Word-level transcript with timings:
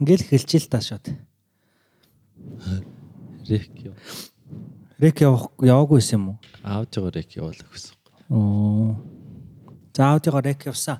Ингээл 0.00 0.26
эхэлж 0.26 0.50
л 0.58 0.70
та 0.70 0.80
шууд. 0.80 1.06
Рек 3.46 3.70
юу. 3.84 3.94
Рек 4.98 5.20
яваагүй 5.20 5.98
байсан 6.00 6.18
юм 6.18 6.28
уу? 6.28 6.38
Аудио 6.62 7.10
рек 7.10 7.30
явуулах 7.36 7.68
гэсэн. 7.70 7.94
Оо. 8.30 8.96
За 9.94 10.12
аудиого 10.14 10.40
рек 10.40 10.66
явсан. 10.66 10.98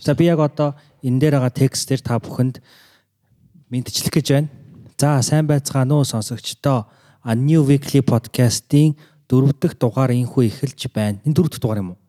За 0.00 0.14
би 0.14 0.24
яг 0.24 0.38
одоо 0.38 0.74
энэ 1.02 1.20
дээр 1.20 1.34
байгаа 1.40 1.50
текстээр 1.50 2.02
та 2.02 2.18
бүхэнд 2.18 2.60
мэдчлэх 3.70 4.12
гэж 4.12 4.26
байна. 4.32 4.48
За 4.98 5.22
сайн 5.22 5.46
байцгаана 5.46 5.94
уу 5.96 6.04
сонсогчдоо. 6.04 6.86
A 7.24 7.32
New 7.34 7.64
Weekly 7.64 8.04
podcast-ийн 8.04 8.96
дөрөв 9.28 9.56
дэх 9.56 9.78
дугаар 9.80 10.12
инхүү 10.12 10.52
эхэлж 10.52 10.92
байна. 10.92 11.22
Энэ 11.24 11.34
дөрөв 11.34 11.50
дэх 11.56 11.60
дугаар 11.62 11.80
юм 11.80 11.96
уу? 11.96 12.00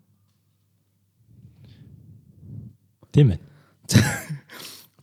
Тийм 3.16 3.32
ээ. 3.32 3.40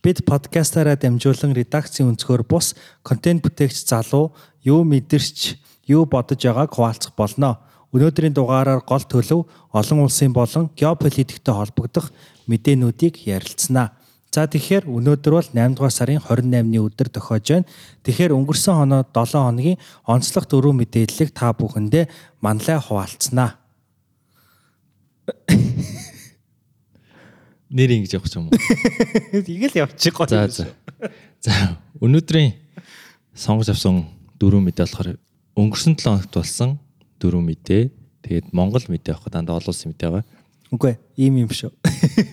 Бид 0.03 0.19
подкастаараа 0.27 0.99
дамжуулан 0.99 1.55
редакцийн 1.55 2.11
өнцгөр 2.11 2.43
бус 2.43 2.75
контент 3.07 3.39
бүтээгч 3.39 3.87
залуу 3.87 4.35
юу 4.67 4.83
мэдэрч 4.83 5.55
юу 5.87 6.03
бодож 6.03 6.43
байгааг 6.43 6.75
хуваалцах 6.75 7.15
болно. 7.15 7.63
Өнөөдрийн 7.95 8.35
дугаараар 8.35 8.83
гол 8.83 8.99
төлөв 8.99 9.47
олон 9.71 10.03
улсын 10.03 10.35
болон 10.35 10.67
геополитиктэй 10.75 11.55
холбогдох 11.55 12.11
мэдээнүүдийг 12.51 13.15
ярилцсанаа. 13.31 13.95
За 14.27 14.43
тэгэхээр 14.43 14.91
өнөөдөр 14.91 15.33
бол 15.39 15.49
8 15.55 15.71
дугаар 15.71 15.95
сарын 15.95 16.19
28-ны 16.19 16.83
өдөр 16.83 17.07
тохиож 17.07 17.63
байна. 17.63 17.69
Тэгэхээр 18.03 18.35
өнгөрсөн 18.35 18.75
хоноо 18.75 19.07
7 19.07 19.39
хоногийн 19.39 19.79
онцлог 20.03 20.51
дөрөв 20.51 20.75
мэдээллийг 20.83 21.31
та 21.31 21.55
бүхэндээ 21.55 22.11
манлай 22.43 22.75
хуваалцсанаа. 22.75 23.55
Нэр 27.73 27.89
ингэж 27.97 28.21
явах 28.21 28.29
юм 28.37 28.53
уу? 28.53 28.57
Тэгэл 29.33 29.81
явчих 29.81 30.13
гоё. 30.13 30.29
За 30.29 30.45
за. 30.45 30.69
За 31.41 31.81
өнөөдрийн 31.97 32.53
сонгож 33.33 33.73
авсан 33.73 34.05
дөрөв 34.37 34.61
мэдээ 34.61 34.85
болохоор 34.85 35.17
өнгөрсөн 35.57 35.97
7 35.97 36.05
хоногт 36.05 36.33
болсон 36.37 36.77
дөрөв 37.17 37.41
мэдээ. 37.41 37.89
Тэгээд 38.21 38.53
Монгол 38.53 38.85
мэдээ 38.85 39.17
авах 39.17 39.33
дандаа 39.33 39.57
олон 39.57 39.73
улсын 39.73 39.89
мэдээ 39.89 40.05
байгаа. 40.05 40.25
Үгүй 40.69 40.93
ийм 41.17 41.41
юм 41.41 41.49
шүү. 41.49 41.73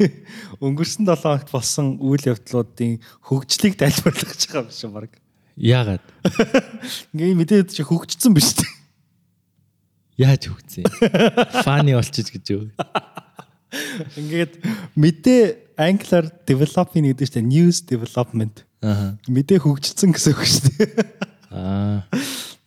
Өнгөрсөн 0.65 1.09
7 1.09 1.25
хоногт 1.25 1.48
болсон 1.48 1.97
үйл 2.05 2.25
явдлуудын 2.37 3.00
хөгжлийг 3.25 3.81
тайлбарлах 3.81 4.28
гэж 4.37 4.45
байгаа 4.45 4.69
юм 4.69 4.77
шүү 4.77 4.93
баг. 4.93 5.12
Яагаад? 5.56 6.05
Ингээ 7.17 7.37
мэдээд 7.41 7.72
чи 7.72 7.81
хөгжсөн 7.81 8.37
биз 8.37 8.61
дээ. 8.61 8.69
Яаж 10.20 10.53
хөгцсөн? 10.53 10.84
Фаны 11.65 11.97
болчих 11.97 12.28
гэж 12.28 12.45
юу? 12.53 12.69
Ингээд 14.19 14.59
мэдээ 14.99 15.43
англиар 15.79 16.27
developing 16.45 17.07
гэдэг 17.11 17.29
чинь 17.31 17.49
news 17.49 17.81
development. 17.87 18.67
Аа. 18.83 19.17
Мэдээ 19.31 19.62
хөгжсөн 19.62 20.12
гэсэн 20.12 20.33
үг 20.35 20.43
шүү 20.45 20.62
дээ. 20.75 20.91
Аа. 21.55 22.05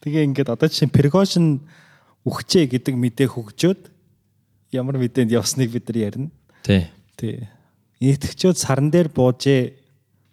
Тэгээ 0.03 0.23
ингээд 0.31 0.49
одоо 0.53 0.69
чинь 0.71 0.91
Prigozhin 0.91 1.63
үхчээ 2.23 2.71
гэдэг 2.71 2.95
мэдээ 2.95 3.27
хөгжөөд 3.31 3.81
ямар 4.75 4.97
мэдээнд 4.97 5.31
явсныг 5.35 5.71
бид 5.71 5.87
нар 5.91 5.99
ярина. 6.11 6.29
Тий. 6.63 6.87
Тий. 7.19 7.47
Итгэгчүүд 7.99 8.57
саран 8.57 8.89
дээр 8.91 9.11
буужээ 9.11 9.75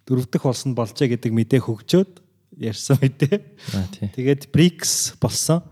дөрөвдөх 0.06 0.42
болсон 0.42 0.74
болжээ 0.74 1.14
гэдэг 1.18 1.30
мэдээ 1.34 1.60
хөгжөөд 1.66 2.12
ярьсан 2.58 2.98
мэдээ. 2.98 3.36
Аа 3.78 3.86
тий. 3.94 4.08
Тэгээд 4.10 4.50
BRICS 4.50 5.18
болсон. 5.22 5.62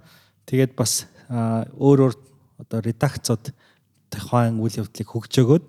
Тэгээд 0.46 0.78
бас 0.78 1.06
өөр 1.28 2.10
өөр 2.10 2.14
одоо 2.62 2.78
редакцууд 2.82 3.50
тухайн 4.12 4.58
үйл 4.60 4.80
явдлыг 4.84 5.08
хөгжөөгөөд 5.08 5.66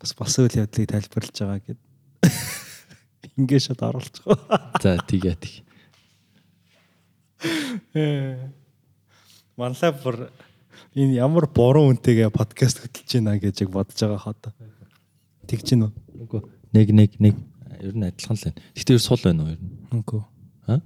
бас 0.00 0.12
болсон 0.16 0.46
үйл 0.46 0.60
явдлыг 0.62 0.88
тайлбарлаж 0.90 1.36
байгаа 1.36 1.60
гэд. 1.62 1.80
Ингээ 3.38 3.60
шат 3.60 3.82
оруулж 3.82 4.22
байгаа. 4.24 4.72
За 4.82 4.96
тийгээ 5.02 5.36
тий. 5.40 5.56
Манлай 9.56 9.92
бүр 9.92 10.28
энэ 10.96 11.18
ямар 11.20 11.48
буруу 11.48 11.90
үнтэйгээ 11.92 12.32
подкаст 12.32 12.84
хөтлөж 12.84 13.10
байна 13.20 13.36
гэж 13.40 13.66
яг 13.66 13.70
бодож 13.72 13.98
байгаа 13.98 14.20
хаа. 14.20 14.34
Тэгж 15.46 15.66
гин 15.76 15.86
үү? 15.88 15.92
Үгүй. 16.26 16.40
Нэг 16.72 16.88
нэг 16.92 17.10
нэг 17.20 17.34
ер 17.80 17.94
нь 17.94 18.08
адилхан 18.08 18.36
л 18.36 18.44
байна. 18.50 18.60
Гэхдээ 18.74 18.96
ер 18.96 19.04
сул 19.04 19.20
байна 19.22 19.44
уу 19.44 19.52
ер 19.54 19.60
нь? 19.60 19.72
Үгүй. 19.92 20.22
Аа? 20.68 20.80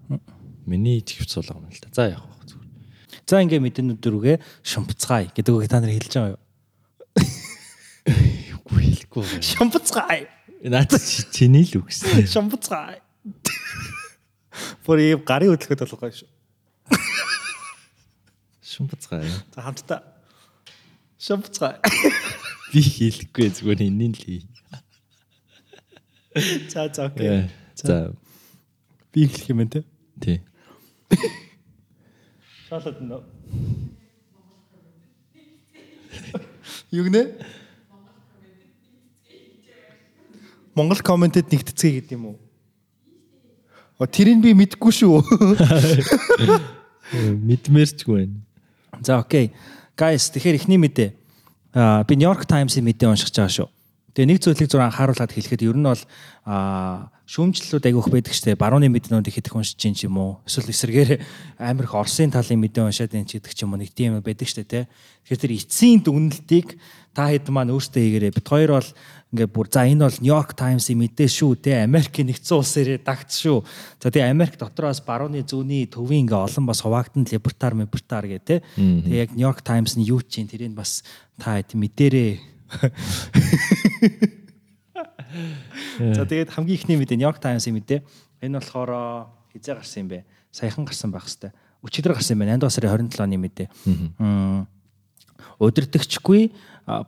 Миний 0.67 1.01
ичгвч 1.01 1.31
сул 1.35 1.47
байгаа 1.47 1.67
юм 1.67 1.73
л 1.73 1.83
та. 1.83 1.95
За 1.95 2.11
яах 2.11 2.27
вэ. 2.27 2.41
За 3.31 3.39
ингээ 3.39 3.63
мэдэнүүд 3.63 4.03
рүүгээ 4.03 4.37
шумпцгаая 4.67 5.31
гэдэг 5.31 5.55
үг 5.55 5.71
та 5.71 5.79
нар 5.79 5.95
хэлж 5.95 6.13
байгаа 6.19 6.35
юу? 6.35 6.43
Байна. 9.11 9.43
Шумпцгаая. 9.43 10.29
Наад 10.63 10.91
чи- 10.95 11.27
чиний 11.35 11.65
л 11.67 11.83
үгсэн. 11.83 12.27
Бүр 14.87 14.99
ийм 15.03 15.21
гарын 15.27 15.51
хөдөлгөөд 15.55 15.83
болох 15.83 16.01
гоё 16.01 16.15
шүү. 16.15 16.29
Шумбацгаа. 18.63 19.25
За 19.55 19.61
хамтдаа. 19.67 20.01
Шумпцгаая. 21.19 21.81
Би 22.71 22.81
хэлэхгүй 22.87 23.51
зүгээр 23.51 23.83
энэний 23.91 24.15
л 24.15 24.19
хий. 24.21 24.41
За 26.71 26.87
за 26.93 27.07
окей. 27.11 27.51
За 27.75 28.15
Би 29.11 29.27
хэлэх 29.27 29.51
юм 29.51 29.67
те. 29.67 29.83
тий. 30.23 30.39
Шалаад 32.71 33.03
нөө. 33.03 33.23
Юу 36.95 37.05
гэнэ? 37.07 37.23
Монгол 40.75 41.03
комментэд 41.03 41.51
нэгтцгээе 41.51 42.01
гэдэг 42.01 42.15
юм 42.15 42.35
уу? 42.35 42.37
О 44.01 44.07
тэрийг 44.07 44.41
би 44.41 44.55
мэдэхгүй 44.57 44.93
шүү. 44.97 45.21
Мэдмээрчгүй 47.49 48.17
байна. 48.17 48.37
За 49.03 49.21
окей. 49.21 49.53
Guys 49.99 50.33
тэгэхээр 50.33 50.57
эхний 50.57 50.81
мэдээ. 50.81 51.11
Аа 51.75 52.07
би 52.09 52.17
New 52.17 52.25
York 52.25 52.49
Times-ийн 52.49 52.87
мэдээ 52.87 53.11
уншиж 53.11 53.35
байгаа 53.35 53.53
шүү. 53.53 53.69
Тэгээ 54.15 54.31
нэг 54.31 54.39
зүйлийг 54.43 54.71
зур 54.71 54.83
анхааруулад 54.83 55.31
хэлэхэд 55.31 55.67
ер 55.69 55.77
нь 55.77 55.87
бол 55.87 56.03
аа 56.49 57.13
шүүмжлэлүүд 57.31 57.87
айгүйх 57.87 58.11
байдаг 58.11 58.35
штэ. 58.35 58.59
Барууны 58.59 58.91
мэднүүдийг 58.91 59.39
хэд 59.39 59.47
их 59.47 59.55
уншиж 59.55 59.79
чинь 59.79 59.95
юм 60.03 60.19
уу. 60.19 60.33
Эсвэл 60.51 60.75
эсрэгээр 60.75 61.23
амар 61.63 61.87
их 61.87 61.95
Оросын 61.95 62.35
талын 62.35 62.59
мэдээ 62.59 62.91
уншаад 62.91 63.15
энэ 63.15 63.31
ч 63.31 63.39
гэдэг 63.39 63.55
ч 63.55 63.63
юм 63.63 63.71
уу 63.71 63.79
нэг 63.79 63.95
тийм 63.95 64.19
байдаг 64.19 64.51
штэ 64.51 64.67
тий. 64.67 64.91
Тэгэхээр 65.31 65.43
тэр 65.47 65.55
эцсийн 65.55 66.03
дүгнэлтийг 66.03 66.75
та 67.15 67.31
хэд 67.31 67.47
маань 67.55 67.71
өөртөө 67.71 68.03
хийгээрээ 68.03 68.35
бит 68.35 68.51
хоёр 68.51 68.83
бол 68.83 68.91
ингээд 69.31 69.53
бүр 69.55 69.67
за 69.71 69.87
энэ 69.87 70.11
бол 70.11 70.19
York 70.19 70.59
Times-ийн 70.59 70.99
мэдээ 70.99 71.29
шүү 71.31 71.55
тий. 71.63 71.79
Америкийн 71.79 72.27
нэгдсэн 72.31 72.59
улсын 72.59 72.85
редакц 72.87 73.39
шүү. 73.39 73.63
За 74.03 74.11
тэгээ 74.11 74.27
Америк 74.27 74.59
дотроос 74.59 74.99
барууны 75.07 75.47
зүүнний 75.47 75.87
төвийн 75.87 76.27
ингээ 76.27 76.51
олон 76.51 76.67
бас 76.67 76.83
хуваагдсан 76.83 77.31
либертар 77.31 77.79
либертар 77.79 78.27
гэх 78.27 78.43
тий. 78.43 78.59
Тэгээ 78.75 79.23
яг 79.23 79.31
York 79.39 79.63
Times 79.63 79.95
нь 79.95 80.03
юу 80.03 80.19
чинь 80.19 80.51
тэрийг 80.51 80.75
бас 80.75 81.07
та 81.39 81.63
мэдэрээ 81.63 82.51
За 86.15 86.27
тэгээд 86.27 86.51
хамгийн 86.51 86.79
ихний 86.79 86.97
мэдээ 86.99 87.23
York 87.23 87.39
Times-ийн 87.43 87.75
мэдээ. 87.77 88.03
Энэ 88.43 88.59
болохоор 88.59 89.31
хизээ 89.53 89.75
гарсан 89.79 90.01
юм 90.07 90.09
бэ? 90.11 90.25
Саяхан 90.51 90.85
гарсан 90.87 91.11
байх 91.11 91.27
хэвээр. 91.27 91.55
Өчигдөр 91.83 92.15
гарсан 92.15 92.35
юм 92.39 92.43
байна. 92.47 92.59
8 92.59 92.67
дугаар 92.67 92.75
сарын 92.75 93.11
27 93.11 93.23
оны 93.23 93.39
мэдээ. 93.39 93.69
Мм, 94.19 94.67
Удирдахчгүй 95.59 96.53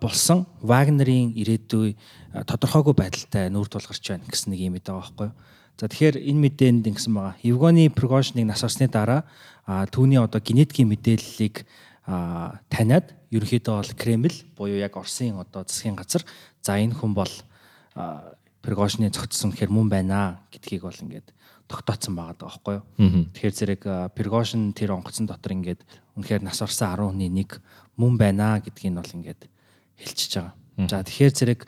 болсон 0.00 0.46
Вагнерийн 0.62 1.32
ирээдүй 1.36 1.96
тодорхойгүй 2.46 2.94
байдалтай 2.94 3.50
нүүр 3.50 3.68
тулгарч 3.68 4.04
байна 4.08 4.28
гэсэн 4.28 4.52
нэг 4.52 4.60
юм 4.60 4.76
байгаа 4.78 5.00
байхгүй 5.00 5.26
юу? 5.30 5.36
За 5.80 5.88
тэгэхээр 5.88 6.16
энэ 6.20 6.42
мэдээнд 6.46 6.86
ингэсэн 6.86 7.12
байгаа. 7.14 7.34
Евгений 7.42 7.88
Пригожиныг 7.88 8.46
нас 8.46 8.62
орсны 8.62 8.86
дараа 8.86 9.24
түүний 9.66 10.20
одоо 10.20 10.38
генетикийн 10.38 10.88
мэдээллийг 10.92 11.66
таниад 12.06 13.14
ерөнхийдөө 13.32 13.74
бол 13.80 13.92
Кремль 13.96 14.38
буюу 14.58 14.78
яг 14.78 14.96
Оросын 14.96 15.38
одоо 15.40 15.64
засгийн 15.64 15.96
газар 15.96 16.22
за 16.60 16.76
энэ 16.76 16.94
хүн 16.98 17.14
бол 17.14 17.30
а, 17.94 18.34
Пригожины 18.62 19.10
зогтсон 19.10 19.50
гэхээр 19.50 19.70
мөн 19.70 19.88
байна 19.88 20.42
гэдгийг 20.52 20.82
бол 20.82 20.94
ингээд 20.94 21.32
тогтооцсон 21.66 22.14
байгаа 22.14 22.36
даа 22.36 22.50
байхгүй 22.50 22.74
юу. 22.74 22.84
Тэгэхээр 23.32 23.54
зэрэг 23.58 23.82
Пригожин 24.14 24.70
тэр 24.76 24.92
онгоцон 24.94 25.26
дотор 25.26 25.56
ингээд 25.56 25.80
үнэхээр 26.14 26.42
нас 26.42 26.60
орсон 26.62 26.94
10-ны 26.94 27.26
нэг 27.26 27.58
мөн 27.96 28.18
байна 28.18 28.60
гэдгийг 28.60 28.94
бол 28.94 29.14
ингээд 29.14 29.48
хэлчихэж 29.98 30.32
байгаа. 30.40 30.54
За 30.88 31.04
тэгэхээр 31.04 31.32
зэрэг 31.36 31.60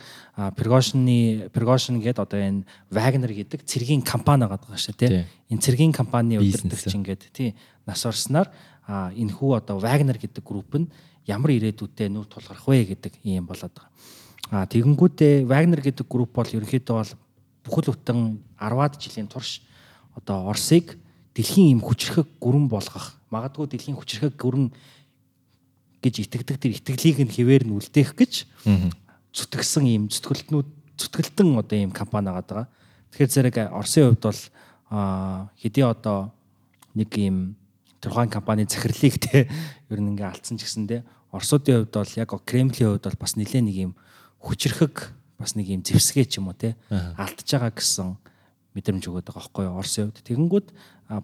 Пригожины 0.57 1.49
Пригожин 1.53 2.01
гэдэг 2.01 2.25
одоо 2.25 2.41
энэ 2.41 2.65
Вагнер 2.91 3.33
гэдэг 3.33 3.63
цэргийн 3.69 4.03
компани 4.03 4.49
байгаа 4.49 4.77
шүү 4.81 4.97
Тий. 4.97 5.09
дээ. 5.09 5.27
Энэ 5.53 5.61
цэргийн 5.61 5.93
компани 5.93 6.39
Бизнес. 6.41 6.65
удирдагч 6.65 6.95
ингээд 6.97 7.23
тий 7.33 7.55
нас 7.87 8.01
орсноор 8.07 8.49
энэ 8.89 9.33
хүү 9.33 9.61
одоо 9.61 9.79
Вагнер 9.79 10.17
гэдэг 10.17 10.41
групп 10.41 10.73
нь 10.81 10.89
ямар 11.29 11.53
ирээдүйдээ 11.53 12.09
нүүр 12.09 12.27
тулгарх 12.33 12.65
вэ 12.65 12.97
гэдэг 12.97 13.21
юм 13.29 13.45
болоод 13.47 13.73
байгаа. 13.77 13.93
А 14.51 14.67
тэгэнгүүтээ 14.67 15.45
Вагнер 15.45 15.81
гэдэг 15.85 16.09
групп 16.09 16.33
бол 16.33 16.49
ерөнхийдөө 16.49 16.97
бол 16.97 17.13
бүхэл 17.65 17.93
бүтэн 17.93 18.41
10-аад 18.61 18.95
жилийн 19.01 19.29
турш 19.29 19.61
одоо 20.17 20.49
Оросыг 20.49 20.97
дэлхийн 21.37 21.77
юм 21.77 21.81
хүчрхэг 21.85 22.41
гүрэн 22.41 22.69
болгох 22.69 23.17
магадгүй 23.33 23.69
дэлхийн 23.69 23.97
хүчрхэг 23.97 24.37
гүрэн 24.37 24.73
гэж 26.05 26.15
итгэдэг 26.29 26.57
тэр 26.61 26.73
итгэлийг 26.77 27.19
нь 27.25 27.33
хэвээр 27.33 27.65
нь 27.65 27.73
үлдээх 27.73 28.13
гэж 28.13 28.33
зүтгэсэн 29.33 29.85
ийм 29.89 30.05
зүтгэлтнүүд 30.13 30.69
зүтгэлтэн 31.01 31.49
одоо 31.57 31.77
ийм 31.81 31.91
компани 31.91 32.29
байгаа. 32.29 32.69
Тэгэхээр 33.11 33.33
зэрэг 33.33 33.57
Оросын 33.73 34.13
хувьд 34.13 34.23
бол 34.23 34.41
хэдий 35.57 35.85
одоо 35.89 36.31
нэг 36.95 37.11
юм 37.17 37.57
тухайн 38.05 38.31
компани 38.31 38.69
захирлыг 38.69 39.17
те 39.19 39.49
ер 39.91 40.01
нь 40.01 40.13
ингээ 40.13 40.29
алдсан 40.29 40.61
ч 40.61 40.69
гэсэндээ 40.69 41.03
Оросуудын 41.33 41.89
хувьд 41.89 41.95
бол 41.97 42.13
яг 42.21 42.31
Кремлийн 42.47 42.95
хувьд 42.95 43.07
бол 43.09 43.19
бас 43.19 43.35
нэлээд 43.35 43.65
нэг 43.65 43.77
юм 43.91 43.93
хүчрхэг 44.39 45.11
бас 45.41 45.57
нэг 45.57 45.67
юм 45.73 45.83
зэвсгээ 45.83 46.27
ч 46.29 46.39
юм 46.39 46.53
уу 46.53 46.57
те 46.57 46.77
алдж 46.93 47.49
байгаа 47.49 47.73
гэсэн 47.75 48.15
мэдрэмж 48.77 49.03
өгöd 49.09 49.27
байгаа 49.27 49.43
байхгүй 49.43 49.65
юу 49.67 49.79
Оросын 49.81 50.13
хувьд. 50.13 50.23
Тэгэнгүүт 50.23 50.69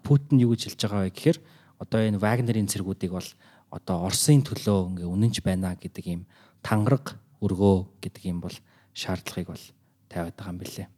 Путин 0.02 0.42
юу 0.42 0.56
гэж 0.56 0.72
хэлж 0.72 0.80
байгаа 0.82 1.06
вэ 1.06 1.14
гэхээр 1.14 1.38
одоо 1.78 2.00
энэ 2.00 2.18
Вагнерийн 2.18 2.66
цэргүүдийг 2.66 3.12
бол 3.14 3.28
одоо 3.70 4.06
Оросын 4.06 4.42
төлөө 4.42 4.98
ингээ 4.98 5.08
үнэнч 5.08 5.36
байна 5.46 5.74
гэдэг 5.78 6.04
юм 6.10 6.22
тангараг 6.62 7.16
өргөө 7.40 8.02
гэдэг 8.02 8.22
юм 8.26 8.42
бол 8.42 8.54
шаардлагыг 8.94 9.54
бол 9.54 9.64
тавиад 10.10 10.34
байгаа 10.34 10.52
юм 10.52 10.58
билээ. 10.58 10.88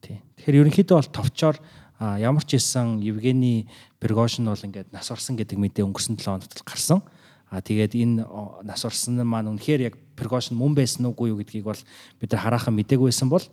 Тий. 0.00 0.22
Тэгэхээр 0.38 0.60
ерөнхийдөө 0.62 0.96
бол 0.96 1.10
товчоор 1.10 1.56
ямар 2.00 2.44
ч 2.46 2.56
хэлсэн 2.56 3.02
Евгений 3.02 3.66
Пригожин 3.98 4.46
бол 4.46 4.58
ингээд 4.58 4.92
нас 4.94 5.10
орсон 5.10 5.36
гэдэг 5.36 5.58
мэдээ 5.58 5.84
өнгөрсөн 5.86 6.18
7 6.18 6.42
хоногт 6.42 6.62
гарсан. 6.62 7.02
А 7.50 7.62
тэгээд 7.62 7.94
энэ 7.94 8.26
нас 8.66 8.82
орсон 8.84 9.22
маань 9.22 9.50
үнэхээр 9.54 9.90
яг 9.90 9.94
Пригожин 10.18 10.58
мөн 10.58 10.74
байсан 10.74 11.06
уугүй 11.06 11.30
юу 11.30 11.38
гэдгийг 11.42 11.64
бол 11.64 11.82
бид 12.20 12.30
нар 12.32 12.42
хараахан 12.42 12.74
мдэггүй 12.74 13.10
байсан 13.10 13.30
бол 13.30 13.44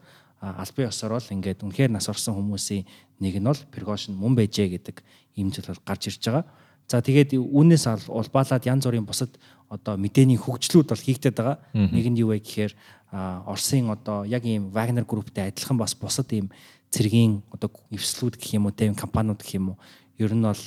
албан 0.42 0.90
ёсоор 0.90 1.14
бол 1.18 1.34
ингээд 1.34 1.64
үнэхээр 1.64 1.92
нас 1.94 2.10
орсон 2.10 2.36
хүмүүсийн 2.36 2.84
нэг 3.22 3.38
нь 3.38 3.48
бол 3.48 3.62
Пригожин 3.72 4.18
мөн 4.18 4.36
байжээ 4.36 4.82
гэдэг 4.82 5.00
ийм 5.38 5.54
зүйл 5.54 5.72
бол 5.72 5.86
гарч 5.86 6.10
ирж 6.10 6.26
байгаа. 6.26 6.46
За 6.88 7.02
тэгээд 7.02 7.40
үүнээс 7.40 8.10
улбаалаад 8.10 8.68
янз 8.68 8.86
бүрийн 8.86 9.08
бусад 9.08 9.32
одоо 9.70 9.98
мэдээний 9.98 10.38
хөгжлүүд 10.38 10.88
бол 10.94 11.06
хийгдэт 11.06 11.36
байгаа. 11.38 11.58
Нэг 11.74 12.06
нь 12.14 12.20
юу 12.22 12.36
вэ 12.36 12.44
гэхээр 12.44 12.74
Оросын 13.14 13.90
одоо 13.90 14.26
яг 14.26 14.46
ийм 14.46 14.74
Wagner 14.74 15.06
групптэй 15.06 15.50
адилхан 15.50 15.78
бас 15.78 15.94
бусад 15.98 16.30
ийм 16.34 16.50
цэргийн 16.94 17.42
одоо 17.54 17.70
эвслүүд 17.90 18.38
гэх 18.38 18.58
юм 18.58 18.70
уу 18.70 18.74
тийм 18.74 18.94
компаниуд 18.94 19.42
гэх 19.42 19.58
юм 19.58 19.74
уу 19.74 19.78
ер 20.18 20.34
нь 20.34 20.46
бол 20.46 20.64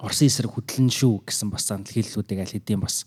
Оросын 0.00 0.28
эсрэг 0.28 0.52
хөдлөн 0.52 0.88
шүү 0.88 1.24
гэсэн 1.28 1.48
бас 1.52 1.68
санал 1.68 1.88
хэллүүдийг 1.88 2.40
аль 2.40 2.54
хэдийн 2.56 2.80
бас 2.80 3.04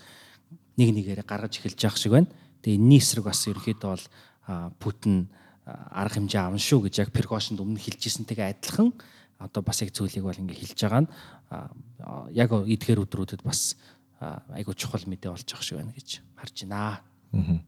нэг 0.77 0.93
нэгээрээ 0.93 1.25
гаргаж 1.25 1.57
эхэлж 1.57 1.81
явах 1.81 1.97
шиг 1.97 2.13
байна. 2.13 2.29
Тэгээ 2.61 2.77
энэний 2.77 3.01
эсрэг 3.01 3.25
бас 3.25 3.41
ерөөхдөө 3.49 3.89
бол 3.89 4.05
Путин 4.79 5.29
арга 5.67 6.21
хэмжээ 6.21 6.41
авна 6.41 6.61
шүү 6.61 6.87
гэж 6.87 6.95
яг 7.01 7.09
Пригошинд 7.11 7.59
өмнө 7.59 7.81
хэлжсэнтэйгээ 7.81 8.55
адилхан 8.55 8.93
одоо 9.37 9.61
бас 9.61 9.81
яг 9.81 9.93
зүйлийг 9.93 10.25
бол 10.25 10.37
ингээ 10.37 10.57
хэлж 10.57 10.79
байгаа 10.81 11.01
нь 11.05 11.09
яг 12.33 12.49
эдгээр 12.51 13.03
өдрүүдэд 13.05 13.41
бас 13.45 13.77
айгуу 14.19 14.73
чухал 14.73 15.05
мэдээ 15.05 15.31
болж 15.31 15.45
байгаа 15.45 15.65
шиг 15.65 15.77
байна 15.77 15.93
гэж 15.93 16.09
харж 16.35 16.55
байна. 16.65 17.01
Аа. 17.33 17.61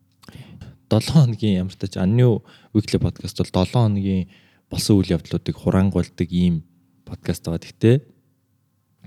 7 0.89 1.13
хоногийн 1.13 1.62
ямар 1.62 1.74
ч 1.74 1.77
тач 1.77 2.01
Анью 2.01 2.42
Weekly 2.74 2.98
podcast 2.98 3.38
бол 3.38 3.66
7 3.66 3.77
хоногийн 3.77 4.30
болсон 4.69 4.98
үйл 4.98 5.13
явдлуудыг 5.13 5.54
хураангуйлдаг 5.54 6.30
ийм 6.33 6.66
подкаст 7.06 7.45
байгаа. 7.45 7.62
Гэхдээ 7.62 7.95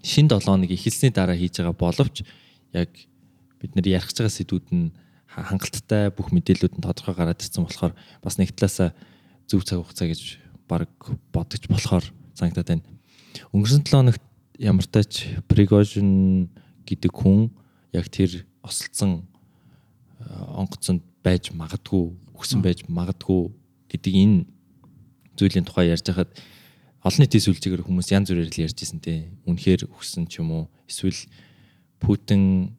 шин 0.07 0.31
7 0.31 0.47
хоногийн 0.47 0.79
эхэлсний 0.79 1.11
дараа 1.11 1.35
хийж 1.35 1.59
байгаа 1.59 1.75
боловч 1.75 2.23
яг 2.71 2.91
бид 3.59 3.75
нэр 3.75 3.99
ярих 3.99 4.15
байгаа 4.15 4.31
сэдвүүд 4.31 4.67
нь 4.71 4.95
хангалттай 5.27 6.15
бүх 6.15 6.31
мэдээлүүд 6.31 6.79
нь 6.79 6.85
тодорхой 6.85 7.15
гараад 7.19 7.43
ирсэн 7.43 7.67
болохоор 7.67 7.95
бас 8.23 8.39
нэг 8.39 8.55
талаасаа 8.55 8.95
зөв 9.51 9.67
цаг 9.67 9.83
хугацаа 9.83 10.07
гэж 10.07 10.23
баг 10.71 10.91
бодож 11.35 11.63
болохоор 11.67 12.05
санагдаад 12.35 12.69
байна. 12.69 12.85
Өнгөрсөн 13.53 13.85
7 13.85 13.93
хоногт 13.93 14.25
ямар 14.59 14.87
тач 14.87 15.27
Prigozhin 15.49 16.49
гэдэг 16.87 17.13
хүн 17.13 17.51
яг 17.93 18.09
тэр 18.09 18.45
осолцсон 18.63 19.27
онгоцонд 20.29 21.03
байж 21.23 21.51
магадгүй 21.53 22.13
өгсөн 22.37 22.63
байж 22.63 22.85
магадгүй 22.89 23.51
гэдэг 23.91 24.13
энэ 24.13 24.39
зүйлийн 25.39 25.67
тухай 25.67 25.91
ярьж 25.91 26.07
хахад 26.07 26.31
олон 27.03 27.21
нийтийн 27.23 27.43
сүлжээгээр 27.43 27.87
хүмүүс 27.87 28.13
янз 28.15 28.31
бүрээр 28.31 28.51
л 28.51 28.63
ярьж 28.67 28.79
ирсэн 28.79 29.01
те 29.03 29.31
үнэхээр 29.47 29.91
өгсөн 29.91 30.31
ч 30.31 30.39
юм 30.39 30.51
уу 30.55 30.65
эсвэл 30.87 31.19
Путин 31.99 32.75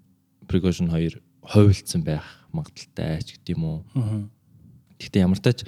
Пригожин 0.47 0.91
хоёр 0.91 1.19
хойволцсон 1.43 2.03
байх 2.03 2.23
магадaltaй 2.51 3.23
ч 3.23 3.39
гэдэм 3.39 3.63
үү. 3.63 3.77
Гэхдээ 4.99 5.23
ямар 5.23 5.39
тач 5.39 5.63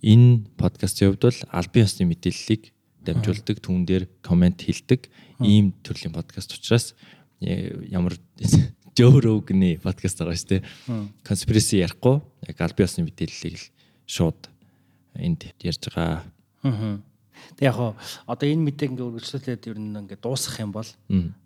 энэ 0.00 0.48
подкастын 0.56 1.12
хувьд 1.12 1.24
бол 1.24 1.40
албан 1.52 1.84
ёсны 1.84 2.04
мэдээллийг 2.08 2.75
дамжуулдаг 3.06 3.62
түүн 3.62 3.86
дээр 3.86 4.04
комент 4.20 4.66
хэлдэг 4.66 5.06
ийм 5.40 5.72
төрлийн 5.86 6.12
подкаст 6.12 6.52
учраас 6.58 6.92
ямар 7.40 8.18
Жөөрөөгийн 8.96 9.76
подкаст 9.84 10.24
байгаа 10.24 10.36
шүү 10.40 10.50
дээ. 10.56 10.62
Conspiracy 11.20 11.82
ярихгүй 11.84 12.16
яг 12.48 12.60
аль 12.64 12.72
биесны 12.72 13.04
мэдээллийг 13.04 13.60
л 13.60 13.66
шууд 14.08 14.48
энд 15.20 15.52
ярьж 15.60 15.92
байгаа. 15.92 16.24
Аа. 16.64 16.96
Тэг 17.56 17.72
яг 17.72 17.76
одоо 18.26 18.46
энэ 18.46 18.64
мэдээг 18.66 18.90
ингээ 18.96 19.06
үргэлжлүүлээд 19.06 19.68
ер 19.70 19.78
нь 19.78 19.96
ингээ 19.96 20.18
дуусгах 20.20 20.60
юм 20.60 20.72
бол 20.72 20.90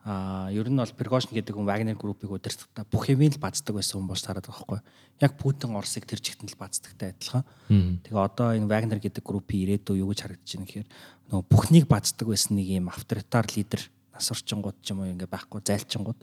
аа 0.05 0.49
ер 0.51 0.69
нь 0.71 0.79
бол 0.81 0.97
Пригошин 0.97 1.35
гэдэг 1.35 1.55
хүн 1.55 1.69
Вагнер 1.69 1.99
группийг 1.99 2.31
удирдахдаа 2.31 2.87
бүх 2.89 3.11
юмыг 3.11 3.37
л 3.37 3.43
бацдаг 3.43 3.75
байсан 3.75 4.01
хүн 4.01 4.11
болж 4.11 4.23
хараад 4.25 4.47
байгаа 4.47 4.67
байхгүй. 4.67 4.81
Яг 5.21 5.33
Путин 5.37 5.77
Оросыг 5.77 6.07
тэр 6.07 6.21
чигтэн 6.23 6.49
л 6.49 6.59
бацдагтай 6.59 7.15
адилхан. 7.15 7.45
Тэгээ 8.07 8.19
одоо 8.19 8.55
энэ 8.57 8.71
Вагнер 8.71 9.01
гэдэг 9.03 9.23
группийн 9.23 9.67
ирээдүй 9.69 10.01
юу 10.03 10.11
гэж 10.11 10.27
харагдаж 10.27 10.51
байна 10.57 10.67
гэхээр 10.67 10.89
нөгөө 11.31 11.45
бүхнийг 11.47 11.87
бацдаг 11.87 12.27
байсан 12.27 12.57
нэг 12.59 12.69
юм 12.71 12.89
авторитар 12.91 13.47
лидер 13.55 13.83
нас 14.15 14.31
орчингууд 14.31 14.79
ч 14.83 14.93
юм 14.93 15.01
уу 15.01 15.11
ингээ 15.11 15.31
байхгүй 15.31 15.61
зайлчингууд 15.65 16.21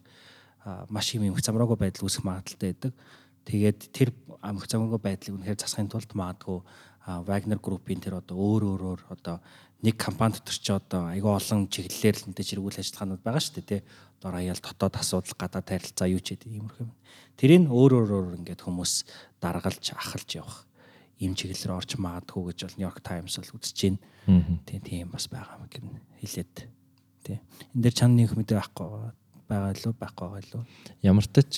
маш 0.91 1.15
их 1.15 1.23
эмх 1.23 1.41
замраагүй 1.41 1.77
байдал 1.79 2.05
үүсэх 2.05 2.27
магадaltaй 2.27 2.75
байдаг. 2.75 2.93
Тэгээд 3.47 3.79
тэр 3.95 4.09
амх 4.43 4.67
замраагүй 4.67 4.99
байдлыг 4.99 5.39
үнэхээр 5.39 5.59
засахын 5.63 5.87
тулд 5.87 6.11
магадгүй 6.11 6.59
Wagner 7.07 7.59
группийн 7.63 8.03
тэр 8.03 8.19
одоо 8.19 8.35
өөр 8.35 8.63
өөрөөр 8.67 9.01
одоо 9.15 9.39
нэг 9.79 9.95
компани 9.95 10.35
дотор 10.35 10.57
ч 10.59 10.67
одоо 10.75 11.07
айгүй 11.13 11.31
олон 11.31 11.71
чиглэлээр 11.71 12.15
л 12.19 12.27
мэдээж 12.33 12.49
эргүүл 12.59 12.81
ажиллагаанууд 12.83 13.23
байгаа 13.23 13.41
шүү 13.41 13.55
дээ 13.61 13.67
тий. 13.67 13.81
Одоо 14.19 14.29
аяал 14.35 14.59
дотоод 14.59 14.95
асуудал 14.99 15.37
гадаад 15.39 15.67
харилцаа 15.71 16.07
юу 16.11 16.19
ч 16.19 16.35
гэдэг 16.35 16.51
иймэрхүү 16.51 16.83
юм. 16.83 16.91
Тэрийг 17.39 17.69
өөр 17.71 17.91
өөрөөр 18.01 18.37
ингээд 18.43 18.65
хүмүүс 18.65 18.93
даргалж 19.39 19.85
ахалж 19.95 20.29
явах 20.35 20.67
ийм 21.21 21.33
чиглэлээр 21.37 21.77
орж 21.77 21.91
магадгүй 21.95 22.43
гэж 22.51 22.59
бол 22.65 22.77
New 22.77 22.87
York 22.89 22.99
Times 23.05 23.33
бол 23.37 23.55
үзэж 23.55 23.77
байна. 23.77 23.99
Тийм 24.67 24.81
тийм 24.81 25.07
бас 25.13 25.25
байгаа 25.31 25.61
юм 25.61 25.69
гэн 25.69 25.87
хэлээд 26.19 26.53
тий. 27.23 27.37
Энд 27.71 27.81
дээр 27.81 27.95
чанар 27.95 28.17
нэг 28.17 28.33
мэдээ 28.35 28.57
байхгүй 28.57 28.87
байгаа 29.47 29.73
лөө 29.77 29.93
байхгүй 29.95 30.25
байгаа 30.27 30.49
лөө. 30.51 30.63
Ямар 31.07 31.25
ч 31.25 31.29
тач 31.31 31.51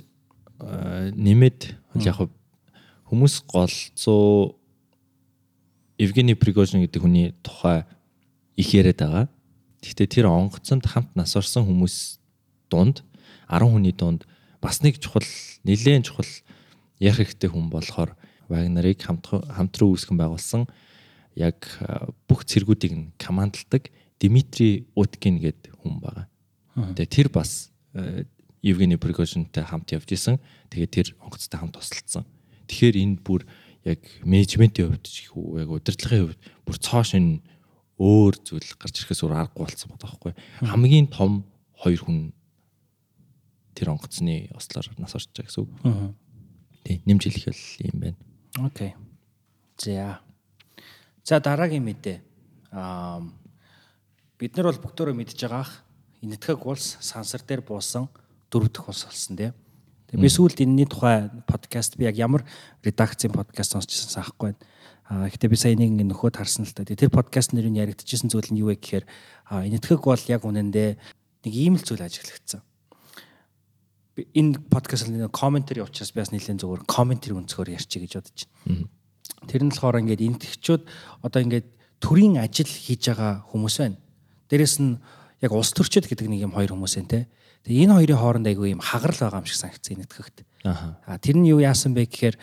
нэмээд 0.59 1.59
яг 2.03 2.19
хүмүүс 3.09 3.35
голцоо 3.47 4.59
Евгений 5.99 6.33
Пригожин 6.33 6.79
гэдэг 6.87 7.01
хүний 7.03 7.35
тухай 7.43 7.83
их 8.55 8.71
яриад 8.71 9.03
байгаа. 9.03 9.25
Гэхдээ 9.83 10.07
тэр 10.07 10.31
онгоцонд 10.31 10.87
хамт 10.87 11.11
нас 11.19 11.35
орсон 11.35 11.67
хүмүүс 11.67 12.23
дунд 12.71 13.03
10 13.51 13.67
хүний 13.67 13.91
дунд 13.91 14.23
бас 14.63 14.79
нэг 14.79 15.03
чухал 15.03 15.27
нэлээд 15.67 16.07
чухал 16.07 16.31
ярих 17.03 17.35
хэрэгтэй 17.35 17.51
хүн 17.51 17.67
болохоор 17.67 18.15
Вагнерыг 18.47 19.03
хамт 19.03 19.27
хамт 19.27 19.75
руу 19.75 19.99
үүсгэн 19.99 20.15
байгуулсан 20.15 20.71
яг 21.35 21.67
бүх 22.31 22.47
цэргүүдийг 22.47 22.93
нь 22.95 23.11
командалдаг 23.19 23.91
Дмитрий 24.23 24.87
Уткин 24.95 25.39
гэдэг 25.43 25.83
хүн 25.83 25.99
байгаа. 25.99 26.27
Тэгээ 26.95 27.11
тэр 27.11 27.27
бас 27.27 27.75
Евгений 28.63 28.95
Пригожинтай 28.95 29.63
хамт 29.63 29.91
явж 29.91 30.11
исэн. 30.11 30.39
Тэгээд 30.71 30.91
тэр 30.91 31.07
онгоцтой 31.23 31.59
хамт 31.59 31.75
тусалцсан. 31.75 32.23
Тэгэхээр 32.67 32.95
энд 32.99 33.19
бүр 33.23 33.47
яг 33.85 34.01
менежментийн 34.23 34.91
хувьд 34.91 35.05
ч 35.07 35.29
яг 35.29 35.69
удирдлагын 35.69 36.33
хувьд 36.33 36.41
бүр 36.65 36.77
цоо 36.79 37.03
шин 37.03 37.41
өөр 37.99 38.33
зүйл 38.43 38.75
гарч 38.79 39.03
ирэхээс 39.03 39.23
өөр 39.23 39.35
аргагүй 39.35 39.63
болсон 39.67 39.91
байна 39.91 40.03
байхгүй. 40.07 40.33
Хамгийн 40.63 41.07
том 41.11 41.43
хоёр 41.75 42.01
хүн 42.03 42.19
тэр 43.75 43.91
онгоцны 43.91 44.51
ослоор 44.55 44.87
нас 44.99 45.15
орж 45.15 45.27
байгаа 45.31 45.47
гэсэн 45.47 45.63
үг. 45.63 45.71
Тий, 46.83 47.03
нэмж 47.03 47.23
хэлэх 47.27 47.51
бол 47.51 47.65
юм 47.87 47.97
байна. 47.99 48.17
Окей. 48.63 48.91
За. 49.77 50.19
За 51.23 51.39
дараагийн 51.39 51.83
мэдээ. 51.83 52.19
Аа 52.71 53.23
бид 54.39 54.55
нар 54.55 54.71
бол 54.71 54.83
бүгдөө 54.83 55.15
мэдж 55.15 55.35
байгаах 55.35 55.83
энэтхэг 56.23 56.63
улс 56.63 56.95
сансар 57.03 57.43
дээр 57.43 57.59
буусан 57.63 58.07
дөрөв 58.47 58.71
дэх 58.71 58.87
улс 58.87 59.03
болсон 59.03 59.35
тийм. 59.35 59.53
Би 60.09 60.25
сүүлд 60.25 60.65
энэний 60.65 60.89
тухай 60.89 61.29
подкаст 61.45 61.93
би 61.97 62.09
яг 62.09 62.17
ямар 62.17 62.41
редакцийн 62.81 63.29
подкаст 63.29 63.77
сонсчихсан 63.77 64.09
санахгүй 64.09 64.57
байна. 64.57 64.61
Аа 65.05 65.29
гэхдээ 65.29 65.49
би 65.53 65.57
сая 65.57 65.77
нэг 65.77 65.93
ингэ 65.93 66.09
нөхөд 66.09 66.41
харсан 66.41 66.65
л 66.65 66.73
та. 66.73 66.81
Тэр 66.81 67.13
подкаст 67.13 67.53
нэр 67.53 67.69
нь 67.69 67.77
яригдчихсэн 67.77 68.33
зүйл 68.33 68.49
нь 68.49 68.57
юу 68.57 68.73
вэ 68.73 68.81
гэхээр 68.81 69.05
энэтхэг 69.69 70.01
бол 70.01 70.25
яг 70.25 70.41
үнэндээ 70.41 70.89
нэг 71.45 71.53
ийм 71.53 71.77
л 71.77 71.85
зүйл 71.85 72.01
ажиглагдсан. 72.01 72.65
Энэ 74.33 74.65
подкаст 74.65 75.13
нэг 75.13 75.29
комментари 75.29 75.85
учраас 75.85 76.09
би 76.09 76.25
бас 76.25 76.33
нэлээд 76.33 76.65
зөвөр 76.65 76.89
комментари 76.89 77.37
өнцгөр 77.37 77.77
ярьчих 77.77 78.09
гэж 78.09 78.13
бодож 78.17 78.39
байна. 78.65 78.89
Тэр 79.45 79.61
нь 79.61 79.69
болохоор 79.69 80.01
ингээд 80.01 80.25
энэтхчүүд 80.25 80.83
одоо 81.21 81.39
ингээд 81.45 81.67
төрийн 82.01 82.41
ажил 82.41 82.65
хийж 82.65 83.13
байгаа 83.13 83.45
хүмүүс 83.45 83.75
байна. 83.77 84.01
Дээрэс 84.49 84.81
нь 84.81 84.97
яг 85.45 85.51
улс 85.53 85.71
төрчид 85.71 86.09
гэдэг 86.09 86.27
нэг 86.27 86.49
юм 86.49 86.57
хоёр 86.57 86.73
хүмүүс 86.73 86.97
энэ 86.97 87.09
те. 87.13 87.19
Тэгээ 87.67 87.85
энэ 87.87 87.95
хоёрын 87.99 88.19
хооронд 88.19 88.47
айгүй 88.47 88.71
юм 88.71 88.81
хагарал 88.83 89.19
байгаа 89.19 89.41
юм 89.43 89.49
шиг 89.49 89.59
санагдсан 89.59 89.99
нэтгэхт. 89.99 90.37
Аа 90.63 91.17
тэр 91.19 91.35
нь 91.39 91.49
юу 91.51 91.59
яасан 91.59 91.91
бэ 91.91 92.07
гэхээр 92.07 92.35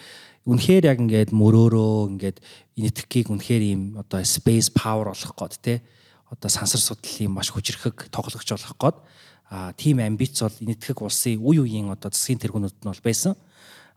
үнэхээр 0.46 0.85
яг 0.87 0.99
ингээд 1.00 1.30
мөрөөрөө 1.35 2.16
ингээд 2.16 2.38
энэтхгийг 2.78 3.32
үнэхээр 3.32 3.62
ийм 3.64 3.82
одоо 3.96 4.20
space 4.23 4.70
power 4.70 5.11
болох 5.11 5.32
гээд 5.35 5.54
те 5.64 5.75
одоо 6.30 6.50
сансар 6.50 6.80
судлалын 6.80 7.32
маш 7.32 7.50
хүчрхэг 7.50 8.12
тоглогч 8.14 8.49
болох 8.54 8.76
гээд 8.78 8.96
а 9.50 9.73
тийм 9.73 9.99
амбиц 10.02 10.42
бол 10.42 10.56
энэтхэг 10.62 11.02
улсын 11.02 11.38
үе 11.38 11.62
үеийн 11.62 11.90
одоо 11.90 12.11
засгийн 12.11 12.42
тэргүүнүүд 12.42 12.82
нь 12.82 12.90
бол 12.90 13.02
байсан. 13.02 13.35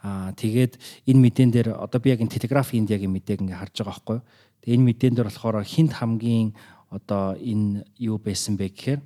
Аа 0.02 0.32
тэгээд 0.34 0.78
энэ 1.10 1.20
мэдэн 1.20 1.50
дээр 1.52 1.70
одоо 1.76 2.00
би 2.00 2.14
яг 2.14 2.22
энэ 2.22 2.32
Telegraph 2.32 2.72
India-гийн 2.72 3.12
мэдээг 3.12 3.44
ингээ 3.44 3.60
харж 3.60 3.76
байгаа 3.82 3.92
байхгүй. 3.92 4.20
Тэгээд 4.62 4.78
энэ 4.78 4.88
мэдэн 4.88 5.14
дээр 5.18 5.28
болохоор 5.28 5.66
хинт 5.66 5.94
хамгийн 5.98 6.54
одоо 6.94 7.36
энэ 7.36 7.84
юу 7.98 8.18
байсан 8.22 8.56
бэ 8.56 8.70
гэхээр 8.72 9.02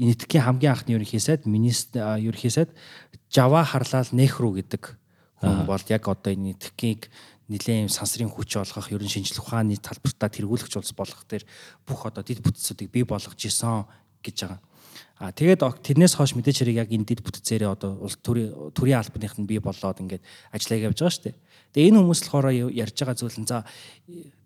энэтхгийн 0.00 0.44
хамгийн 0.48 0.72
анхны 0.72 0.96
ерөнхий 0.96 1.20
сайд 1.20 1.44
министр 1.44 2.16
ерөнхий 2.16 2.50
сайд 2.50 2.72
Жава 3.28 3.62
харлал 3.62 4.08
Нехру 4.10 4.56
гэдэг 4.56 4.96
хүн 5.44 5.68
бол 5.68 5.84
яг 5.92 6.08
одоо 6.08 6.32
энэ 6.32 6.56
энэтхгийг 6.56 7.12
нэлээд 7.50 7.90
сансрын 7.92 8.30
хүч 8.30 8.56
олгох, 8.56 8.88
ерөн 8.94 9.10
шинжлэх 9.10 9.44
ухааны 9.44 9.76
талбартаа 9.76 10.30
тэргүүлэгч 10.30 10.74
улс 10.78 10.92
болох 10.94 11.26
дээр 11.26 11.44
бүх 11.84 12.06
одоо 12.06 12.22
дид 12.22 12.40
бүтцүүдийг 12.40 12.90
бий 12.90 13.04
болгож 13.04 13.38
исэн 13.42 13.84
гэж 14.22 14.36
байгаа. 14.46 14.60
А 15.20 15.36
тэгээд 15.36 15.60
тэрнээс 15.84 16.16
хойш 16.16 16.32
мэдээч 16.32 16.64
хэрэг 16.64 16.80
яг 16.80 16.88
энэ 16.88 17.04
дид 17.04 17.20
бүтцээрээ 17.20 17.68
одоо 17.68 18.00
улс 18.00 18.16
төрийн 18.24 18.72
төрийн 18.72 19.04
албаных 19.04 19.36
нь 19.36 19.44
бий 19.44 19.60
болоод 19.60 20.00
ингээд 20.00 20.24
ажиллаа 20.48 20.88
явж 20.88 20.96
байгаа 20.96 21.12
шүү 21.12 21.24
дээ. 21.28 21.36
Тэгээ 21.76 21.88
энэ 21.92 21.98
хүмүүс 22.00 22.20
болохоор 22.24 22.48
ярьж 22.72 22.96
байгаа 22.96 23.16
зүйл 23.20 23.38
нь 23.38 23.46
за 23.46 23.68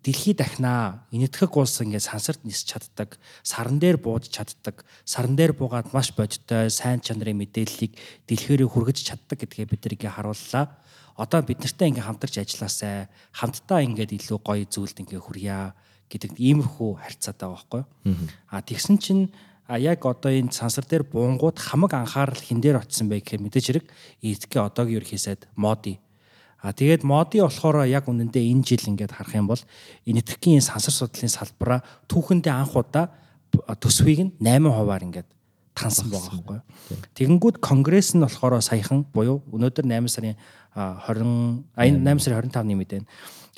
дэлхий 0.03 0.35
дахнаа 0.35 1.07
энэтхэг 1.15 1.55
улс 1.55 1.79
ингээд 1.79 2.03
сансарт 2.05 2.43
нисч 2.43 2.69
чаддаг, 2.69 3.15
саран 3.39 3.79
дээр 3.79 3.97
бууж 3.97 4.27
чаддаг, 4.27 4.83
саран 5.07 5.39
дээр 5.39 5.55
буугаад 5.55 5.95
маш 5.95 6.11
бодиттой 6.11 6.67
сайн 6.67 6.99
чанарын 6.99 7.39
мэдээллийг 7.39 7.95
дэлхээрээ 8.27 8.67
хүргэж 8.67 8.97
чаддаг 9.15 9.41
гэдгээ 9.47 9.65
бид 9.71 9.83
нэгэ 9.87 10.11
харууллаа. 10.11 10.75
Одоо 11.15 11.39
бид 11.39 11.63
нартай 11.63 11.89
ингээд 11.89 12.05
хамтарч 12.05 12.35
ажилласаа, 12.43 13.07
хамтдаа 13.31 13.79
ингээд 13.79 14.11
илүү 14.11 14.39
гоё 14.43 14.67
зүйлд 14.67 14.99
ингээд 15.01 15.23
хүрье 15.23 15.71
гэдэг 16.11 16.37
иймэрхүү 16.37 16.91
харьцаатай 17.01 17.47
байгаа 17.49 17.55
байхгүй. 17.55 17.83
А 18.51 18.61
тэгсэн 18.61 18.97
чинь 19.01 19.33
А 19.67 19.79
яг 19.79 20.05
одоо 20.05 20.31
энэ 20.31 20.53
сансар 20.53 20.85
дээр 20.85 21.03
буунгууд 21.09 21.57
хамаг 21.57 21.93
анхаарал 21.93 22.37
хин 22.37 22.61
дээр 22.61 22.85
очсон 22.85 23.09
бэ 23.09 23.25
гэхээр 23.25 23.41
мэдээж 23.41 23.65
хэрэг 23.65 23.85
ETK 24.21 24.53
одоогийн 24.61 25.01
ерхий 25.01 25.17
сайд 25.17 25.49
моди. 25.57 25.99
А 26.61 26.73
тэгээд 26.73 27.01
моди 27.01 27.41
болохоор 27.41 27.85
яг 27.89 28.05
үнэндээ 28.05 28.45
энэ 28.45 28.61
жил 28.61 28.85
ингээд 28.93 29.17
харах 29.17 29.33
юм 29.33 29.49
бол 29.49 29.61
энэтхэгийн 30.05 30.61
сансар 30.61 30.93
судлалын 30.93 31.33
салбараа 31.33 31.81
түүхэндээ 32.05 32.53
анх 32.53 32.77
удаа 32.77 33.09
төсвийг 33.81 34.21
нь 34.21 34.31
8%-аар 34.37 35.03
ингээд 35.05 35.29
тансан 35.75 36.07
байгаа 36.09 36.29
байхгүй. 36.29 36.59
Тэгэнгүүт 37.17 37.57
конгресс 37.59 38.15
нь 38.15 38.23
болохоор 38.23 38.61
саяхан 38.63 39.03
буюу 39.11 39.43
өнөөдөр 39.51 39.85
8 39.85 40.07
сарын 40.07 40.37
20 40.73 41.65
8 41.75 42.23
сарын 42.23 42.49
25-ны 42.53 42.75
мэдэн. 42.79 43.03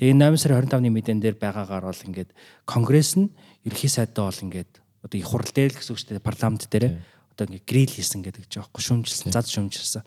Тэгээ 0.01 0.15
8 0.15 0.41
сарын 0.41 0.65
25-ны 0.65 0.89
мэдэн 0.89 1.21
дээр 1.21 1.37
байгаагаар 1.37 1.85
бол 1.85 2.05
ингээд 2.09 2.33
конгресс 2.65 3.15
нь 3.21 3.29
ерхий 3.63 3.89
сайдаа 3.89 4.33
бол 4.33 4.43
ингээд 4.43 4.71
одоо 5.07 5.17
их 5.17 5.27
хурл 5.31 5.47
дээр 5.47 5.71
л 5.71 5.79
гэсэн 5.79 5.91
үг 5.95 5.99
шүү 6.03 6.09
дээ 6.19 6.27
парламент 6.27 6.67
дээр. 6.67 6.99
Одоо 7.31 7.47
ингээ 7.47 7.63
грил 7.63 7.91
хийсэн 7.95 8.21
гэдэг 8.27 8.45
ч 8.51 8.59
аахгүй 8.59 8.83
шүүмжилсэн 8.83 9.31
зад 9.31 9.47
шүүмжилсэн. 9.47 10.03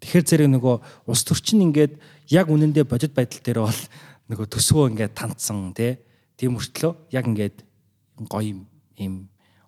Тэгэхээр 0.00 0.26
зэрэг 0.30 0.48
нөгөө 0.54 0.76
улс 1.10 1.22
төрчин 1.26 1.66
ингээд 1.66 1.98
яг 2.30 2.46
үнэндээ 2.46 2.86
бодит 2.86 3.12
байдал 3.16 3.42
дээр 3.42 3.60
бол 3.66 3.82
нөгөө 4.30 4.46
төсвөө 4.46 4.94
ингээд 4.94 5.18
тантсан 5.18 5.74
тий. 5.74 5.98
Тийм 6.38 6.54
мөртлөө 6.54 6.92
яг 7.10 7.26
ингээд 7.26 7.66
гоё 8.30 8.62
юм 8.96 9.14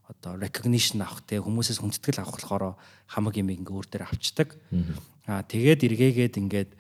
одоо 0.09 0.37
recognition 0.41 1.05
авах 1.05 1.21
те 1.27 1.41
хүмүүсээс 1.41 1.81
хүндэтгэл 1.85 2.25
авах 2.25 2.41
болохоор 2.41 2.65
хамаг 3.09 3.35
юм 3.37 3.53
ингээ 3.53 3.75
өөр 3.77 3.87
дээр 3.89 4.05
авчдаг. 4.09 4.57
Аа 5.29 5.45
тэгээд 5.45 5.85
эргээгээд 5.85 6.35
ингээд 6.41 6.71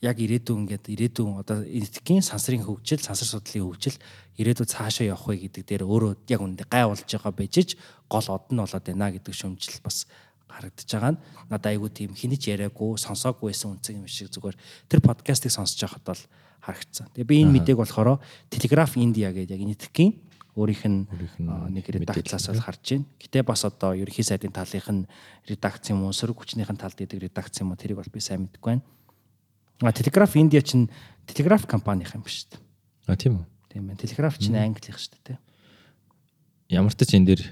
яг 0.00 0.16
ирээдүйн 0.16 0.64
ингээд 0.64 0.84
ирээдүйн 0.96 1.44
одоо 1.44 1.60
энэтхийн 1.60 2.24
сансрын 2.24 2.64
хөгжил, 2.64 3.04
сансар 3.04 3.28
судлалын 3.28 3.76
хөгжил 3.76 4.00
ирээдүйд 4.40 4.72
цаашаа 4.72 5.12
явах 5.12 5.28
вэ 5.28 5.44
гэдэг 5.44 5.64
дээр 5.68 5.82
өөрөө 5.84 6.24
яг 6.24 6.40
үндэ 6.40 6.64
гай 6.72 6.88
болж 6.88 7.04
байгаа 7.04 7.36
бежиж 7.36 7.76
гол 8.08 8.24
од 8.32 8.48
нь 8.48 8.60
болоод 8.64 8.80
байна 8.80 9.12
гэдэг 9.12 9.34
шүмжил 9.36 9.76
бас 9.84 10.08
харагдаж 10.48 10.88
байгаа 10.88 11.12
нь 11.12 11.20
надад 11.52 11.68
айгүй 11.68 11.90
тийм 11.92 12.16
хинэж 12.16 12.42
яриаггүй 12.48 12.96
сонсоогүй 12.96 13.52
байсан 13.52 13.76
үнцэг 13.76 13.92
юм 14.00 14.08
шиг 14.08 14.32
зүгээр 14.32 14.56
тэр 14.88 15.00
подкастыг 15.04 15.52
сонсож 15.52 15.76
байхад 15.84 16.04
бол 16.08 16.22
харагдсан. 16.64 17.12
Тэгээ 17.12 17.28
би 17.28 17.36
энэ 17.44 17.54
мэдээг 17.60 17.76
болохоор 17.76 18.24
Telegraph 18.48 18.96
India 18.96 19.28
гэдэг 19.36 19.52
яг 19.52 19.62
энэтхийн 19.68 20.12
өөрийнх 20.56 20.84
нь 20.88 21.04
нэг 21.76 21.84
редакцлаас 21.92 22.48
л 22.48 22.64
харж 22.64 22.96
байна. 22.96 23.06
Гэтэ 23.20 23.44
бас 23.44 23.68
одоо 23.68 23.92
ерөнхий 23.92 24.24
сайдын 24.24 24.56
талынх 24.56 24.88
нь 24.88 25.04
редакц 25.44 25.92
юм 25.92 26.08
уу, 26.08 26.16
сөрөг 26.16 26.40
хүчнийхэн 26.40 26.80
талд 26.80 26.96
идэг 26.96 27.28
редакц 27.28 27.60
юм 27.60 27.76
уу 27.76 27.78
тэрийг 27.78 28.00
бол 28.00 28.08
би 28.08 28.20
сайн 28.24 28.48
мэдэхгүй 28.48 28.80
байна. 28.80 28.84
А 29.84 29.92
Telegraph 29.92 30.32
India 30.40 30.64
чинь 30.64 30.88
Telegraph 31.28 31.68
компанийн 31.68 32.08
юм 32.08 32.24
биш 32.24 32.48
үү? 32.48 32.60
А 33.12 33.16
тийм 33.20 33.44
үү. 33.44 33.46
Тийм 33.68 33.82
байна. 33.92 34.00
Telegraph 34.00 34.40
чинь 34.40 34.56
англих 34.56 34.96
шүү 34.96 35.20
дээ. 35.28 35.38
Ямар 36.72 36.96
ч 36.96 37.04
ч 37.04 37.20
энэ 37.20 37.28
дэр 37.36 37.42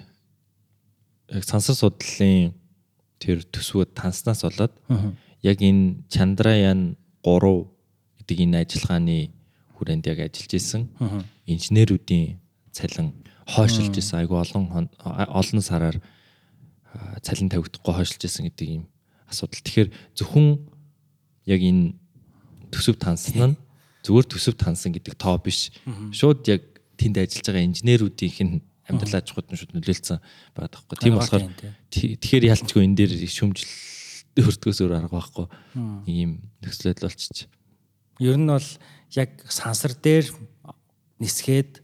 яг 1.37 1.45
сансар 1.45 1.77
судлалын 1.77 2.57
тэр 3.21 3.45
төсвөө 3.45 3.93
танснаас 3.93 4.49
болоод 4.49 4.73
яг 5.45 5.61
энэ 5.61 6.09
Chandrayaan 6.09 6.97
3 7.21 7.69
гэдэг 8.25 8.39
энэ 8.49 8.57
ажиллагааны 8.65 9.19
хүрээнд 9.77 10.05
яг 10.09 10.19
ажиллаж 10.25 10.53
исэн 10.57 10.83
инженерүүдийн 11.45 12.41
цалин 12.75 13.15
хойшилж 13.47 13.95
исэн 14.03 14.27
айгүй 14.27 14.39
олон 14.43 14.91
олон 14.99 15.63
сараар 15.63 16.03
цалин 17.23 17.49
тавигдахгүй 17.49 17.95
хойшилж 17.95 18.23
исэн 18.27 18.51
гэдэг 18.51 18.69
ийм 18.69 18.85
асуудал. 19.31 19.63
Тэгэхээр 19.63 19.89
зөвхөн 20.19 20.49
яг 21.47 21.61
энэ 21.63 21.95
төсөв 22.75 22.99
тансан 22.99 23.55
нь 23.55 23.57
зүгээр 24.05 24.27
төсөв 24.29 24.55
тансан 24.59 24.93
гэдэг 24.93 25.15
тоо 25.17 25.39
биш. 25.39 25.73
Шууд 26.13 26.45
яг 26.51 26.63
тэнд 26.99 27.23
ажиллаж 27.23 27.47
байгаа 27.47 27.69
инженерүүдийнх 27.71 28.39
нь 28.45 28.63
амьдрал 28.89 29.17
аж 29.17 29.33
ахуйд 29.33 29.49
нь 29.49 29.59
шууд 29.59 29.73
нөлөөлсөн 29.73 30.19
байгаа 30.53 30.71
байхгүй. 30.77 30.97
Тийм 31.01 31.15
болохоор 31.17 31.45
тэгэхээр 31.89 32.45
ялчгүй 32.53 32.83
энэ 32.85 32.99
дээр 33.01 33.13
шүмжил 33.31 33.73
өртгөөс 34.45 34.79
өөр 34.85 34.99
арга 34.99 35.17
байхгүй. 35.17 35.47
Ийм 36.11 36.31
нөхцөлөд 36.61 37.01
болчих. 37.01 37.49
Ер 38.21 38.37
нь 38.37 38.51
бол 38.51 38.69
яг 39.17 39.31
сансар 39.49 39.97
дээр 39.97 40.29
нисгээд 41.23 41.81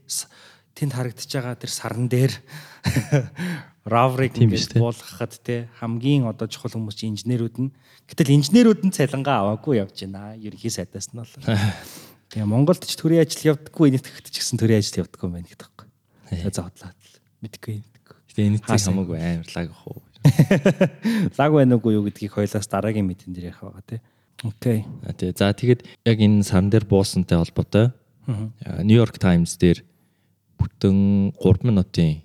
тэнд 0.75 0.93
харагдаж 0.95 1.29
байгаа 1.29 1.55
тэр 1.59 1.71
саран 1.71 2.07
дээр 2.07 2.33
раврыг 3.85 4.37
ингэж 4.37 4.77
буулгахад 4.77 5.41
те 5.41 5.67
хамгийн 5.81 6.29
одоо 6.29 6.45
чухал 6.45 6.77
хүмүүс 6.77 6.95
чинь 6.95 7.17
инженерүүд 7.17 7.55
нь 7.57 7.73
гэтэл 8.05 8.35
инженерүүд 8.37 8.81
нь 8.85 8.93
цалингаа 8.93 9.41
аваагүй 9.41 9.81
явж 9.81 10.05
байна. 10.05 10.37
Ерөнхий 10.37 10.69
сайдаас 10.69 11.09
нь 11.11 11.19
бол. 11.19 11.33
Тэгээ 12.31 12.47
Монголд 12.47 12.85
ч 12.85 12.95
төрийн 12.95 13.25
ажил 13.25 13.57
явдаггүй 13.57 13.91
нийтгэгт 13.91 14.31
ч 14.31 14.39
гэсэн 14.39 14.61
төрийн 14.61 14.79
ажил 14.79 15.03
явдаггүй 15.03 15.27
юм 15.27 15.35
байна 15.35 15.49
гэдэг 15.49 15.67
байхгүй. 15.67 15.87
Тэгээ 16.31 16.63
бодлоо. 16.63 16.91
Мэдгүй 17.41 17.75
мэдгүй. 17.81 18.17
Тэгээ 18.31 18.49
энэ 18.53 18.59
цэг 18.63 18.79
хамаагүй 18.87 19.17
амар 19.19 19.49
лаг 19.51 19.67
ах 19.73 19.83
уу. 19.89 19.99
Лаг 21.41 21.51
байна 21.51 21.75
уугүй 21.75 21.97
юу 21.97 22.05
гэдгийг 22.07 22.31
хоёлаас 22.37 22.69
дараагийн 22.69 23.09
мэдэн 23.09 23.33
дээр 23.33 23.51
явах 23.51 23.75
байгаа 23.81 23.83
те. 23.89 23.97
Окей. 24.47 24.85
Тэгээ 24.85 25.35
за 25.35 25.51
тэгээд 25.51 25.81
яг 26.05 26.17
энэ 26.21 26.45
саран 26.47 26.69
дээр 26.69 26.85
буусантай 26.85 27.35
холбоотой 27.41 27.91
Нью-Йорк 28.85 29.17
Таймс 29.17 29.57
дээр 29.57 29.83
бүтэн 30.61 31.33
3 31.41 31.65
минутын 31.65 32.21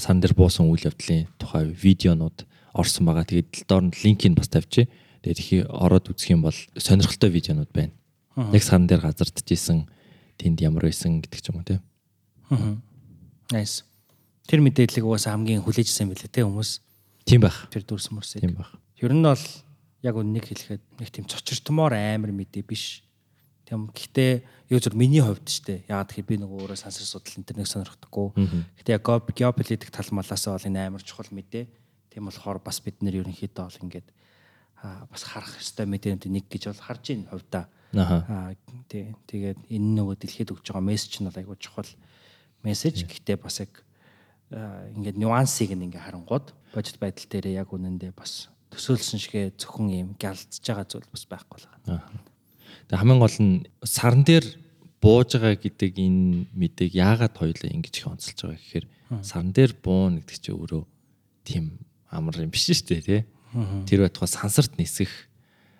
сан 0.00 0.20
дээр 0.20 0.32
буусан 0.32 0.66
үйл 0.72 0.88
явдлын 0.88 1.28
тухай 1.36 1.68
видеонууд 1.68 2.48
орсон 2.72 3.04
байгаа. 3.06 3.28
Тэгээд 3.28 3.68
доор 3.68 3.84
нь 3.88 3.92
линкийг 3.92 4.36
бас 4.36 4.48
тавьчих. 4.48 4.88
Тэгээд 5.20 5.40
их 5.40 5.50
ороод 5.68 6.08
үзэх 6.08 6.32
юм 6.32 6.48
бол 6.48 6.56
сонирхолтой 6.76 7.30
видеонууд 7.30 7.72
байна. 7.72 7.92
Яг 8.52 8.64
сан 8.64 8.88
дээр 8.88 9.04
газардж 9.04 9.44
исэн 9.52 9.88
тэнд 10.40 10.60
ямар 10.64 10.88
байсан 10.88 11.20
гэдэг 11.20 11.40
ч 11.40 11.46
юм 11.52 11.60
уу 11.60 11.68
тийм. 11.68 11.80
Аа. 12.52 12.76
Nice. 13.52 13.84
Тэр 14.46 14.60
мэдээллийг 14.62 15.04
угаасаа 15.04 15.34
хамгийн 15.34 15.64
хүлээжсэн 15.64 16.08
байлээ 16.12 16.30
те 16.30 16.44
хүмүүс. 16.44 16.80
Тийм 17.26 17.40
байх. 17.42 17.66
Тэр 17.72 17.82
дүрс 17.82 18.12
мөрсэй. 18.12 18.44
Тийм 18.44 18.54
байх. 18.60 18.70
Ер 19.00 19.12
нь 19.12 19.24
бол 19.24 19.44
яг 20.04 20.14
үннийг 20.14 20.46
хэлэхэд 20.46 20.82
нэг 21.02 21.08
тийм 21.10 21.26
цочиртмоор 21.26 21.96
амар 21.96 22.30
мэдээ 22.30 22.62
биш. 22.62 23.02
Тэгм 23.66 23.90
гэхдээ 23.90 24.32
юу 24.70 24.78
зөв 24.78 24.94
миний 24.94 25.18
хувьд 25.18 25.42
ч 25.46 25.58
тийм 25.66 25.82
яагаад 25.90 26.10
гэхээр 26.14 26.30
би 26.30 26.36
нөгөө 26.38 26.58
өөрөө 26.62 26.78
сансар 26.78 27.02
судал 27.02 27.34
интернет 27.34 27.66
сонирхдаггүй. 27.66 28.28
Гэхдээ 28.78 28.94
яг 28.94 29.06
геополитик 29.34 29.90
тал 29.90 30.06
малаас 30.14 30.46
бол 30.46 30.68
энэ 30.70 30.86
амар 30.86 31.02
чухал 31.02 31.26
мэдээ. 31.34 31.66
Тийм 32.14 32.30
болохоор 32.30 32.62
бас 32.62 32.78
бид 32.78 33.02
нэр 33.02 33.26
ерөнхийдөө 33.26 33.64
бол 33.66 33.82
ингээд 33.82 34.08
бас 35.10 35.22
харах 35.26 35.58
ёстой 35.58 35.86
мэдээнүүд 35.90 36.30
нэг 36.30 36.46
гэж 36.46 36.62
бол 36.70 36.84
харж 36.86 37.04
ийн 37.10 37.26
хувьдаа. 37.26 37.66
Аа 38.30 38.54
тий. 38.86 39.14
Тэгээд 39.26 39.58
энэ 39.66 39.90
нөгөө 39.98 40.14
дэлхийд 40.14 40.54
өгж 40.54 40.70
байгаа 40.70 40.86
мессеж 40.86 41.18
нь 41.18 41.26
бол 41.26 41.40
айгүй 41.42 41.58
чухал 41.58 41.90
мессеж. 42.62 43.02
Гэхдээ 43.02 43.36
бас 43.42 43.66
яг 43.66 43.82
ингээд 44.50 45.18
нюансыг 45.18 45.74
ингээ 45.74 46.06
харангууд 46.06 46.54
божит 46.70 47.02
байдал 47.02 47.26
дээр 47.26 47.66
яг 47.66 47.74
үнэндээ 47.74 48.14
бас 48.14 48.46
төсөөлсөн 48.70 49.18
шигэ 49.18 49.42
зөвхөн 49.58 49.90
юм 49.90 50.10
гялцж 50.14 50.62
байгаа 50.62 50.86
зүйл 50.86 51.08
бас 51.10 51.24
байхгүй 51.26 51.58
л 51.62 51.66
байгаа. 51.66 52.10
Тэгээ 52.88 53.00
хамгийн 53.00 53.20
гол 53.20 53.38
нь 53.40 53.54
сарн 53.84 54.22
дээр 54.24 54.46
бууж 55.00 55.36
байгаа 55.36 55.56
гэдэг 55.56 55.92
энэ 55.96 56.50
мэдээг 56.52 56.92
яагаад 56.94 57.34
хоёлаа 57.36 57.70
ингэж 57.72 57.94
их 58.00 58.06
онцолж 58.10 58.38
байгаа 58.40 58.60
гэхээр 58.60 58.86
сарн 59.22 59.50
дээр 59.52 59.72
буун 59.80 60.20
гэдэг 60.20 60.36
чинь 60.40 60.56
өөрөө 60.56 60.82
тийм 61.46 61.64
амар 62.10 62.42
юм 62.42 62.52
биш 62.52 62.68
шүү 62.68 62.88
дээ 62.90 63.02
тий. 63.06 63.22
Тэр 63.86 64.04
байтугай 64.04 64.28
сансарт 64.28 64.76
нисэх 64.76 65.10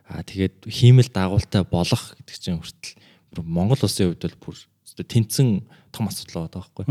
Аа 0.07 0.23
тэгээд 0.23 0.71
хиймэл 0.71 1.11
дагуултай 1.11 1.67
болох 1.67 2.15
гэдэг 2.15 2.37
чинь 2.39 2.63
хүртэл 2.63 3.43
Монгол 3.43 3.83
улсын 3.83 4.15
хувьд 4.15 4.39
бол 4.39 4.55
бүр 4.55 4.57
тэнцэн 5.03 5.67
том 5.91 6.07
асуудал 6.07 6.47
байгаа 6.47 6.63
байхгүй. 6.63 6.87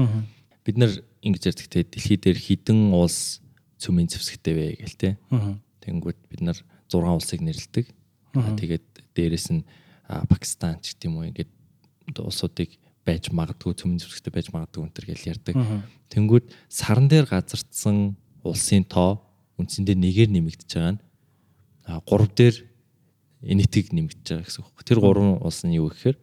Бид 0.68 0.76
нар 0.76 0.92
ингэж 1.24 1.56
ярьдагтэй 1.56 1.88
дэлхий 1.88 2.20
дээр 2.20 2.36
хідэн 2.36 2.92
улс 2.92 3.40
цөмийн 3.80 4.12
зэвсэгтэй 4.12 4.54
вэ 4.54 4.66
гээл 4.84 5.00
те. 5.00 5.10
Тэнгүүд 5.80 6.20
бид 6.28 6.42
нар 6.44 6.60
6 6.92 7.08
улсыг 7.08 7.40
нэрлэдэг. 7.40 7.88
Тэгээд 8.36 9.16
дээрэс 9.16 9.48
нь 9.56 9.64
Пакистан 10.08 10.80
ч 10.82 10.94
гэдэм 10.94 11.14
үү 11.18 11.26
ингээд 11.34 11.52
улсуудыг 12.22 12.78
байж 13.06 13.30
магадгүй 13.30 13.74
цөмийн 13.78 14.02
зэвсэгтэй 14.02 14.34
байж 14.34 14.48
магадгүй 14.54 14.82
өнтер 14.86 15.06
гэж 15.06 15.22
ярьдаг. 15.30 15.56
Тэнгүүд 16.10 16.46
саран 16.70 17.10
дээр 17.10 17.30
газардсан 17.30 18.18
улсын 18.42 18.86
тоо 18.86 19.22
үндсэндээ 19.58 19.98
нэгээр 19.98 20.30
нэмэгдэж 20.34 20.70
байгаа 20.74 20.94
нь 20.98 21.02
3 21.86 22.38
дээр 22.38 22.56
энэтиг 23.46 23.94
нэмэгдэж 23.94 24.26
байгаа 24.26 24.46
гэсэн 24.46 24.62
үг. 24.66 24.82
Тэр 24.82 25.00
гурван 25.02 25.38
улс 25.42 25.62
нь 25.66 25.78
юу 25.78 25.90
гэхээр 25.94 26.18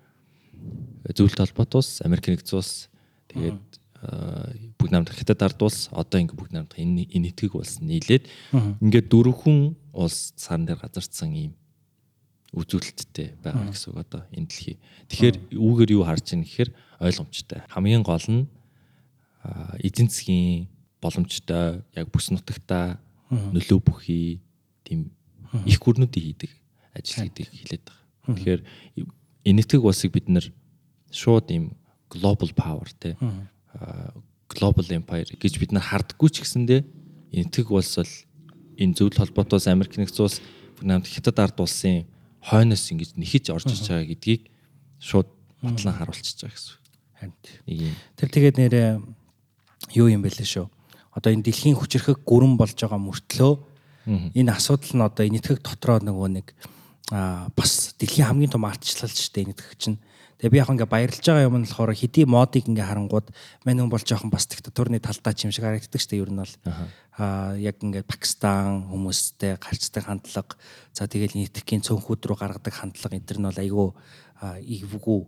зөвлөлт 1.15 1.39
холбоот 1.39 1.73
улс, 1.79 2.03
Америк 2.03 2.27
нэгдсэн 2.27 2.59
улс, 2.59 2.91
тэгээд 3.31 3.63
бүгд 4.79 4.91
намд 4.91 5.11
хятад 5.15 5.43
ард 5.43 5.61
улс, 5.63 5.87
одоо 5.95 6.19
ингээ 6.19 6.39
бүгд 6.39 6.55
намд 6.55 6.75
энэ 6.75 7.07
энэтгийг 7.15 7.55
улс 7.55 7.79
нийлээд 7.79 8.27
ингээ 8.83 9.07
дөрвөн 9.07 9.79
улс 9.95 10.35
саран 10.35 10.67
дээр 10.67 10.83
газардсан 10.83 11.31
ийм 11.31 11.53
үзүүлэлттэй 12.53 13.41
байгаа 13.41 13.73
гэсэн 13.73 13.97
үг 13.97 13.99
одоо 14.05 14.23
энэ 14.29 14.49
дэлхий. 14.49 14.77
Тэгэхээр 15.09 15.37
үүгээр 15.57 15.91
юу 15.97 16.05
харж 16.05 16.37
байна 16.37 16.45
гэхээр 16.45 16.71
ойлгомжтой. 17.01 17.61
Хамгийн 17.73 18.05
гол 18.05 18.27
нь 18.29 18.45
эдийн 19.81 20.09
засгийн 20.13 20.69
боломжтой 21.01 21.81
яг 21.97 22.07
бүс 22.13 22.29
нутагта 22.29 23.01
нөлөө 23.33 23.81
бүхий 23.81 24.45
тийм 24.85 25.11
их 25.65 25.81
гүрнүүдийг 25.81 26.25
хийдэг 26.37 26.53
ажил 26.93 27.25
гэдэг 27.27 27.49
хэлээд 27.49 27.85
байгаа. 27.89 28.37
Тэгэхээр 28.37 28.61
энэтхэг 29.49 29.83
улсыг 29.83 30.13
бид 30.13 30.29
нэр 30.29 30.53
шууд 31.11 31.49
ийм 31.51 31.75
global 32.13 32.53
power 32.53 32.89
те 33.01 33.17
global 34.53 34.87
empire 34.93 35.33
гэж 35.41 35.57
бид 35.57 35.73
нар 35.73 35.89
хардггүй 35.89 36.29
ч 36.29 36.45
гэсэндээ 36.45 36.85
энэтхэг 37.33 37.73
улс 37.73 37.97
бол 37.97 38.13
энэ 38.77 38.95
зөвлөл 38.97 39.21
холбоотоос 39.25 39.67
Америк 39.73 39.97
нэгдсэн 39.97 40.25
улс 40.25 40.39
намд 40.85 41.09
хятад 41.09 41.41
ард 41.41 41.57
улсын 41.61 42.05
хойноос 42.43 42.85
ингэж 42.91 43.11
нэхэж 43.17 43.55
орж 43.55 43.71
иж 43.71 43.87
байгаа 43.87 44.11
гэдгийг 44.11 44.43
шууд 44.99 45.29
батлан 45.63 45.95
харуулчихж 45.95 46.39
байгаа 46.43 46.59
гэсэн. 46.59 46.75
Харин 47.19 47.35
тэр 48.19 48.29
тэгээд 48.29 48.57
нэрээ 48.59 48.89
юу 49.95 50.09
юм 50.11 50.23
бэлээ 50.27 50.47
шүү. 50.47 50.67
Одоо 51.15 51.31
энэ 51.31 51.47
дэлхийн 51.47 51.79
хүчрхэг 51.79 52.27
гүрэн 52.27 52.59
болж 52.59 52.75
байгаа 52.75 52.99
мөртлөө 52.99 53.53
энэ 54.35 54.51
асуудал 54.51 54.95
нь 54.99 55.07
одоо 55.07 55.25
энэтхэг 55.27 55.63
дотроо 55.63 56.03
нөгөө 56.03 56.29
нэг 56.43 56.47
а 57.15 57.47
бас 57.55 57.95
дэлхийн 57.99 58.27
хамгийн 58.27 58.51
том 58.51 58.67
ардчлал 58.67 59.11
шүү 59.11 59.31
дээ 59.31 59.47
энэтхэг 59.53 59.79
чинь. 59.79 59.99
Тэгээ 60.43 60.51
би 60.51 60.59
яг 60.59 60.71
ингээ 60.75 60.91
баярлж 60.91 61.23
байгаа 61.23 61.47
юм 61.47 61.63
нь 61.63 61.67
болохоор 61.71 61.95
хэдий 61.95 62.27
модыг 62.27 62.67
ингээ 62.67 62.89
харангууд 62.89 63.31
мань 63.63 63.79
хүн 63.79 63.93
бол 63.93 64.03
жоохон 64.03 64.33
бас 64.33 64.51
диктатурны 64.51 64.99
талдаа 64.99 65.31
ч 65.37 65.47
юм 65.47 65.55
шиг 65.55 65.63
харагддаг 65.63 66.01
шүү 66.01 66.11
дээ. 66.11 66.23
Ер 66.27 66.33
нь 66.35 66.41
бол 66.43 66.55
аа 66.67 66.91
яг 67.19 67.77
ингээ 67.85 68.09
Пакистан 68.09 68.89
хүмүүстэй 68.89 69.61
гарцдаг 69.61 70.09
хандлага 70.09 70.57
за 70.97 71.05
тэгэл 71.05 71.37
нийтгэхийн 71.37 71.85
цөөнхүүд 71.85 72.23
рүү 72.25 72.39
гаргадаг 72.41 72.73
хандлага 72.73 73.17
энэ 73.17 73.29
төр 73.29 73.39
нь 73.41 73.49
бол 73.49 73.61
айгүй 73.61 73.89
ивгүй 74.65 75.21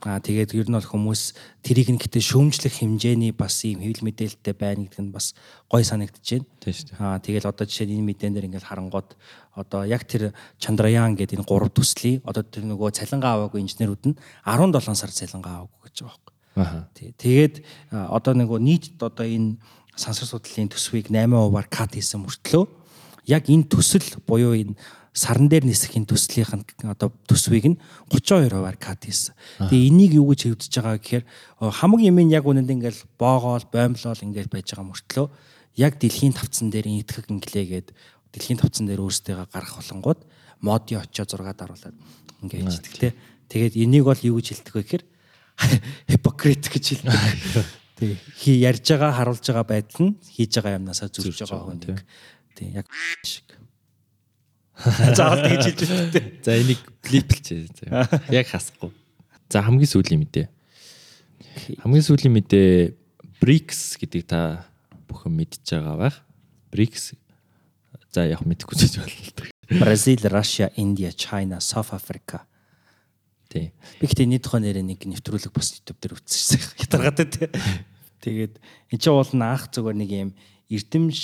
Аа 0.00 0.16
тэгээд 0.16 0.56
ер 0.56 0.64
нь 0.64 0.72
бол 0.72 0.80
хүмүүс 0.80 1.36
тэрийг 1.60 1.92
нь 1.92 2.00
гэтээ 2.00 2.24
шөөмжлөх 2.24 2.72
хэмжээний 2.72 3.36
бас 3.36 3.60
ийм 3.68 3.84
хэвлэл 3.84 4.08
мэдээлэлтэй 4.08 4.54
байна 4.56 4.88
гэдэг 4.88 5.04
нь 5.04 5.12
бас 5.12 5.36
гой 5.68 5.84
санагдаж 5.84 6.24
байна. 6.24 6.48
Тийм 6.56 6.72
шүү 6.72 6.86
дээ. 6.88 7.04
Аа 7.04 7.20
тэгэл 7.20 7.50
одоо 7.52 7.68
жишээ 7.68 7.84
нь 7.84 8.00
энэ 8.00 8.08
мэдэн 8.08 8.32
дээр 8.32 8.48
ингээд 8.48 8.64
харангууд 8.64 9.12
одоо 9.60 9.84
яг 9.84 10.08
тэр 10.08 10.32
Чандраяан 10.56 11.20
гэдэг 11.20 11.36
энэ 11.36 11.44
гурав 11.44 11.68
төслийг 11.76 12.24
одоо 12.24 12.40
тэр 12.40 12.64
нөгөө 12.64 12.96
цалингаа 12.96 13.44
аваагүй 13.44 13.60
инженерүүд 13.60 14.04
нь 14.08 14.16
17 14.48 14.96
сар 14.96 15.12
цалингаа 15.12 15.68
аваагүй 15.68 15.80
гэж 15.84 15.96
байгаа 16.00 16.16
байхгүй. 16.16 16.34
Аа. 16.56 16.88
Тэгээд 16.96 17.54
одоо 17.92 18.32
нөгөө 18.40 18.56
нийт 18.56 18.96
одоо 19.04 19.26
энэ 19.28 19.60
сансар 19.96 20.26
судлалын 20.26 20.70
төсвийг 20.70 21.08
8%-аар 21.08 21.68
кат 21.70 21.94
хийсэн 21.94 22.22
мөртлөө 22.22 22.64
яг 23.26 23.46
энэ 23.50 23.68
төсөл 23.70 24.06
буюу 24.26 24.54
энэ 24.54 24.74
саран 25.12 25.50
дээр 25.50 25.66
нисэхийн 25.66 26.06
төслийнх 26.06 26.54
нь 26.54 26.64
одоо 26.86 27.10
төсвийг 27.26 27.66
нь 27.74 27.78
32%-аар 28.14 28.78
кат 28.78 29.04
хийсэн. 29.04 29.34
Тэгээ 29.58 29.90
энийг 29.90 30.12
юу 30.14 30.30
гэж 30.30 30.54
хэвдэж 30.54 30.72
байгаа 30.78 30.98
гэхээр 31.02 31.24
хамаг 31.58 32.00
юм 32.00 32.18
яг 32.30 32.46
үнэнд 32.46 32.70
ингээл 32.70 33.02
боогоол, 33.18 33.66
боомлол 33.66 34.22
ингээл 34.22 34.54
байж 34.54 34.70
байгаа 34.70 34.86
мөртлөө 34.86 35.26
яг 35.82 35.98
дэлхийн 35.98 36.34
тавцан 36.34 36.70
дээр 36.70 36.86
итгэх 36.86 37.26
инглээгээд 37.26 37.88
дэлхийн 38.30 38.62
тавцан 38.62 38.86
дээр 38.86 39.02
өөрсдөө 39.02 39.50
гарах 39.50 39.82
болонгууд 39.82 40.20
моди 40.62 40.94
очоо 40.94 41.26
6 41.26 41.58
даруулаад 41.58 41.96
ингээд 42.46 42.70
хийдэг 42.70 42.94
те. 42.98 43.08
Тэгээд 43.50 43.74
энийг 43.82 44.06
бол 44.06 44.22
юу 44.22 44.38
гэж 44.38 44.62
хэлдэг 44.62 44.74
вэ 44.78 44.82
гэхээр 44.86 45.04
hypocrite 46.14 46.70
гэж 46.70 46.84
хэлдэг. 47.02 47.66
Тий. 48.00 48.16
Хи 48.40 48.50
ярьж 48.64 48.88
байгаа 48.96 49.12
харуулж 49.12 49.44
байгаа 49.44 49.66
байдал 49.68 50.08
нь 50.08 50.16
хийж 50.24 50.56
байгаа 50.56 50.80
юмнасаа 50.80 51.12
зүрж 51.12 51.44
байгаа 51.44 51.68
хүн. 51.68 52.00
Тий. 52.56 52.72
Яг 52.72 52.88
шиг. 53.20 53.44
Заавал 55.18 55.44
тэгж 55.44 55.64
хэлж 55.68 55.80
өгдөө. 55.84 56.24
За 56.40 56.56
энийг 56.56 56.80
клиплчээ. 57.04 57.68
Яг 58.32 58.48
хасахгүй. 58.48 58.88
За 59.52 59.60
хамгийн 59.60 59.92
сүүлийн 59.92 60.24
мэдээ. 60.24 60.48
Хамгийн 61.84 62.06
сүүлийн 62.08 62.32
мэдээ 62.40 62.96
BRICS 63.44 64.00
гэдгийг 64.00 64.24
та 64.32 64.64
бүхэн 65.04 65.36
мэдж 65.36 65.60
байгаа 65.68 65.96
байх. 66.00 66.16
BRICS 66.72 67.20
за 68.16 68.24
яг 68.24 68.40
мэдэхгүй 68.48 68.76
ч 68.80 68.96
болно. 68.96 69.50
Бразил, 69.70 70.18
Russia, 70.26 70.72
India, 70.74 71.12
China, 71.12 71.60
South 71.60 71.92
Africa. 71.94 72.48
Тий. 73.50 73.74
Би 73.98 74.06
гэхдээ 74.06 74.30
энэ 74.30 74.38
тухайн 74.38 74.62
нэрээ 74.62 74.86
нэг 74.86 75.02
нэвтрүүлэг 75.10 75.50
бас 75.50 75.74
YouTube 75.74 75.98
дээр 75.98 76.14
үзчихсэн. 76.22 76.62
Хятаргатай 76.86 77.26
тий. 77.26 77.48
Тэгээд 78.22 78.54
энэ 78.94 79.00
чинь 79.02 79.10
уул 79.10 79.26
нь 79.34 79.42
анх 79.42 79.74
зүгээр 79.74 79.98
нэг 79.98 80.10
юм 80.14 80.30
эрдэмж 80.70 81.18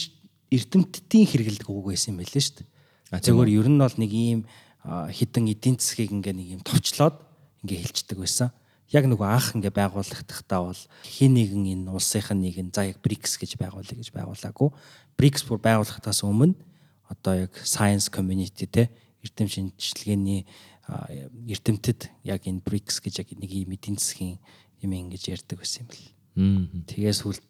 эрдэмтдийн 0.50 1.26
хэрэгэлдэг 1.30 1.70
үг 1.70 1.86
байсан 1.94 2.18
юм 2.18 2.26
байлээ 2.26 2.42
шүү 2.42 2.66
дээ. 2.66 3.22
Зөвхөн 3.22 3.54
ер 3.54 3.68
нь 3.70 3.78
бол 3.78 3.94
нэг 4.02 4.10
ийм 4.10 4.40
хідэн 4.86 5.54
эдийн 5.54 5.78
засгийг 5.78 6.10
ингээ 6.10 6.34
нэг 6.34 6.48
юм 6.58 6.62
товчлоод 6.66 7.22
ингээ 7.62 7.86
хэлцдэг 7.86 8.18
байсан. 8.18 8.50
Яг 8.90 9.06
нөгөө 9.06 9.26
анх 9.26 9.54
ингээ 9.54 9.74
байгуулагдахтаа 9.74 10.70
бол 10.70 10.82
хин 11.06 11.34
нэгэн 11.34 11.86
энэ 11.86 11.90
улсынх 11.94 12.34
нь 12.34 12.42
нэг 12.42 12.58
нь 12.58 12.74
за 12.74 12.90
яг 12.90 13.02
BRICS 13.02 13.38
гэж 13.38 13.58
байгуулъя 13.58 13.98
гэж 13.98 14.10
байгуулаагүй. 14.14 14.70
BRICS 15.18 15.42
бүр 15.46 15.58
байгуулагдахаас 15.62 16.22
өмнө 16.22 16.54
одоо 17.10 17.46
яг 17.46 17.54
science 17.62 18.10
community 18.10 18.66
те 18.66 18.90
эрдэм 19.26 19.50
шинжилгээний 19.50 20.46
эрдэмтэд 20.86 22.10
яг 22.22 22.46
энэ 22.46 22.62
BRICS 22.62 23.02
гэж 23.02 23.14
яг 23.26 23.28
нэг 23.34 23.50
ийм 23.50 23.74
эдийн 23.74 23.98
засгийн 23.98 24.38
юм 24.82 24.92
ингэж 24.94 25.34
ярьдаг 25.34 25.58
байсан 25.58 25.86
юм 25.86 25.90
бэл. 25.90 26.06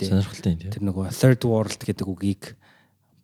Сонирхолтой 0.09 0.57
тийм. 0.57 0.72
Тэр 0.72 0.85
нөгөө 0.88 1.12
third 1.12 1.42
world 1.44 1.81
гэдэг 1.83 2.07
үгийг 2.07 2.57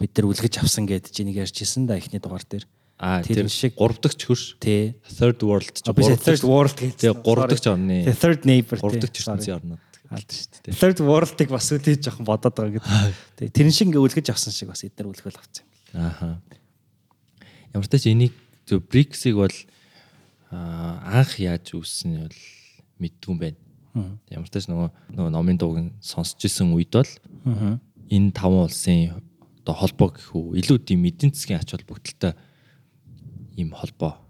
бид 0.03 0.13
нар 0.19 0.27
үлгэж 0.29 0.61
авсан 0.61 0.85
гэдэг 0.85 1.11
чинь 1.15 1.33
нэг 1.33 1.41
ярьжсэн 1.47 1.87
да 1.89 1.97
эхний 1.97 2.21
дугаар 2.21 2.45
дээр. 2.45 2.67
Аа 2.99 3.23
тэр 3.23 3.49
шиг 3.49 3.79
3 3.79 4.03
дахь 4.03 4.19
хөрш. 4.19 4.59
Тий. 4.61 4.99
Third 5.17 5.41
world 5.43 5.71
ч 5.71 5.81
3 5.81 6.19
third 6.19 6.45
world. 6.45 6.77
Тий 6.77 6.93
3 6.93 7.49
дахь 7.49 7.67
орны. 7.71 8.05
Third 8.13 8.45
neighbor. 8.45 8.79
3 8.79 9.01
дахь 9.01 9.17
ертөнцийн 9.17 9.57
орнууд 9.63 9.83
алд 10.13 10.29
шүү 10.29 10.61
дээ. 10.69 10.77
Third 10.77 10.99
world-ыг 11.01 11.49
бас 11.49 11.73
үлээж 11.73 12.05
жоохон 12.05 12.27
бодоод 12.29 12.53
байгаа 12.53 12.83
гэдэг. 13.41 13.49
Тэрэн 13.55 13.73
шиг 13.73 13.89
ингээ 13.89 14.05
үлгэж 14.05 14.27
авсан 14.29 14.53
шиг 14.53 14.69
бас 14.69 14.85
эдгээр 14.85 15.09
үлгэл 15.09 15.41
авсан 15.41 15.65
юм. 15.65 15.73
Ааха. 15.97 16.29
Ямар 17.73 17.87
ч 17.87 17.91
тач 17.91 18.05
энийг 18.07 18.35
зөв 18.69 18.85
BRICS-ыг 18.87 19.35
бол 19.41 19.57
анх 20.53 21.41
яаж 21.41 21.73
үүссэн 21.73 22.09
нь 22.13 22.21
бол 22.29 22.41
мэддгүй 23.01 23.33
юм 23.33 23.39
байна. 23.41 23.59
Ямар 24.29 24.49
ч 24.49 24.53
тач 24.53 24.69
нөгөө 24.69 24.89
нөгөө 25.17 25.33
номын 25.33 25.59
дууг 25.59 25.77
сонсч 26.05 26.45
исэн 26.45 26.73
үед 26.77 26.93
бол 26.93 27.13
энэ 28.13 28.37
таван 28.37 28.69
улсын 28.69 29.17
одоо 29.65 29.75
холбоо 29.77 30.09
гэх 30.13 30.37
үү 30.37 30.61
илүү 30.61 30.79
тийм 30.85 31.09
эдийн 31.09 31.33
засгийн 31.33 31.61
ач 31.61 31.73
холбогдолтой 31.73 32.37
ийм 33.57 33.73
холбоо 33.73 34.21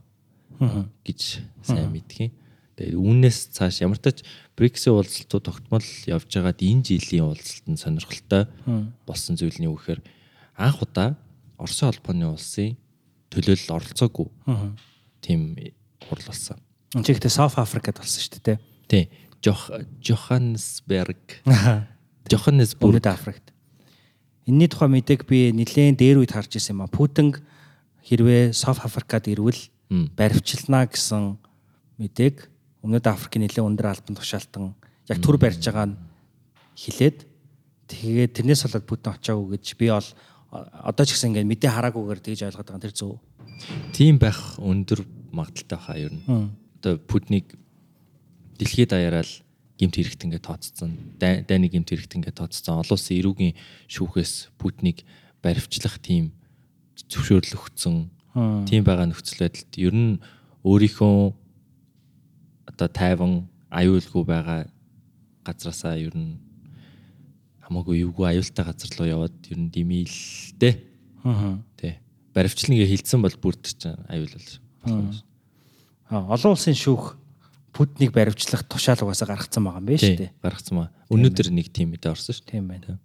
гэж 1.03 1.43
сайн 1.67 1.91
мэдхийн. 1.91 2.31
Тэгээд 2.79 2.97
үүнээс 2.97 3.39
цааш 3.59 3.83
ямар 3.83 3.99
ч 3.99 4.03
тач 4.07 4.19
BRICS-ийн 4.55 4.95
уулзалтууд 4.95 5.45
тогтмол 5.45 5.89
явж 6.07 6.31
байгаад 6.31 6.61
энэ 6.63 6.87
жилийн 6.87 7.27
уулзалтанд 7.29 7.83
сонирхолтой 7.83 8.43
болсон 9.05 9.35
зүйл 9.37 9.59
нь 9.59 9.67
юу 9.67 9.77
гэхээр 9.77 10.01
анх 10.57 10.79
удаа 10.83 11.19
Оросын 11.59 11.91
холбооны 11.93 12.27
улсын 12.33 12.75
төлөөлөл 13.31 13.77
оролцоогүй 13.77 14.29
тийм 15.23 15.57
хурал 16.13 16.29
болсон. 16.29 16.61
Энд 16.93 17.09
ч 17.09 17.17
ихтэй 17.17 17.33
South 17.33 17.57
Africa-д 17.57 18.05
болсон 18.05 18.21
шүү 18.21 18.45
дээ. 18.45 18.59
Тий. 18.87 19.09
Johannesburg. 20.05 21.41
Johannesburg 22.31 23.07
Африкт. 23.09 23.51
Энийний 24.45 24.69
тухай 24.69 24.93
мэдээг 24.93 25.25
би 25.25 25.57
нэлээд 25.57 25.97
дээр 25.97 26.21
үед 26.21 26.37
харж 26.37 26.61
ирсэн 26.61 26.77
юм 26.77 26.85
а. 26.85 26.93
Путин 26.93 27.35
хэрвээ 28.05 28.53
South 28.53 28.85
Africa-д 28.85 29.33
ирвэл 29.33 29.59
баривчилнаа 29.89 30.87
гэсэн 30.91 31.39
мэдээг 31.97 32.53
Өмнөд 32.83 33.07
Африкийн 33.07 33.47
нэлээд 33.47 33.63
өндөр 33.63 33.87
албан 33.95 34.19
тушаалтан 34.19 34.75
яг 35.07 35.19
төр 35.23 35.39
барьж 35.39 35.63
байгаа 35.63 35.95
нь 35.95 35.99
хилээд 36.75 37.23
тэгээд 37.87 38.35
тэрнээс 38.35 38.67
болоод 38.67 38.91
Путин 38.91 39.15
очоогүй 39.15 39.55
гэж 39.55 39.67
би 39.79 39.87
бол 39.95 40.09
одоо 40.51 41.05
ч 41.07 41.15
гэсэн 41.15 41.31
ингээд 41.31 41.47
мэдээ 41.47 41.71
хараагүйгээр 41.71 42.21
тэгж 42.27 42.41
ойлгоод 42.51 42.67
байгаа 42.67 42.83
тэр 42.83 42.95
зөв. 42.99 43.23
Тийм 43.95 44.19
байх 44.19 44.59
өндөр 44.59 45.07
магадaltaй 45.33 45.79
хаа 45.81 45.97
ер 45.99 46.13
нь. 46.13 46.23
Одоо 46.79 46.99
Путник 46.99 47.57
дэлхийд 48.59 48.93
даяараа 48.93 49.25
л 49.25 49.35
гимт 49.81 49.97
хэрэгт 49.97 50.25
ингээд 50.29 50.47
тооцсон. 50.47 50.91
Дайны 51.19 51.67
гимт 51.67 51.91
хэрэгт 51.91 52.15
ингээд 52.15 52.39
тооцсон. 52.39 52.79
Олон 52.79 52.95
улсын 52.95 53.19
эрүүгийн 53.19 53.55
шүүхээс 53.91 54.55
Путник 54.61 55.03
баривчлах 55.43 55.99
тийм 55.99 56.31
зөвшөөрөл 57.11 57.59
өгсөн. 57.59 58.13
Тийм 58.69 58.83
байгаа 58.87 59.11
нөхцөл 59.11 59.43
байдалд 59.43 59.73
ер 59.77 59.95
нь 59.97 60.23
өөрийнхөө 60.63 61.35
одоо 62.71 62.89
тайван 62.89 63.51
аюулгүй 63.73 64.25
байгаа 64.25 64.71
газраасаа 65.43 65.99
ер 65.99 66.15
нь 66.15 66.39
хамаагүй 67.67 68.05
юугүй 68.07 68.27
аюултай 68.31 68.65
газар 68.65 68.91
руу 68.97 69.09
яваад 69.09 69.37
ер 69.51 69.59
нь 69.59 69.73
димийлтэй. 69.73 70.75
Аа. 71.25 71.59
Тэ. 71.77 71.99
Баривчлангээ 72.35 72.87
хилцсэн 72.87 73.21
бол 73.23 73.37
бүрд 73.37 73.65
чинь 73.67 73.99
аюул 74.09 74.31
бол. 74.85 75.21
Аа 76.11 76.25
олон 76.35 76.55
улсын 76.57 76.77
шүүх 76.77 77.17
Путнийг 77.73 78.13
баривчлах 78.13 78.69
тушаал 78.69 79.01
угаасаа 79.01 79.33
гаргацсан 79.33 79.65
байгаа 79.65 79.81
юм 79.81 79.89
байна 79.89 80.03
шүү 80.05 80.19
дээ. 80.21 80.33
Гаргацсан 80.45 80.77
маа. 80.77 80.89
Өнөөдөр 81.09 81.49
нэг 81.57 81.73
тим 81.73 81.97
мэдээ 81.97 82.13
орсон 82.13 82.37
шүү. 82.37 82.45
Тийм 82.45 82.69
байна. 82.69 83.01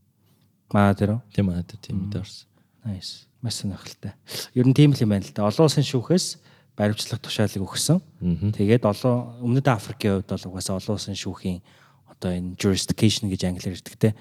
Маа 0.76 0.92
дээр 0.92 1.16
үү? 1.16 1.22
Тийм 1.32 1.46
маа 1.48 1.64
дээр 1.64 1.80
тим 1.80 1.96
мэдээ 2.04 2.20
орсон. 2.20 2.48
Nice. 2.84 3.32
Маш 3.40 3.64
сонирхолтой. 3.64 4.12
Ер 4.52 4.68
нь 4.68 4.76
тийм 4.76 4.92
л 4.92 5.00
юм 5.00 5.16
байна 5.16 5.24
л 5.24 5.32
да. 5.32 5.48
Олон 5.48 5.72
улсын 5.72 5.88
шүүхээс 5.88 6.44
баримтлах 6.76 7.24
тушаалыг 7.24 7.64
өгсөн. 7.64 8.04
Тэгээд 8.52 8.84
олон 8.84 9.40
Өмнөд 9.40 9.68
Африкийн 9.72 10.20
хувьд 10.20 10.36
бол 10.36 10.48
угаасаа 10.52 10.84
олон 10.84 11.00
улсын 11.00 11.16
шүүхийн 11.16 11.64
одоо 12.12 12.36
энэ 12.36 12.60
jurisdiction 12.60 13.32
гэж 13.32 13.48
англиар 13.48 13.80
те. 13.80 14.20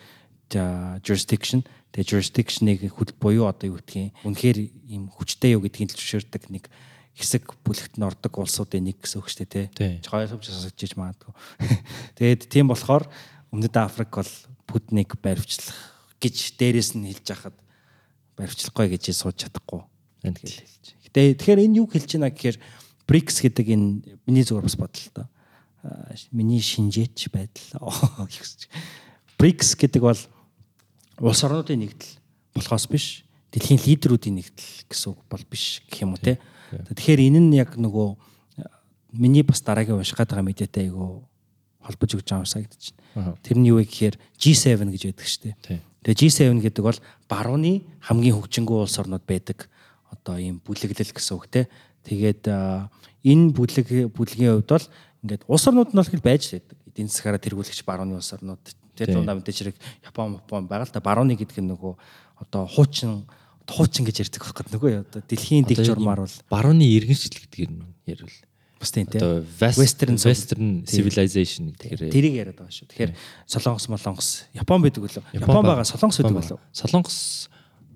jurisdiction. 1.02 1.66
Тэгээд 1.90 2.06
jurisdiction-ыг 2.06 2.86
хөл 2.94 3.12
буюу 3.18 3.50
одоо 3.50 3.74
юу 3.74 3.82
гэдгийг 3.82 4.14
үнэхээр 4.22 4.58
ийм 4.94 5.10
хүчтэй 5.10 5.58
юу 5.58 5.64
гэдгийг 5.66 5.90
зөвшөөрдөг 5.90 6.54
нэг 6.54 6.70
хэсэг 7.16 7.56
бүлэгт 7.64 7.96
нь 7.96 8.04
ордог 8.04 8.32
улсуудын 8.36 8.84
нэг 8.92 9.00
гэсэн 9.00 9.24
үг 9.24 9.32
шүү 9.32 9.48
дээ 9.48 9.72
тий. 9.72 9.92
Ойлгомж 10.04 10.44
сонсогдож 10.52 10.92
магадгүй. 11.00 11.32
Тэгээд 12.20 12.42
тийм 12.52 12.68
болохоор 12.68 13.08
Өмнөд 13.56 13.74
Африк 13.80 14.12
бол 14.12 14.32
Путник 14.68 15.16
баривчлах 15.24 15.96
гэж 16.20 16.60
дээрээс 16.60 16.92
нь 16.92 17.08
хэлж 17.08 17.26
хахад 17.32 17.56
баривчлахгүй 18.36 18.92
гэж 18.92 19.16
сууж 19.16 19.40
чадахгүй. 19.40 19.80
Гэтэ 20.28 21.40
тэгэхээр 21.40 21.64
энэ 21.64 21.78
юу 21.80 21.88
хэлж 21.88 22.20
байна 22.20 22.28
гэхээр 22.28 22.60
BRICS 23.08 23.36
гэдэг 23.48 23.66
энэ 23.72 23.88
миний 24.28 24.44
зүгээр 24.44 24.66
бас 24.66 24.76
бодлоо 24.76 25.12
та. 25.14 25.24
Миний 26.34 26.60
шинжээч 26.60 27.32
байдал. 27.32 27.80
BRICS 29.40 29.78
гэдэг 29.80 30.02
бол 30.04 30.20
улс 31.22 31.40
орнуудын 31.46 31.80
нэгдэл 31.80 32.12
болохоос 32.52 32.90
биш 32.90 33.24
дэлхийн 33.54 33.80
лидерүүдийн 33.80 34.36
нэгдэл 34.36 34.90
гэсэн 34.90 35.08
үг 35.14 35.20
бол 35.30 35.44
биш 35.48 35.80
гэх 35.88 36.04
юм 36.04 36.12
уу 36.12 36.20
те. 36.20 36.36
Тэгэхээр 36.72 37.20
энэ 37.30 37.40
нь 37.40 37.54
яг 37.56 37.76
нөгөө 37.78 38.08
миний 39.16 39.42
бас 39.42 39.62
дараагийн 39.62 39.96
унших 39.96 40.18
байгаа 40.18 40.42
мэдээтэй 40.42 40.90
айгу 40.90 41.26
холбож 41.80 42.10
өгч 42.14 42.26
байгаа 42.26 42.42
юм 42.42 42.50
санагдаж 42.50 42.84
байна. 43.14 43.38
Тэр 43.42 43.56
нь 43.58 43.68
юу 43.70 43.78
вэ 43.78 43.86
гэхээр 43.86 44.16
G7 44.36 44.90
гэж 44.90 45.02
байдаг 45.08 45.26
шүү 45.26 45.42
дээ. 45.46 45.80
Тэгээ 46.02 46.18
G7 46.20 46.58
гэдэг 46.62 46.82
бол 46.82 46.98
барууны 47.30 47.86
хамгийн 48.02 48.36
хөгжингүү 48.36 48.78
улс 48.82 48.98
орнууд 48.98 49.24
байдаг 49.24 49.70
одоо 50.10 50.36
ийм 50.38 50.58
бүлэглэл 50.60 51.14
гэсэн 51.14 51.34
үг 51.38 51.46
те. 51.46 51.70
Тэгээд 52.06 52.46
энэ 52.46 53.44
бүлэг 53.54 54.10
бүлгийн 54.14 54.58
хувьд 54.58 54.70
бол 54.70 54.86
ингээд 55.22 55.42
улс 55.46 55.64
орнууд 55.66 55.90
нь 55.94 55.98
бол 55.98 56.10
хэл 56.10 56.26
байж 56.26 56.42
байдаг. 56.50 56.76
Эдийн 56.86 57.08
засгаараа 57.10 57.42
тэргүүлэгч 57.42 57.80
барууны 57.86 58.18
улс 58.18 58.30
орнууд 58.34 58.62
тэр 58.96 59.12
дундаа 59.12 59.36
мэдээж 59.38 59.58
хэрэг 59.60 59.76
Япон, 60.06 60.40
Япон 60.40 60.66
байгаа 60.66 60.86
л 60.88 60.94
та 60.94 61.04
барууны 61.04 61.36
гэдэг 61.36 61.60
нь 61.62 61.70
нөгөө 61.70 61.94
одоо 62.42 62.64
хуучин 62.66 63.28
хуучин 63.66 64.06
гэж 64.06 64.22
ярьдаг 64.26 64.42
байхгүй 64.46 64.66
нөгөө 64.70 64.92
одоо 65.02 65.20
дэлхийн 65.26 65.66
дэг 65.66 65.82
журмаар 65.82 66.22
бол 66.22 66.36
барууны 66.50 66.86
иргэншил 66.86 67.34
гэдэг 67.34 67.60
юм 67.66 67.90
ярил. 68.06 68.30
Бас 68.78 68.92
тийм 68.92 69.06
тийм. 69.10 69.20
Одоо 69.20 69.42
western 69.58 70.16
western 70.20 70.66
civilization 70.86 71.72
гэхээр 71.74 72.12
тэрийг 72.12 72.34
яриад 72.46 72.58
байгаа 72.60 72.70
шүү. 72.70 72.88
Тэгэхээр 72.92 73.12
Солонгос 73.48 73.86
молонгос 73.88 74.28
Япон 74.54 74.84
байдаг 74.84 75.02
үлээ. 75.02 75.24
Япон 75.40 75.64
байгаа 75.64 75.88
Солонгос 75.88 76.20
байдаг 76.20 76.36
болов. 76.36 76.60
Солонгос 76.70 77.18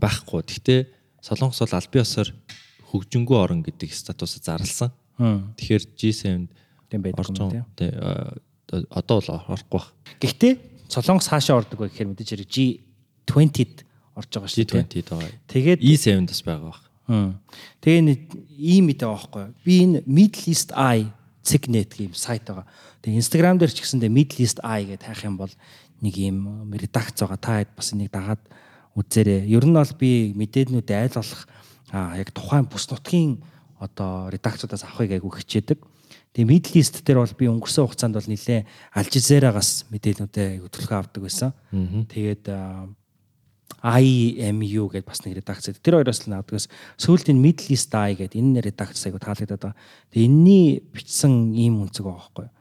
байхгүй. 0.00 0.40
Гэхдээ 0.42 0.80
Солонгос 1.20 1.60
бол 1.60 1.76
аль 1.76 1.92
биесээр 1.92 2.28
хөгжингүү 2.90 3.36
орн 3.36 3.60
гэдэг 3.62 3.90
статусыг 3.92 4.42
зарласан. 4.42 4.90
Тэгэхээр 5.20 5.84
G7 5.94 6.48
тийм 6.88 7.00
байдаг 7.04 7.28
юм 7.28 7.68
тийм. 7.76 8.00
Одоо 8.90 9.20
бол 9.20 9.30
орохгүй 9.52 9.68
баг. 9.68 9.92
Гэхдээ 10.16 10.52
Солонгос 10.88 11.28
хаашаа 11.28 11.60
ордог 11.60 11.78
вэ 11.78 11.92
гэхээр 11.92 12.10
мэдээж 12.10 12.30
хэрэг 12.34 12.50
G20-д 12.50 13.84
орж 14.20 14.30
байгаа 14.30 14.50
шүү 14.52 14.68
дээ. 14.68 14.84
G20 14.84 15.08
байгаа. 15.08 15.32
Тэгээд 15.48 15.80
E7 15.80 16.28
бас 16.28 16.40
байгаа 16.44 16.68
баг. 16.68 16.80
Тэгээ 17.82 18.02
нэг 18.06 18.20
ийм 18.54 18.84
мэдээ 18.92 19.08
байхгүй. 19.08 19.44
Би 19.64 19.74
энэ 19.82 19.98
Middle 20.06 20.46
East 20.52 20.70
Eye 20.76 21.10
Signet 21.42 21.90
гэх 21.90 22.12
юм 22.12 22.14
сайт 22.14 22.44
байгаа. 22.46 22.68
Тэгээ 23.02 23.18
Instagram 23.18 23.56
дээр 23.58 23.72
ч 23.72 23.82
гэсэндээ 23.82 24.12
Middle 24.12 24.44
East 24.44 24.60
Eye 24.62 24.84
гэж 24.94 25.00
хайх 25.08 25.24
юм 25.26 25.40
бол 25.40 25.52
нэг 26.04 26.14
ийм 26.14 26.68
редакц 26.70 27.18
байгаа. 27.18 27.40
Та 27.40 27.52
хэд 27.64 27.72
бас 27.74 27.90
энийг 27.96 28.12
дагаад 28.12 28.42
үзээрэй. 28.94 29.48
Ер 29.48 29.64
нь 29.66 29.74
бол 29.74 29.92
би 29.98 30.36
мэдээнүүд 30.36 30.88
айл 30.92 31.16
болох 31.18 31.42
яг 31.90 32.28
тухайн 32.30 32.66
бус 32.70 32.86
нутгийн 32.86 33.42
одоо 33.80 34.28
редакцуудаас 34.30 34.84
авахыг 34.84 35.16
айгу 35.16 35.32
хичээдэг. 35.32 35.80
Тэгээ 36.36 36.46
Middle 36.46 36.78
East 36.78 37.02
дээр 37.02 37.24
бол 37.24 37.34
би 37.34 37.48
өнгөрсөн 37.50 37.90
хугацаанд 37.90 38.14
бол 38.14 38.28
нэлээ 38.30 38.60
Al 38.94 39.08
Jazeera-гаас 39.08 39.90
мэдээлэлүүдээ 39.90 40.62
хөтөлгөө 40.62 40.98
авдаг 41.00 41.22
байсан. 41.26 41.50
Тэгээд 42.06 42.44
IMU 43.80 44.90
гэдээ 44.90 45.06
бас 45.06 45.22
нэг 45.24 45.40
редакц. 45.40 45.70
Тэр 45.70 46.00
хоёроос 46.02 46.26
л 46.26 46.34
наадгаас 46.34 46.66
сүүлд 47.00 47.30
энэ 47.32 47.40
Middle 47.40 47.70
East 47.72 47.94
Eye 47.94 48.18
гэдэг 48.18 48.36
энэ 48.36 48.64
редакц 48.66 49.00
айгу 49.06 49.22
таалагдаад 49.22 49.74
байгаа. 49.74 49.78
Тэгээ 50.12 50.28
энэний 50.28 50.82
бичсэн 50.92 51.54
ийм 51.54 51.86
үнцэг 51.86 52.04
байгаа 52.04 52.20
байхгүй 52.20 52.44
юу? 52.50 52.54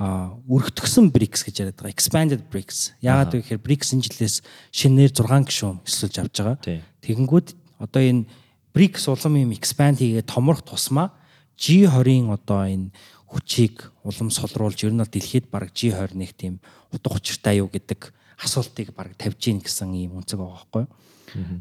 а 0.00 0.32
өргөтгсөн 0.48 1.12
BRICS 1.12 1.44
гэж 1.44 1.54
яриад 1.60 1.76
байгаа. 1.76 1.92
Expanded 1.92 2.42
BRICS. 2.48 2.96
Яагаад 3.04 3.36
вэ 3.36 3.44
гэхээр 3.44 3.60
BRICS 3.60 3.88
энэ 3.92 4.04
жилээс 4.08 4.36
шинээр 4.72 5.12
6 5.12 5.44
гишүүн 5.44 5.76
өсөлж 5.84 6.14
авч 6.24 6.36
байгаа. 6.40 6.56
Тэгэнгүүт 7.04 7.48
одоо 7.84 8.00
энэ 8.00 8.24
BRICS 8.72 9.12
улам 9.12 9.36
юм 9.36 9.52
expand 9.52 10.00
хийгээд 10.00 10.32
томрох 10.32 10.64
тусмаа 10.64 11.12
G20-ын 11.60 12.32
одоо 12.32 12.64
энэ 12.64 12.88
хүчийг 13.28 13.92
улам 14.00 14.32
солруулж 14.32 14.88
ер 14.88 14.96
нь 14.96 15.02
бол 15.04 15.12
дэлхийд 15.12 15.52
бараг 15.52 15.76
G21 15.76 16.32
тийм 16.32 16.54
утга 16.88 17.20
учиртай 17.20 17.60
юу 17.60 17.68
гэдэг 17.68 18.08
асуултыг 18.40 18.92
баг 18.96 19.14
тавьж 19.20 19.38
гин 19.38 19.60
гэсэн 19.60 19.92
ийм 19.94 20.18
үнцэг 20.20 20.40
байгаа 20.40 20.56
байхгүй. 20.56 20.84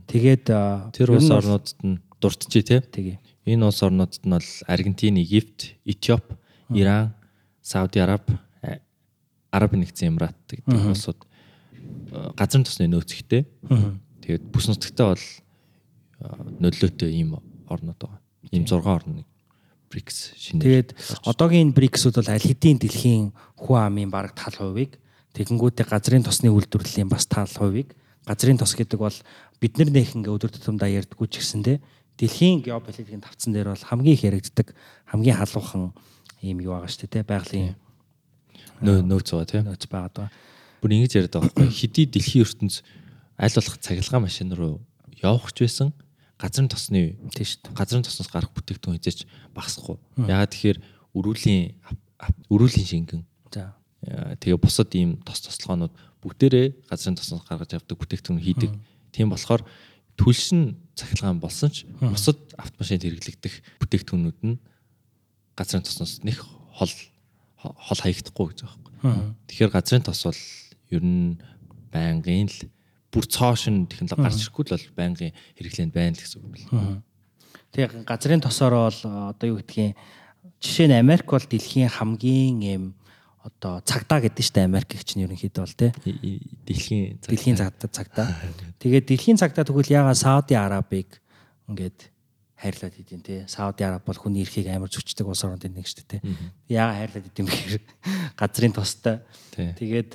Тэгээд 0.08 0.46
тэр 0.96 1.08
улс 1.14 1.30
орнуудад 1.30 1.80
нь 1.84 2.00
дуртжээ 2.20 2.64
тий. 2.64 2.80
Тэгээ. 2.80 3.18
Энэ 3.46 3.66
улс 3.68 3.84
орнуудад 3.84 4.24
нь 4.24 4.34
бол 4.34 4.50
Аргентин, 4.68 5.20
Египт, 5.20 5.76
Этиоп, 5.86 6.26
Иран, 6.74 7.14
Сауди 7.62 8.00
Араб, 8.00 8.26
Араб 9.52 9.72
нэгдсэн 9.74 10.10
Эмират 10.10 10.38
гэдэг 10.48 10.66
улсууд 10.68 11.22
газрын 12.38 12.66
тосны 12.66 12.88
нөөцтэй. 12.90 13.46
Тэгээд 14.24 14.44
бүс 14.50 14.70
нутагтай 14.70 15.06
бол 15.14 15.26
нөлөөтэй 16.60 17.12
ийм 17.14 17.38
орнууд 17.68 18.00
байгаа. 18.00 18.22
Ийм 18.52 18.66
6 18.66 18.86
орныг 18.86 19.28
BRICS 19.90 20.18
шинэ. 20.38 20.62
Тэгээд 20.62 20.90
одоогийн 21.26 21.74
BRICS-ууд 21.74 22.22
бол 22.22 22.30
аль 22.30 22.46
хэдийн 22.46 22.78
дэлхийн 22.78 23.34
хүн 23.58 23.78
амын 23.82 24.14
бараг 24.14 24.38
тал 24.38 24.54
хувийг 24.54 25.02
тэгэнгүүтээ 25.40 25.88
газрын 25.88 26.28
тосны 26.28 26.52
үйлдвэрлэлийн 26.52 27.08
бас 27.08 27.24
тал 27.24 27.48
хувийг 27.48 27.96
газрын 28.28 28.60
тос 28.60 28.76
гэдэг 28.76 29.00
бол 29.00 29.18
бид 29.64 29.74
нар 29.80 29.88
нэг 29.88 30.12
ингээ 30.12 30.36
өдөр 30.36 30.52
тутамдаа 30.52 30.92
ярьдггүй 30.92 31.28
ч 31.32 31.40
гэсэндээ 31.40 31.80
дэлхийн 32.20 32.60
геополитикийн 32.68 33.24
тавцан 33.24 33.56
дээр 33.56 33.72
бол 33.72 33.88
хамгийн 33.88 34.16
их 34.20 34.28
яригддаг 34.28 34.76
хамгийн 35.08 35.40
халуухан 35.40 35.96
ийм 36.44 36.60
юу 36.60 36.76
байгаа 36.76 36.92
шүү 36.92 37.08
дээ 37.08 37.24
байгалийн 37.24 37.80
нөөц 38.84 39.32
байгаа 39.32 39.48
тийм 39.48 39.64
нөөц 39.64 39.86
байгаа 39.88 40.12
даа. 40.12 40.30
Бүр 40.84 40.92
ингэж 41.00 41.16
яриад 41.16 41.32
байгаа 41.32 41.56
байхгүй 41.56 41.72
хэдий 41.72 42.06
дэлхийн 42.12 42.44
ертөнц 42.44 42.84
аль 43.40 43.56
болох 43.56 43.80
цахилгаан 43.80 44.24
машин 44.28 44.52
руу 44.52 44.84
явах 45.24 45.56
ч 45.56 45.64
байсан 45.64 45.96
газрын 46.36 46.68
тосны 46.68 47.16
тийм 47.32 47.48
шүү 47.48 47.64
дээ. 47.64 47.76
Газрын 47.80 48.04
тосноос 48.04 48.32
гарах 48.32 48.52
бүтээгдэхүүн 48.52 49.00
хийж 49.00 49.24
багсахгүй. 49.56 49.96
Яагаад 50.20 50.52
тэгэхээр 50.52 50.80
өрүүлийн 51.16 51.80
өрүүлийн 52.52 52.88
шингэн. 52.88 53.24
За 53.52 53.79
тэгээ 54.04 54.60
бусад 54.60 54.90
ийм 54.96 55.20
тос 55.28 55.44
тослогоонууд 55.44 55.94
бүгдээрээ 56.24 56.88
газрын 56.88 57.20
тосноос 57.20 57.44
гаргаж 57.48 57.76
авдаг 57.76 57.98
бүтээгдэхүүн 58.00 58.44
хийдэг. 58.44 58.72
Тийм 59.12 59.32
болохоор 59.32 59.64
түлшин 60.20 60.80
цахилгаан 60.96 61.40
болсон 61.40 61.72
ч 61.72 61.88
бусад 62.00 62.40
автомашинд 62.60 63.04
хэрэглэгдэх 63.04 63.80
бүтээгдэхүүнүүд 63.80 64.40
нь 64.44 64.60
газрын 65.56 65.84
тосноос 65.84 66.24
нэг 66.24 66.40
хол 66.76 66.92
хол 67.60 68.00
хаягдахгүй 68.00 68.46
гэж 68.52 68.60
байгаа 68.64 68.80
юм. 69.04 69.36
Тэгэхээр 69.48 69.72
газрын 69.76 70.04
тос 70.04 70.24
бол 70.28 70.44
ер 70.92 71.04
нь 71.04 71.40
байнгын 71.92 72.48
л 72.48 72.60
бүр 73.12 73.26
цоошин 73.28 73.88
технологи 73.88 74.24
гарч 74.24 74.40
ирэхгүй 74.44 74.64
л 74.68 74.74
бол 74.76 74.88
байнгын 74.96 75.32
хэрэглээнд 75.60 75.94
байна 75.96 76.16
л 76.16 76.24
гэсэн 76.24 76.40
үг 76.40 76.48
байна. 76.56 77.04
Тэгээ 77.76 78.04
газрын 78.08 78.44
тосоор 78.44 78.74
бол 78.76 79.02
одоо 79.36 79.48
юу 79.48 79.60
гэдгийг 79.60 79.96
жишээ 80.60 80.88
нь 80.88 81.00
Америк 81.00 81.28
бол 81.32 81.44
дэлхийн 81.44 81.92
хамгийн 81.92 82.60
эм 82.64 82.86
одоо 83.44 83.80
цагдаа 83.82 84.20
гэдэг 84.20 84.44
чинь 84.44 84.64
Америк 84.68 84.92
гэх 84.92 85.04
чинь 85.08 85.24
ерөнхийдөө 85.24 85.64
бол 85.64 85.78
тий 85.80 85.92
дэлхийн 86.68 87.24
дэлхийн 87.24 87.58
цагдаа 87.60 87.90
цагдаа. 87.90 88.28
Тэгээд 88.84 89.06
дэлхийн 89.08 89.40
цагдаа 89.40 89.64
тэгвэл 89.64 89.88
ягаа 89.88 90.16
Сауди 90.16 90.60
Арабыг 90.60 91.24
ингээд 91.72 92.12
хайрлаад 92.60 92.96
идэв 93.00 93.24
те. 93.24 93.48
Сауди 93.48 93.88
Араб 93.88 94.04
бол 94.04 94.20
хүний 94.20 94.44
эрхийг 94.44 94.68
амар 94.68 94.92
зүчдэг 94.92 95.24
улс 95.24 95.48
орнуудын 95.48 95.72
нэг 95.72 95.88
шүү 95.88 96.04
дээ 96.04 96.20
те. 96.20 96.28
Яагаад 96.68 97.00
хайрлаад 97.00 97.30
идэв 97.32 97.46
гэхээр 97.48 97.84
газрын 98.40 98.76
тустай. 98.76 99.24
Тэгээд 99.56 100.12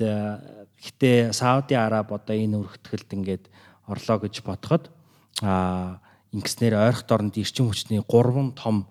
гэтээ 0.77 1.33
Сауди 1.33 1.73
Араб 1.73 2.13
одоо 2.13 2.37
энэ 2.37 2.61
өргөтгөлд 2.61 3.09
ингээд 3.09 3.49
орлоо 3.89 4.17
гэж 4.21 4.45
бодоход 4.45 4.93
а 5.41 5.97
ингэснээр 6.29 6.77
ойрхон 6.77 7.09
дорнд 7.09 7.35
эрчим 7.41 7.73
хүчний 7.73 8.05
3 8.05 8.53
том 8.53 8.85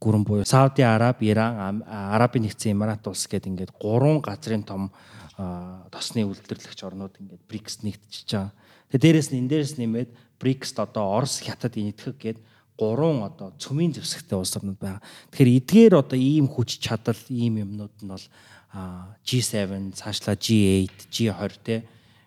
гүрэн 0.00 0.24
буюу 0.24 0.44
Сауди 0.44 0.82
Араб, 0.82 1.22
Иран, 1.22 1.82
Арабын 1.86 2.44
нэгдсэн 2.46 2.72
Эмират 2.72 3.06
улс 3.06 3.26
гэдэг 3.26 3.50
ингээд 3.50 3.72
гурван 3.80 4.20
газрын 4.20 4.62
том 4.62 4.92
тосны 5.36 6.24
үйлдвэрлэгч 6.24 6.80
орнууд 6.84 7.16
ингээд 7.20 7.42
БРИКС 7.48 7.84
нэгдчихэж 7.84 8.30
байгаа. 8.32 8.52
Тэгээ 8.92 9.02
дээрэс 9.02 9.28
нь 9.32 9.38
энэ 9.40 9.50
дээрээс 9.52 9.74
нэмээд 9.80 10.10
БРИКСт 10.40 10.76
одоо 10.80 11.16
Орос, 11.16 11.40
Хятад, 11.40 11.76
Энэтхэг 11.76 12.16
гээд 12.16 12.38
гурван 12.76 13.24
одоо 13.24 13.52
цөмийн 13.56 13.96
зэвсэгтэй 13.96 14.36
улс 14.36 14.56
орнууд 14.56 14.80
байгаа. 14.80 15.04
Тэгэхээр 15.32 15.56
эдгээр 15.60 15.94
одоо 15.96 16.18
ийм 16.20 16.48
хүч 16.48 16.80
чадал, 16.80 17.20
ийм 17.32 17.64
юмнууд 17.64 17.96
нь 18.04 18.08
бол 18.12 18.26
G7, 19.24 19.96
цаашлаа 19.96 20.36
G8, 20.36 21.08
G20 21.08 21.56
те 21.64 21.76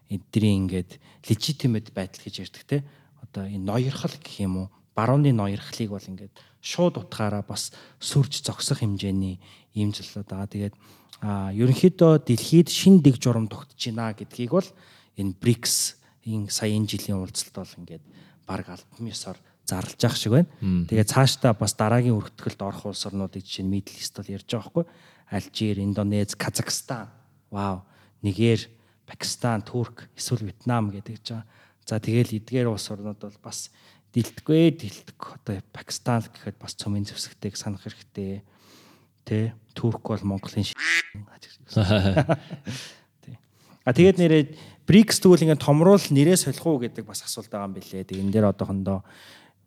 эдний 0.09 0.57
ингээд 0.57 0.97
legitimate 1.29 1.93
байдал 1.93 2.21
гэж 2.25 2.35
ярьдаг 2.49 2.63
те. 2.65 2.77
Одоо 3.21 3.45
энэ 3.45 3.61
ноёрхол 3.61 4.17
гэх 4.17 4.41
юм 4.41 4.57
уу? 4.57 4.67
Барууны 4.97 5.29
ноёрхлыг 5.29 5.93
бол 5.93 6.01
ингээд 6.01 6.33
шууд 6.61 6.99
утгаараа 6.99 7.43
бас 7.43 7.71
сүрж 7.99 8.43
зогсох 8.43 8.83
хэмжээний 8.83 9.39
ийм 9.75 9.91
зүйлүүд 9.95 10.27
байгаа. 10.27 10.47
Тэгээд 10.47 10.75
а 11.19 11.51
ерөнхийдөө 11.51 12.23
дэлхийд 12.23 12.69
шин 12.71 13.03
дэг 13.03 13.19
журам 13.19 13.47
тогтож 13.51 13.79
байна 13.91 14.15
гэдгийг 14.15 14.51
бол 14.55 14.69
энэ 15.19 15.35
BRICS 15.35 15.99
энэ 16.27 16.47
саяын 16.47 16.87
жилийн 16.87 17.19
уулзалт 17.19 17.55
бол 17.55 17.77
ингээд 17.83 18.03
баг 18.47 18.65
альбом 18.67 19.07
ёсоор 19.11 19.37
зарлж 19.67 19.99
явах 19.99 20.17
шиг 20.17 20.31
байна. 20.33 20.49
Тэгээд 20.87 21.11
цаашдаа 21.11 21.53
бас 21.53 21.73
дараагийн 21.75 22.15
өргөтгөлд 22.15 22.61
орох 22.63 22.85
улс 22.89 23.05
орнуудыг 23.05 23.43
жишээ 23.43 23.65
нь 23.67 23.71
Middle 23.71 23.99
East 23.99 24.15
бол 24.15 24.33
ярьж 24.33 24.47
байгаа 24.47 24.63
байхгүй. 24.63 24.85
Алжир, 25.29 25.77
Индонез, 25.77 26.33
Казахстан, 26.33 27.13
вау, 27.51 27.85
Нигер, 28.23 28.65
Пакистан, 29.05 29.61
Турк, 29.61 30.09
эсвэл 30.17 30.49
Вьетнам 30.49 30.89
гэдэг 30.89 31.17
ч 31.21 31.37
байгаа. 31.37 31.45
За 31.85 31.99
тэгэл 32.01 32.37
эдгээр 32.37 32.69
улс 32.69 32.89
орнууд 32.89 33.17
бол 33.21 33.37
бас 33.41 33.69
дилдэхгүй 34.13 34.73
дилдэг 34.73 35.19
одоо 35.19 35.61
Пакистан 35.73 36.25
гэхэд 36.25 36.57
бас 36.57 36.73
цомын 36.73 37.05
зэвсэгтэйг 37.05 37.53
санах 37.53 37.85
хэрэгтэй 37.85 38.41
тэ 39.25 39.53
Турк 39.77 40.01
бол 40.01 40.23
Монголын 40.25 40.65
тий 43.21 43.35
А 43.85 43.93
тэгээд 43.93 44.17
нэрээ 44.17 44.43
БРИКС 44.89 45.21
тэгвэл 45.21 45.45
ингээд 45.45 45.61
томруул 45.61 46.01
нэрээ 46.01 46.37
солих 46.37 46.65
уу 46.65 46.81
гэдэг 46.81 47.05
бас 47.05 47.21
асуулт 47.21 47.49
байгаа 47.53 47.69
юм 47.69 47.77
билээ. 47.77 48.09
Тэг 48.09 48.17
энэ 48.17 48.33
дээр 48.33 48.49
одоохондоо 48.49 49.05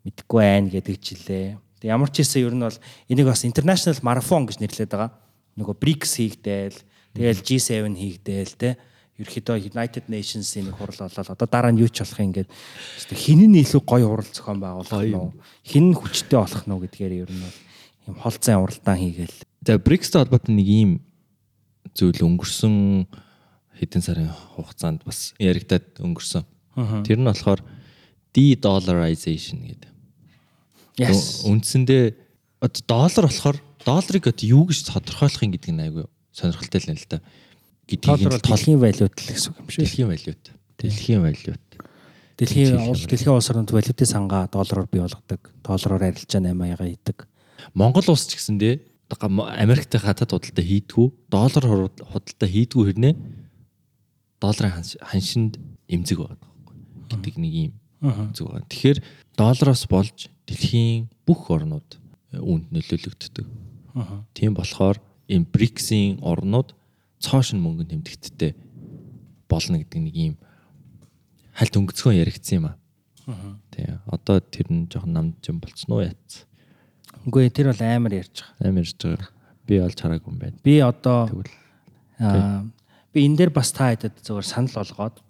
мэдхгүй 0.03 0.39
байна 0.43 0.67
гэдэг 0.67 0.95
жилээ. 0.99 1.47
Тэг 1.79 1.87
ямар 1.87 2.11
ч 2.11 2.19
хэлсэн 2.19 2.43
ер 2.43 2.55
нь 2.55 2.63
бол 2.67 2.79
энийг 3.07 3.27
бас 3.31 3.47
international 3.47 3.99
marathon 4.03 4.43
гэж 4.43 4.59
нэрлэдэг 4.59 4.91
байгаа. 4.91 5.15
Нөгөө 5.55 5.75
BRICS 5.79 6.11
хийгдээл, 6.19 6.77
тэгэл 7.15 7.39
G7 7.39 7.95
хийгдээл 7.95 8.53
тэ 8.59 8.69
ерөөхдөө 9.21 9.69
United 9.69 10.09
Nations-ийн 10.09 10.73
нэг 10.73 10.77
хурал 10.81 11.05
болоод 11.05 11.29
одоо 11.29 11.47
дараа 11.47 11.69
нь 11.69 11.81
юу 11.81 11.89
ч 11.89 12.01
болох 12.01 12.17
юм 12.17 12.33
ингээд 12.33 12.49
хин 13.13 13.41
нь 13.45 13.61
илүү 13.61 13.81
гоё 13.85 14.07
хурал 14.09 14.25
зохион 14.25 14.57
байгуулах 14.57 15.05
нь 15.05 15.37
хин 15.61 15.85
нь 15.93 15.97
хүчтэй 15.97 16.39
болох 16.41 16.63
нь 16.65 16.73
гэдгээр 16.73 17.13
ер 17.21 17.29
нь 17.29 17.43
бол 17.45 17.59
юм 18.09 18.15
холцсон 18.17 18.65
уралдаан 18.65 18.97
хийгээл. 18.97 19.37
За 19.61 19.77
BRICS-тэй 19.77 20.19
холбоотой 20.25 20.53
нэг 20.57 20.67
ийм 20.67 20.91
зүйл 21.93 22.25
өнгөрсөн 22.25 23.05
хэдэн 23.77 24.01
сарын 24.01 24.33
хугацаанд 24.57 25.05
бас 25.05 25.37
яригадад 25.37 26.01
өнгөрсөн. 26.01 26.43
Тэр 27.05 27.21
нь 27.21 27.29
болохоор 27.29 27.61
de-dollarization 28.33 29.61
гэдэг. 29.61 29.91
Yes. 30.97 31.45
Үндсэндээ 31.45 32.17
одоо 32.65 32.81
доллар 32.89 33.25
болохоор 33.29 33.57
долларыг 33.85 34.25
одоо 34.25 34.45
юу 34.49 34.65
гэж 34.65 34.89
тодорхойлох 34.89 35.45
юм 35.45 35.53
гэдэг 35.53 35.71
нь 35.73 35.83
айгүй 35.85 36.05
сонирхолтой 36.33 36.81
л 36.81 36.91
юм 36.93 36.97
л 36.97 37.09
та 37.09 37.21
гэдгийг 37.87 38.41
дэлхийн 38.43 38.79
валют 38.79 39.13
л 39.13 39.27
гэсэн 39.27 39.53
юм 39.57 39.67
шүү. 39.67 39.83
Дэлхийн 39.83 40.09
валют. 40.09 40.43
Дэлхийн 40.77 41.21
валют. 41.21 41.67
Дэлхийн 42.37 42.79
улс 42.79 43.05
дэлхийн 43.05 43.35
улс 43.35 43.49
орнууд 43.51 43.71
валютын 43.71 44.07
сангаа 44.07 44.47
доллараар 44.47 44.87
бий 44.89 45.01
болгодог. 45.01 45.51
Доллараар 45.61 46.11
арилжаа 46.11 46.41
8 46.41 46.55
яга 46.67 46.87
идэг. 46.87 47.27
Монгол 47.73 48.07
улс 48.09 48.25
ч 48.27 48.39
гэсэндээ 48.39 48.93
Америктэй 49.13 50.01
хатад 50.01 50.33
худалдаа 50.33 50.65
хийдгүү, 50.65 51.07
доллар 51.29 51.91
худалдаа 52.01 52.49
хийдгүү 52.49 52.83
хэрнээ 52.89 53.13
долларын 54.41 54.81
ханшинд 54.81 55.61
эмзэг 55.87 56.19
байгаа 56.19 56.39
байхгүй 56.41 56.75
гэдэг 57.13 57.35
нэг 57.37 57.53
юм 57.53 57.73
зүг 58.35 58.47
байгаа. 58.51 58.67
Тэгэхээр 58.67 58.99
доллароос 59.37 59.83
болж 59.87 60.17
дэлхийн 60.49 61.07
бүх 61.23 61.47
орнууд 61.47 61.89
үүнд 62.35 62.73
нөлөөлөгддөг. 62.73 63.47
Тийм 64.35 64.51
болохоор 64.57 64.97
энэ 65.29 65.47
БРИКСийн 65.47 66.19
орнууд 66.19 66.75
цоошин 67.23 67.63
мөнгөнд 67.63 67.95
тэмдэгттэй 67.95 68.51
болно 69.47 69.79
гэдэг 69.79 69.99
нэг 70.03 70.15
юм 70.15 70.35
хальт 71.55 71.77
өнгөцгөн 71.79 72.19
яригдсан 72.19 72.57
юм 72.59 72.65
аа. 72.67 72.75
Тий. 73.71 73.87
Одоо 74.11 74.43
тэр 74.43 74.67
нь 74.67 74.91
жоохон 74.91 75.13
намд 75.15 75.39
юм 75.47 75.63
болцсон 75.63 75.89
уу 75.95 76.03
яац. 76.03 76.43
Үгүй 77.23 77.47
тэр 77.47 77.71
бол 77.71 77.81
амар 77.81 78.19
ярьж 78.19 78.43
байгаа. 78.43 78.67
Амар 78.67 78.83
ярьж 78.83 78.99
байгаа. 78.99 79.29
Би 79.63 79.79
олж 79.79 79.97
хараагүй 80.03 80.31
юм 80.33 80.39
байна. 80.41 80.57
Би 80.59 80.75
одоо 80.83 81.31
аа 82.19 82.67
би 83.13 83.23
энэ 83.23 83.37
дээр 83.37 83.51
бас 83.55 83.71
та 83.71 83.93
хэдэд 83.93 84.19
зөвөр 84.25 84.43
санал 84.43 84.75
болгоод 84.75 85.21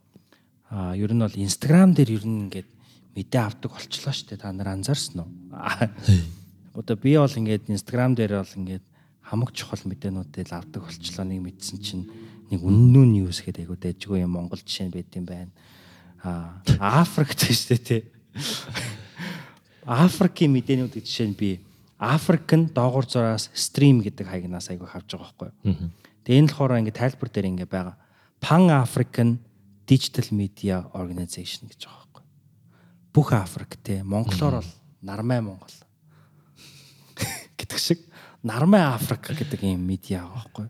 аа 0.73 0.95
ер 0.97 1.11
нь 1.13 1.21
бол 1.21 1.37
Instagram 1.37 1.93
дээр 1.93 2.17
ер 2.17 2.25
нь 2.25 2.49
ингээд 2.49 2.69
мэдээ 3.13 3.41
авдаг 3.43 3.69
болчлоо 3.77 4.13
шүү 4.15 4.33
дээ. 4.33 4.41
Та 4.41 4.49
нар 4.49 4.73
анзаарсан 4.73 5.21
уу? 5.21 5.29
Одоо 6.73 6.95
би 6.97 7.13
бол 7.19 7.29
ингээд 7.29 7.69
Instagram 7.69 8.17
дээр 8.17 8.41
бол 8.41 8.57
ингээд 8.57 8.85
хамаг 9.23 9.55
чухал 9.55 9.79
мэдээнүүдийг 9.87 10.51
авдаг 10.51 10.83
болчлоо 10.83 11.25
нэг 11.25 11.39
мэдсэн 11.41 11.79
чинь 11.79 12.05
нэг 12.51 12.59
үннүү 12.59 13.05
ньюс 13.07 13.39
гэдэг 13.41 13.65
айгуу 13.65 13.79
дэжгүй 13.79 14.21
юм 14.21 14.35
Монгол 14.35 14.59
жишээ 14.59 14.91
нь 14.91 14.93
байт 14.93 15.11
юм 15.15 15.25
байна. 15.25 15.51
Аа 16.21 16.59
Африкт 17.01 17.39
шүү 17.39 17.73
дээ 17.73 17.81
тий. 17.81 18.01
Африкийн 19.87 20.51
мэдээнүүд 20.51 20.99
жишээ 20.99 21.27
нь 21.31 21.39
би 21.39 21.63
Африк 21.97 22.51
нь 22.51 22.67
доогуур 22.69 23.07
зураас 23.07 23.47
стрим 23.55 24.03
гэдэг 24.03 24.27
хаягнаас 24.27 24.67
айгуу 24.69 24.91
хавж 24.91 25.15
байгаа 25.15 25.51
байхгүй. 25.63 25.89
Тэгээ 26.27 26.39
энэ 26.43 26.51
болохоор 26.51 26.79
ингээ 26.83 26.99
тайлбар 26.99 27.29
дээр 27.31 27.49
ингээ 27.51 27.69
байгаа. 27.71 27.95
Pan 28.43 28.67
African 28.69 29.39
Digital 29.87 30.27
Media 30.35 30.83
Organization 30.91 31.71
гэж 31.71 31.87
байгаа 31.87 31.99
байхгүй. 32.11 32.23
Бүх 33.15 33.29
Африк 33.31 33.79
те 33.79 34.03
Монголоор 34.03 34.59
бол 34.59 34.71
Нармай 34.99 35.39
Монгол 35.39 35.75
гэдэг 37.59 37.79
шиг 37.79 37.99
Нармай 38.43 38.83
Африк 38.83 39.31
гэдэг 39.31 39.63
юм 39.63 39.87
медиа 39.87 40.27
байгаа 40.27 40.35
байхгүй. 40.35 40.67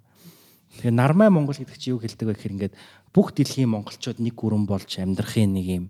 Тэгээ 0.78 0.94
Нармай 0.94 1.30
Монгол 1.34 1.58
гэдэг 1.58 1.78
чи 1.78 1.90
юу 1.90 1.98
хэлдэг 1.98 2.30
вэ 2.30 2.34
гэхээр 2.38 2.56
ингээд 2.58 2.76
бүх 3.14 3.34
дэлхийн 3.34 3.70
монголчууд 3.74 4.22
нэг 4.22 4.38
гүрэн 4.38 4.70
болж 4.70 4.90
амьдрахын 5.02 5.54
нэг 5.54 5.68
юм 5.70 5.86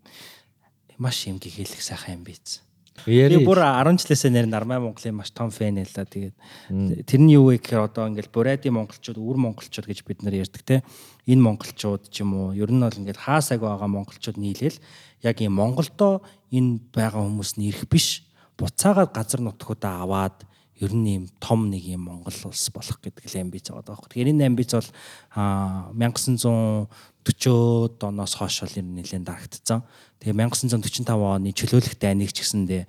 маш 0.95 1.27
юм 1.27 1.43
гихээлэх 1.43 1.83
сайхан 1.83 2.19
юм 2.19 2.23
биз. 2.23 2.63
Тэгээ 3.03 3.41
бүр 3.43 3.59
10 3.59 3.99
жилээсээ 3.99 4.31
нэр 4.31 4.47
Нармай 4.47 4.79
Монголын 4.79 5.17
маш 5.17 5.33
том 5.33 5.49
фэн 5.49 5.81
байлаа. 5.81 6.05
Тэгээд 6.05 6.35
тэр 7.09 7.19
нь 7.19 7.33
юу 7.33 7.49
вэ 7.49 7.59
гэхээр 7.59 7.89
одоо 7.89 8.07
ингээд 8.07 8.29
Бурадын 8.29 8.77
монголчууд, 8.77 9.17
өвөр 9.17 9.37
монголчууд 9.43 9.87
гэж 9.89 9.99
бид 10.05 10.21
нар 10.21 10.37
ярьдаг 10.37 10.61
те. 10.61 10.85
Энэ 11.25 11.41
монголчууд 11.41 12.13
ч 12.13 12.21
юм 12.21 12.37
уу 12.37 12.47
ер 12.53 12.69
нь 12.69 12.79
бол 12.79 12.93
ингээд 12.93 13.17
хаасаг 13.17 13.65
байгаа 13.65 13.89
монголчууд 13.89 14.37
нийлээл 14.37 14.77
яг 15.25 15.35
юм 15.41 15.57
Монголдоо 15.57 16.21
энэ 16.53 16.93
байгаа 16.93 17.25
хүмүүс 17.25 17.57
нь 17.57 17.73
ирэх 17.73 17.89
биш. 17.89 18.29
Буцаагаад 18.55 19.09
газар 19.09 19.41
нутгуудаа 19.41 20.05
аваад 20.05 20.45
ер 20.81 20.89
нь 20.93 21.05
ийм 21.05 21.29
том 21.37 21.69
нэг 21.69 21.85
юм 21.85 22.09
Монгол 22.09 22.33
улс 22.49 22.69
болох 22.73 22.97
гэдэг 23.01 23.29
л 23.29 23.41
амбиц 23.41 23.69
байгаа 23.69 23.93
байхгүй. 23.93 24.09
Тэгэхээр 24.09 24.31
энэ 24.33 24.45
амбиц 24.49 24.73
бол 24.73 24.89
1940-од 25.35 27.97
оноос 28.01 28.33
хойш 28.39 28.65
бол 28.65 28.77
ер 28.81 28.85
нь 28.85 28.95
нэлээд 28.97 29.27
дарагдсан. 29.27 29.83
Тэгээ 30.23 30.39
1945 30.49 31.13
оны 31.13 31.53
чөлөөлөх 31.53 31.95
дайныг 32.01 32.33
ч 32.33 32.41
гэсэндээ 32.41 32.83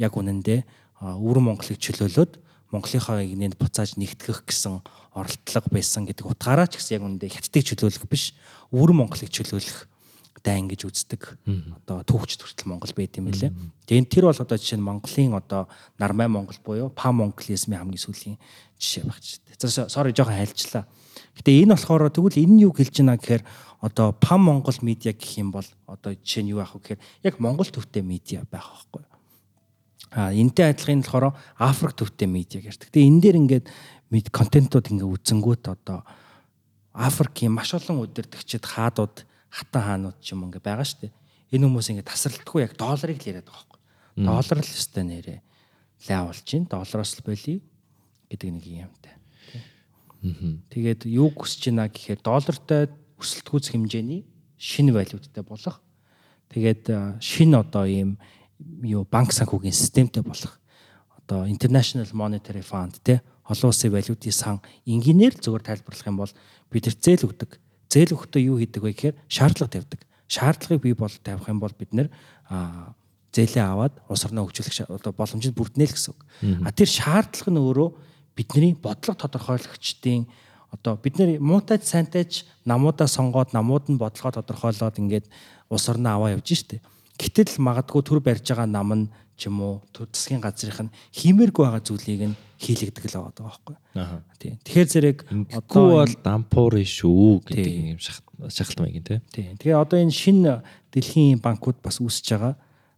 яг 0.00 0.12
үнэндээ 0.16 0.60
өвөр 1.04 1.38
Монголыг 1.44 1.76
чөлөөлөөд 1.76 2.40
Монголынхаа 2.72 3.22
игнэнд 3.22 3.60
буцааж 3.60 3.94
нэгтгэх 3.94 4.42
гэсэн 4.48 4.82
оролдлого 5.14 5.68
байсан 5.70 6.02
гэдэг 6.08 6.26
утгаараа 6.26 6.66
ч 6.66 6.80
гэсэн 6.80 6.98
яг 6.98 7.04
үнэндээ 7.06 7.30
хятадыг 7.30 7.62
чөлөөлөх 7.62 8.10
биш 8.10 8.34
өвөр 8.74 8.90
Монголыг 8.96 9.30
чөлөөлөх 9.30 9.86
дайн 10.46 10.70
гэж 10.70 10.86
үздэг. 10.86 11.34
Одоо 11.82 12.06
түүхч 12.06 12.38
төртөл 12.38 12.70
Монгол 12.70 12.94
байд 12.94 13.18
юм 13.18 13.26
лээ. 13.34 13.50
Тэгээд 13.90 14.06
тэр 14.06 14.30
бол 14.30 14.38
одоо 14.38 14.54
жишээ 14.54 14.78
нь 14.78 14.86
Монголын 14.86 15.34
одоо 15.34 15.66
Нармай 15.98 16.30
Монгол 16.30 16.58
буюу 16.62 16.88
Пан 16.94 17.18
Монголизмын 17.18 17.82
хамгийн 17.82 17.98
сүүлийн 17.98 18.38
жишээ 18.78 19.04
багч. 19.10 19.42
За 19.58 19.90
sorry 19.90 20.14
жоохон 20.14 20.38
хайлчлаа. 20.38 20.86
Гэтэ 21.34 21.66
энэ 21.66 21.74
болохоор 21.74 22.14
тэгвэл 22.14 22.38
энэ 22.38 22.54
нь 22.54 22.62
юу 22.62 22.70
хэлж 22.70 23.02
байна 23.02 23.18
гэхээр 23.18 23.42
одоо 23.82 24.14
Пан 24.14 24.40
Монгол 24.46 24.78
медиа 24.86 25.12
гэх 25.12 25.42
юм 25.42 25.50
бол 25.50 25.66
одоо 25.90 26.14
жишээ 26.14 26.46
нь 26.46 26.52
юу 26.54 26.62
аах 26.62 26.78
вэ 26.78 26.94
гэхээр 26.94 27.00
яг 27.26 27.34
Монгол 27.42 27.66
төвтэй 27.66 28.06
медиа 28.06 28.46
байх 28.46 28.70
байхгүй. 28.70 29.02
А 30.14 30.30
энтэй 30.30 30.70
адилхан 30.70 31.02
болохоор 31.02 31.34
Африк 31.58 31.98
төвтэй 31.98 32.30
медиа 32.30 32.62
гэрдэг. 32.62 32.94
Тэгээ 32.94 33.10
энэ 33.10 33.20
дээр 33.20 33.36
ингээд 33.42 33.66
контентууд 34.30 34.86
ингээд 34.94 35.12
үзэнгүүт 35.12 35.64
одоо 35.66 36.06
Африкийн 36.96 37.52
маш 37.52 37.74
олон 37.76 38.06
удирдагчид 38.06 38.64
хаадууд 38.64 39.26
хатан 39.56 39.82
хаанууд 39.82 40.20
ч 40.20 40.36
юм 40.36 40.44
ингээ 40.44 40.60
байгаа 40.60 40.84
шүү 40.84 41.08
дээ. 41.08 41.12
Энэ 41.56 41.64
хүмүүс 41.64 41.88
ингээ 41.96 42.10
тасралтгүй 42.12 42.60
яг 42.68 42.76
долларыг 42.76 43.16
л 43.16 43.28
яриад 43.32 43.48
байгаа 43.48 43.64
байхгүй. 43.64 43.80
Доллар 44.28 44.58
л 44.60 44.74
өстэй 44.76 45.04
нэрээ 45.08 45.40
лавлж 46.08 46.44
чинь 46.44 46.68
доллароос 46.68 47.16
л 47.18 47.24
болий 47.24 47.62
гэдэг 48.28 48.50
нэг 48.52 48.64
юмтай. 48.66 49.14
Тэгээд 50.70 51.06
юу 51.08 51.30
хүсэж 51.32 51.72
байна 51.72 51.88
гэхээр 51.88 52.20
доллартай 52.20 52.90
өсөлт 53.16 53.46
гүйцэх 53.48 53.72
хэмжээний 53.74 54.26
шинэ 54.58 54.92
валюттай 54.92 55.42
болох. 55.42 55.80
Тэгээд 56.52 57.20
шинэ 57.22 57.56
одоо 57.56 57.84
ийм 57.86 58.18
юу 58.82 59.06
банк 59.08 59.32
санхүүгийн 59.32 59.72
системтэй 59.72 60.22
болох. 60.22 60.60
Одоо 61.24 61.46
International 61.46 62.06
Monetary 62.12 62.62
Fund 62.62 63.00
те 63.02 63.22
олон 63.46 63.70
улсын 63.70 63.92
валютын 63.92 64.32
сан 64.32 64.60
энгийнээр 64.86 65.38
зөвөр 65.40 65.62
тайлбарлах 65.62 66.06
юм 66.06 66.18
бол 66.20 66.32
бид 66.70 66.86
нар 66.86 66.96
зээл 66.98 67.26
өгдөг. 67.30 67.58
Зээл 67.90 68.14
өгөхдөө 68.14 68.42
юу 68.42 68.56
хийдэг 68.60 68.82
вэ 68.82 68.92
гэхээр 68.92 69.16
шаардлага 69.30 69.72
тавьдаг. 69.72 70.00
Шаардлагыг 70.26 70.82
бий 70.82 70.94
бол 70.94 71.12
тавих 71.22 71.46
юм 71.48 71.60
бол 71.60 71.74
бид 71.74 71.92
нар 71.94 72.08
зээлээ 73.30 73.64
аваад 73.64 73.94
улс 74.08 74.24
орноо 74.24 74.48
хөгжүүлэх 74.48 74.90
одоо 74.90 75.12
боломжийг 75.12 75.54
бүрднэ 75.54 75.86
л 75.86 75.94
гэсэн 75.94 76.12
үг. 76.14 76.20
А 76.66 76.72
тэр 76.72 76.88
шаардлага 76.88 77.50
нь 77.52 77.60
өөрөө 77.60 77.88
бидний 78.34 78.74
бодлого 78.74 79.16
тодорхойлогчдын 79.20 80.26
одоо 80.72 80.96
бид 80.96 81.20
нэр 81.20 81.38
муутай 81.40 81.78
сайнтайч 81.78 82.48
намуудаа 82.64 83.06
сонгоод 83.06 83.52
намууд 83.52 83.92
нь 83.92 84.00
бодлогоо 84.00 84.42
тодорхойлоод 84.42 84.98
ингээд 84.98 85.26
улс 85.70 85.86
орноо 85.88 86.12
аваа 86.16 86.34
явж 86.34 86.48
штэ. 86.52 86.82
Гэтэл 87.16 87.60
магадгүй 87.62 88.02
төр 88.02 88.20
барьж 88.20 88.50
байгаа 88.50 88.68
нам 88.68 88.90
нь 88.92 89.04
ч 89.36 89.46
юм 89.46 89.60
уу 89.60 89.74
засгийн 89.94 90.40
газрынх 90.40 90.88
нь 90.88 90.94
хиймээргүй 91.12 91.62
байгаа 91.64 91.84
зүйлийг 91.84 92.22
нь 92.32 92.36
хийлэгдэг 92.56 93.04
л 93.12 93.16
байгаа 93.20 93.44
байхгүй. 93.44 93.76
Тийм. 94.40 94.56
Тэгэхээр 94.64 94.88
зэрэг 94.88 95.18
одоо 95.52 95.84
бол 96.02 96.14
дампуур 96.24 96.74
шүү 96.80 97.44
гэдэг 97.44 97.74
юм 97.94 98.00
шахалт 98.00 98.80
маяг 98.80 99.04
тийм. 99.04 99.20
Тийм. 99.28 99.54
Тэгээ 99.60 99.76
одоо 99.76 100.00
энэ 100.00 100.12
шинэ 100.12 100.64
дэлхийн 100.92 101.40
банкуд 101.44 101.76
бас 101.84 102.00
үүсэж 102.00 102.26
байгаа 102.32 102.56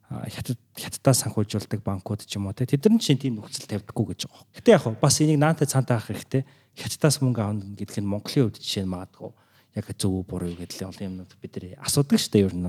хятад 0.09 0.57
хятадаа 0.73 1.15
санхүүжүүлдэг 1.15 1.85
банкуд 1.85 2.25
ч 2.25 2.41
юм 2.41 2.49
уу 2.49 2.57
те 2.57 2.65
тэд 2.65 2.89
нар 2.89 3.03
чинь 3.03 3.21
тийм 3.21 3.37
нөхцөл 3.37 3.69
тавьдаггүй 3.69 4.17
гэж 4.17 4.21
байгаа. 4.25 4.47
Гэтэ 4.57 4.73
яг 4.73 4.85
бас 4.97 5.21
энийг 5.21 5.37
наантай 5.37 5.69
цаантаа 5.69 6.01
авах 6.01 6.09
хэрэгтэй. 6.09 6.49
Хятадаас 6.79 7.21
мөнгө 7.21 7.43
авах 7.45 7.77
гэдэг 7.77 8.01
нь 8.01 8.09
Монголын 8.09 8.49
хувьд 8.49 8.57
жишээ 8.57 8.89
нь 8.89 8.93
магадгүй 8.95 9.31
яг 9.77 9.87
зөв 10.01 10.25
буруу 10.25 10.57
гэдэг 10.57 10.81
л 10.81 10.89
олон 10.89 11.07
юмнууд 11.13 11.33
бид 11.37 11.53
нар 11.61 11.85
асуудаг 11.85 12.17
шүү 12.17 12.33
дээ 12.33 12.47
ер 12.49 12.55
нь 12.57 12.65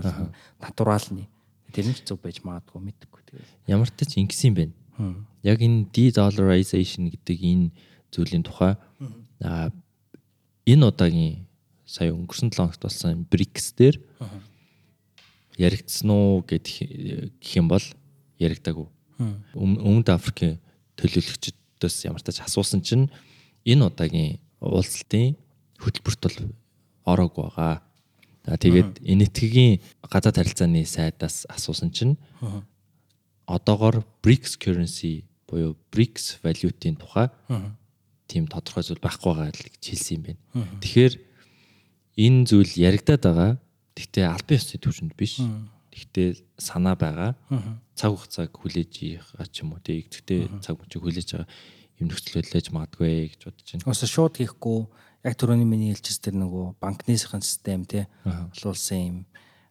натуралны. 0.60 1.32
Тэр 1.72 1.88
нь 1.88 1.96
ч 1.96 2.04
зөв 2.04 2.20
байж 2.20 2.44
магадгүй 2.44 2.92
тэгээд. 2.92 3.19
Ямар 3.68 3.90
ч 3.94 4.06
ч 4.06 4.20
ингэсэн 4.20 4.52
юм 4.52 4.56
байна. 4.56 4.74
Яг 5.44 5.62
энэ 5.62 5.88
de-dollarization 5.94 7.10
гэдэг 7.14 7.38
энэ 7.40 7.68
зүйлийн 8.12 8.44
тухай 8.44 8.76
а 9.42 9.72
энэ 10.66 10.86
удаагийн 10.86 11.48
сая 11.86 12.14
өнгөрсөн 12.14 12.52
7 12.52 12.60
хоногт 12.60 12.82
болсон 12.84 13.26
BRICS 13.30 13.74
дээр 13.78 13.96
яригдсан 15.58 16.10
уу 16.10 16.44
гэх 16.46 17.50
юм 17.56 17.68
бол 17.68 17.84
яригдаагүй. 18.40 18.88
Өмнөд 19.56 20.10
Африкийн 20.14 20.60
төлөөлөгчдөөс 21.00 21.96
ямар 22.08 22.22
ч 22.24 22.40
асуусан 22.40 22.82
чинь 22.84 23.12
энэ 23.66 23.88
удаагийн 23.88 24.40
уулзалтын 24.60 25.36
хөтөлбөрт 25.80 26.22
бол 26.24 26.38
ороогүй 27.08 27.44
байгаа. 27.48 27.84
Тэгээд 28.50 29.04
энэтхэгийн 29.04 29.84
гадаад 30.08 30.40
харилцааны 30.40 30.84
сайдаас 30.88 31.44
асуусан 31.52 31.92
чинь 31.92 32.16
одоогор 33.50 34.06
BRICS 34.22 34.62
currency 34.62 35.26
буюу 35.50 35.74
BRICS 35.90 36.40
валютын 36.46 36.96
тухай 37.02 37.34
тийм 38.30 38.46
тодорхой 38.46 38.86
зүйл 38.86 39.02
байхгүй 39.02 39.34
байгаа 39.34 39.50
гэж 39.50 39.82
хэлсэн 39.82 40.16
юм 40.22 40.24
байна. 40.30 40.42
Тэгэхээр 40.86 41.14
энэ 42.22 42.46
зүйл 42.46 42.74
яригадаад 42.78 43.24
байгаа. 43.26 43.52
Гэхдээ 43.98 44.26
албан 44.30 44.58
ёсны 44.62 44.78
түвшинд 44.78 45.14
биш. 45.18 45.42
Гэхдээ 45.90 46.30
санаа 46.62 46.94
байгаа. 46.94 47.34
Цаг 47.98 48.14
хугацааг 48.14 48.54
хүлээж 48.54 48.94
байгаа 49.34 49.48
ч 49.50 49.66
юм 49.66 49.74
уу. 49.74 49.82
Тэгэхдээ 49.82 50.62
цаг 50.62 50.78
мөчийг 50.78 51.02
хүлээж 51.02 51.30
байгаа 51.34 51.50
юм 52.00 52.08
нөхцөл 52.14 52.40
хөдлөж 52.40 52.68
магадгүй 52.70 53.34
гэж 53.34 53.42
бодож 53.50 53.68
байна. 53.74 53.88
Өөсө 53.90 54.08
шууд 54.08 54.36
хийхгүй 54.38 54.80
яг 55.26 55.36
түрүүний 55.36 55.68
миний 55.68 55.92
хэлчихс 55.92 56.22
тэр 56.24 56.38
нөгөө 56.40 56.80
банкнысын 56.80 57.44
систем 57.44 57.84
тий 57.84 58.08
олон 58.24 58.72
улсын 58.72 59.02
юм 59.04 59.18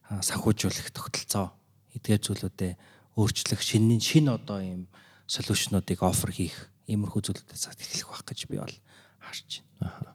санхүүжүүлэх 0.08 0.92
тогтолцоо 0.92 1.56
эдгээр 1.96 2.20
зүйлүүдэд 2.20 2.76
өөрчлөх 3.18 3.58
шинийн 3.58 3.98
шин 3.98 4.30
одоо 4.30 4.62
ийм 4.62 4.86
солиушнуудыг 5.26 5.98
офер 6.06 6.30
хийх 6.30 6.70
иймэрхүү 6.86 7.20
зүйлүүдэд 7.26 7.58
цаад 7.58 7.82
эхлэх 7.82 8.08
байх 8.08 8.22
гэж 8.22 8.40
би 8.46 8.56
бол 8.62 8.76
харж 9.18 9.66
байна. 9.82 10.14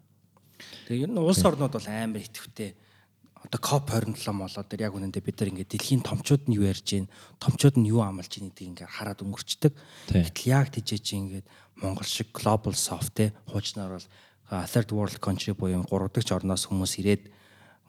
Тэгээ 0.87 1.03
ер 1.03 1.11
нь 1.11 1.19
улс 1.19 1.43
орнууд 1.43 1.75
бол 1.75 1.89
амар 1.91 2.23
идэвхтэй 2.23 2.79
одоо 3.43 3.59
COP 3.59 3.91
27 3.91 4.31
болоод 4.31 4.67
тэр 4.71 4.87
яг 4.87 4.95
үнэндээ 4.95 5.19
бид 5.19 5.35
нар 5.35 5.51
ингээд 5.51 5.71
дэлхийн 5.75 6.01
томчууд 6.01 6.47
нь 6.47 6.55
юу 6.55 6.65
ярьж 6.65 6.87
гин 6.87 7.11
томчууд 7.43 7.75
нь 7.75 7.91
юу 7.91 7.99
амлаж 7.99 8.31
гин 8.31 8.49
гэдгийг 8.49 8.87
ингээд 8.87 8.95
хараад 8.95 9.19
өнгөрчдөг. 9.19 9.73
Гэтэл 10.15 10.47
яг 10.47 10.71
тийжээ 10.71 10.99
чи 11.03 11.13
ингээд 11.19 11.47
Монгол 11.83 12.07
шиг 12.07 12.31
global 12.31 12.71
soft 12.71 13.19
те 13.19 13.35
хуучнаар 13.51 13.99
бол 13.99 14.07
third 14.47 14.89
world 14.95 15.19
country 15.19 15.51
буюу 15.51 15.83
3 15.83 16.07
дахь 16.07 16.31
орноос 16.31 16.71
хүмүүс 16.71 16.93
ирээд 17.03 17.23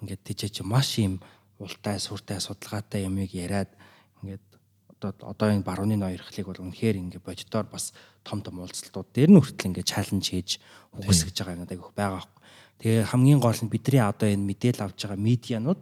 ингээд 0.03 0.23
тийжээ 0.27 0.51
чи 0.59 0.63
маш 0.67 0.99
юм 0.99 1.23
ултай 1.63 2.03
сүртэй 2.03 2.43
судалгаатай 2.43 3.07
юмыг 3.07 3.31
яриад 3.31 3.71
ингээд 4.23 4.54
одоо 5.13 5.37
одоо 5.37 5.49
энэ 5.53 5.67
барууны 5.67 5.97
ноёрхлыг 6.01 6.47
бол 6.49 6.65
үнэхээр 6.65 6.97
ингээ 6.97 7.21
боддоор 7.21 7.67
бас 7.69 7.93
том 8.25 8.41
том 8.41 8.61
уулзалтууд 8.63 9.09
дээр 9.13 9.31
нь 9.33 9.41
хүртэл 9.41 9.69
ингээ 9.75 9.85
чаленж 9.85 10.25
хийж 10.33 10.51
үгүйсгэж 10.97 11.37
байгаа 11.37 11.57
юм 11.59 11.67
айгүйх 11.69 11.93
байгаа 11.93 12.23
байхгүй. 12.23 12.41
Тэгээ 12.81 13.09
хамгийн 13.11 13.41
гол 13.41 13.61
нь 13.61 13.73
бидний 13.73 14.03
одоо 14.03 14.29
энэ 14.29 14.49
мэдээлэл 14.49 14.85
авж 14.85 14.99
байгаа 15.05 15.21
медианууд 15.21 15.81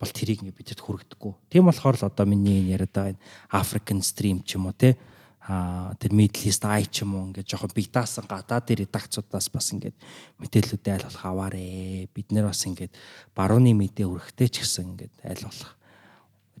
бол 0.00 0.12
тэрийг 0.12 0.42
ингээ 0.42 0.58
бидэд 0.58 0.80
хүргдэггүй. 0.82 1.32
Тийм 1.50 1.66
болохоор 1.66 1.96
л 1.98 2.08
одоо 2.10 2.26
миний 2.26 2.62
энэ 2.62 2.72
яриад 2.74 2.92
байгаа 2.94 3.12
энэ 3.14 3.22
African 3.50 4.00
Stream 4.02 4.42
ч 4.42 4.58
юм 4.58 4.66
уу 4.70 4.74
те 4.74 4.98
а 5.42 5.94
тэр 5.98 6.14
Middle 6.14 6.46
East 6.46 6.62
Eye 6.62 6.86
ч 6.86 7.02
юм 7.02 7.18
уу 7.18 7.26
ингээд 7.34 7.50
жоохон 7.50 7.74
биг 7.74 7.90
даасан 7.90 8.30
гадаад 8.30 8.62
дээр 8.62 8.86
редакцуудаас 8.86 9.50
бас 9.50 9.74
ингээд 9.74 9.98
мэдээллүүд 10.38 10.86
айл 10.86 11.06
болох 11.10 11.24
аваарэ. 11.26 12.06
Бид 12.14 12.28
нэр 12.30 12.46
бас 12.46 12.62
ингээд 12.62 12.94
барууны 13.34 13.74
мэдээ 13.74 14.06
өргөхтэй 14.06 14.48
ч 14.50 14.62
гэсэн 14.62 14.94
ингээд 14.94 15.14
айл 15.26 15.50
болох 15.50 15.81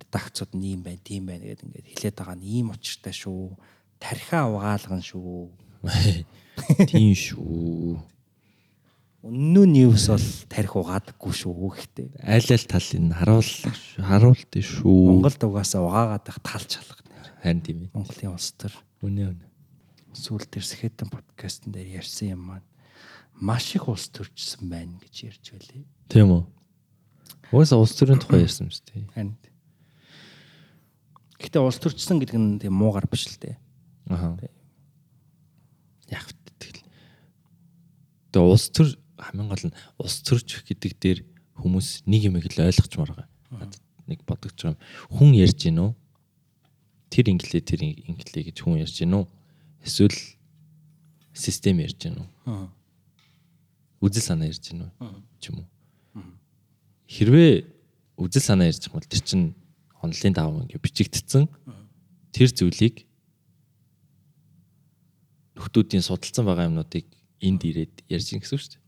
редакцууд 0.02 0.52
нь 0.58 0.74
ийм 0.74 0.80
байна, 0.82 1.00
тийм 1.00 1.30
байна 1.30 1.46
гэдэг 1.46 1.66
ингээд 1.66 1.88
хэлээд 1.94 2.16
байгаа 2.18 2.36
нь 2.36 2.46
ийм 2.46 2.74
учиртай 2.74 3.14
шүү. 3.14 3.54
Тархиа 4.02 4.50
угаалган 4.50 5.02
шүү. 5.02 5.48
Тийм 6.90 7.14
шүү. 7.14 7.98
Үнэн 9.22 9.70
ньюс 9.70 10.10
бол 10.10 10.26
тарих 10.50 10.74
угаадаггүй 10.74 11.30
шүү 11.30 11.54
гэхдээ. 11.54 12.08
Айл 12.26 12.48
айл 12.50 12.66
талын 12.66 13.14
харуул 13.14 13.50
харуулт 14.02 14.52
шүү. 14.58 15.22
Монголд 15.22 15.42
угаасаа 15.46 15.86
угаагаад 15.86 16.26
байх 16.26 16.38
тал 16.42 16.66
чалга. 16.66 17.06
Харин 17.38 17.62
тийм 17.62 17.78
ээ. 17.86 17.90
Монголын 17.94 18.34
улс 18.34 18.50
төр. 18.58 18.74
Үнэ 19.06 19.30
үнэ. 19.30 19.46
Сүүл 20.18 20.42
дээр 20.42 20.66
Сэхэтэн 20.66 21.06
подкастн 21.06 21.70
дээр 21.70 22.02
ярьсан 22.02 22.34
юм 22.34 22.42
маань 22.50 22.66
маш 23.38 23.74
их 23.78 23.86
улс 23.86 24.10
төржсөн 24.10 24.66
байна 24.66 24.98
гэж 24.98 25.14
ярьж 25.30 25.44
байлээ. 25.54 25.86
Тийм 26.10 26.30
үү. 26.34 26.42
Уусаа 27.54 27.78
улс 27.78 27.94
төрийн 27.94 28.18
тухай 28.18 28.42
ярьсан 28.42 28.66
юм 28.66 28.74
шүү 28.74 28.86
дээ. 28.90 29.06
Харин 29.14 29.38
Гэтэ 31.42 31.58
улс 31.58 31.82
төрчсөн 31.82 32.22
гэдэг 32.22 32.38
нь 32.38 32.60
тийм 32.62 32.78
муугар 32.78 33.10
биш 33.10 33.26
л 33.26 33.38
дээ. 33.42 33.58
Аа. 34.14 34.38
Яг 36.06 36.30
тэгэл. 36.62 36.86
Тэгээ 38.30 38.46
улс 38.46 38.70
төр 38.70 38.94
хамгийн 39.18 39.50
гол 39.50 39.64
нь 39.66 39.76
улс 39.98 40.22
төрч 40.22 40.62
гэдэг 40.62 40.92
дээр 41.02 41.18
хүмүүс 41.58 42.06
нэг 42.06 42.30
юм 42.30 42.38
их 42.38 42.46
л 42.54 42.62
ойлгочмоор 42.62 43.10
байгаа. 43.10 43.28
Нэг 44.06 44.22
бодогч 44.22 44.62
байгаа 44.62 44.78
юм. 44.78 44.82
Хүн 45.10 45.30
ярьж 45.34 45.58
гин 45.66 45.82
үү? 45.82 45.90
Тэр 47.10 47.26
инглээ 47.34 47.62
тэр 47.66 47.80
инглээ 47.82 48.54
гэж 48.54 48.56
хүн 48.62 48.78
ярьж 48.82 49.02
гин 49.02 49.18
үү? 49.18 49.24
Эсвэл 49.82 50.18
систем 51.34 51.82
ярьж 51.82 51.98
гин 51.98 52.22
үү? 52.22 52.28
Аа. 52.46 52.70
Үзэл 53.98 54.26
санаа 54.30 54.46
ярьж 54.46 54.62
гин 54.62 54.86
үү? 54.86 54.90
ч 55.42 55.50
юм 55.50 55.66
уу. 55.66 55.68
Хэрвээ 57.10 57.66
үзэл 58.18 58.42
санаа 58.42 58.70
ярьж 58.70 58.86
байгаа 58.86 59.02
бол 59.02 59.10
тэр 59.10 59.22
чинь 59.26 59.54
онлын 60.02 60.34
даваа 60.34 60.66
ингээ 60.66 60.82
бичигдсэн 60.82 61.46
тэр 62.34 62.50
зүйлийг 62.50 63.06
нөхдүүдийн 65.56 66.02
судалсан 66.02 66.44
байгаа 66.44 66.68
юмнуудыг 66.68 67.06
энд 67.40 67.62
ирээд 67.62 67.94
ярьж 68.10 68.34
гин 68.34 68.42
гэсэн 68.42 68.56
үг 68.56 68.62
шүү 68.62 68.72
дээ. 68.76 68.82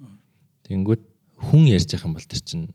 Тэнгүүд 0.67 1.03
хүн 1.39 1.65
ярьж 1.71 1.89
байгаа 1.95 2.09
юм 2.09 2.17
бол 2.19 2.27
тэр 2.27 2.43
чинь 2.43 2.67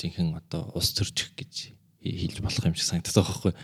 жинхэнэ 0.00 0.38
одоо 0.40 0.74
ус 0.74 0.90
төрчих 0.96 1.36
гэж 1.36 1.76
хэлж 2.02 2.40
болох 2.40 2.64
юм 2.64 2.74
шиг 2.74 2.88
санагдаад 2.88 3.14
байгаа 3.14 3.30
байхгүй. 3.30 3.54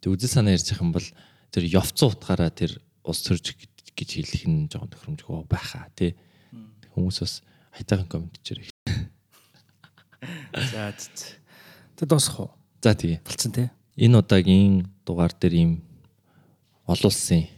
Тэг 0.00 0.10
үзэл 0.10 0.34
санаа 0.34 0.56
ярьж 0.56 0.66
байгаа 0.72 0.86
юм 0.88 0.94
бол 0.96 1.08
тэр 1.52 1.64
явцсан 1.68 2.08
утгаараа 2.08 2.50
тэр 2.50 2.72
ус 3.04 3.18
төрчих 3.20 3.56
гэж 3.94 4.08
хэлэх 4.16 4.44
нь 4.48 4.66
жоохон 4.72 4.90
тохиромжгүй 4.90 5.44
байхаа 5.46 5.92
тий. 5.92 6.16
Хүмүүс 6.96 7.20
бас 7.20 7.34
хайтагийн 7.76 8.08
комент 8.08 8.40
хийрэг. 8.40 8.72
За 11.94 12.06
дуусах 12.08 12.40
уу? 12.40 12.50
За 12.84 12.92
тэгээ. 12.92 13.24
Болцсон 13.24 13.52
тий. 13.56 13.72
Энэ 13.96 14.20
удаагийн 14.20 14.92
дугаар 15.08 15.32
дээр 15.32 15.56
ийм 15.56 15.72
олон 16.84 17.08
улсын 17.08 17.48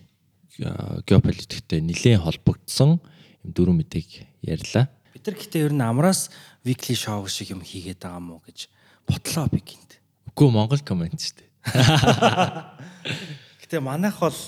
геополитиктэй 1.02 1.82
нэлээд 1.82 2.22
холбогдсон 2.22 3.02
юм 3.42 3.50
дөрвөн 3.50 3.82
мэдээг 3.82 4.22
ярьлаа. 4.46 4.86
Бид 5.10 5.26
нар 5.26 5.34
гэхдээ 5.34 5.66
ер 5.66 5.74
нь 5.74 5.82
амраас 5.82 6.30
weekly 6.62 6.94
show 6.94 7.26
шиг 7.26 7.50
юм 7.50 7.66
хийгээд 7.66 8.06
байгаа 8.06 8.22
мó 8.22 8.38
гэж 8.46 8.70
бодлоо 9.02 9.50
би 9.50 9.66
гинт. 9.66 9.98
Үгүй 10.30 10.46
Монгол 10.46 10.86
комент 10.86 11.18
шүү 11.18 11.42
дээ. 11.42 11.50
Гэтэ 13.66 13.82
манайх 13.82 14.22
бол 14.22 14.38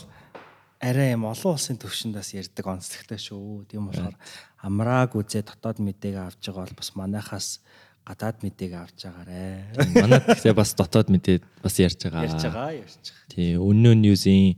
арай 0.78 1.18
юм 1.18 1.26
олон 1.26 1.58
улсын 1.58 1.74
төвшөндөөс 1.74 2.38
ярьдаг 2.38 2.66
онцлогтой 2.70 3.18
шүү. 3.18 3.66
Тийм 3.66 3.90
болохоор 3.90 4.14
амрааг 4.62 5.18
үзээ 5.18 5.42
дотоод 5.42 5.82
мэдээг 5.82 6.22
авч 6.22 6.54
байгаа 6.54 6.70
бол 6.70 6.78
бас 6.78 6.94
манайхаас 6.94 7.58
гадаад 8.09 8.40
мэдээг 8.40 8.72
авч 8.72 9.04
байгаарэ. 9.04 9.76
Манайд 10.00 10.24
гэхдээ 10.24 10.56
бас 10.56 10.72
дотоод 10.72 11.12
мэдээ 11.12 11.44
бас 11.61 11.76
ярьж 11.76 12.09
байгаа. 12.09 12.24
Ярьж 12.24 12.40
байгаа, 12.48 12.72
ярьж 12.80 13.04
байгаа. 13.04 13.28
Тий, 13.28 13.61
өнөө 13.61 13.94
ньюзийн 14.00 14.56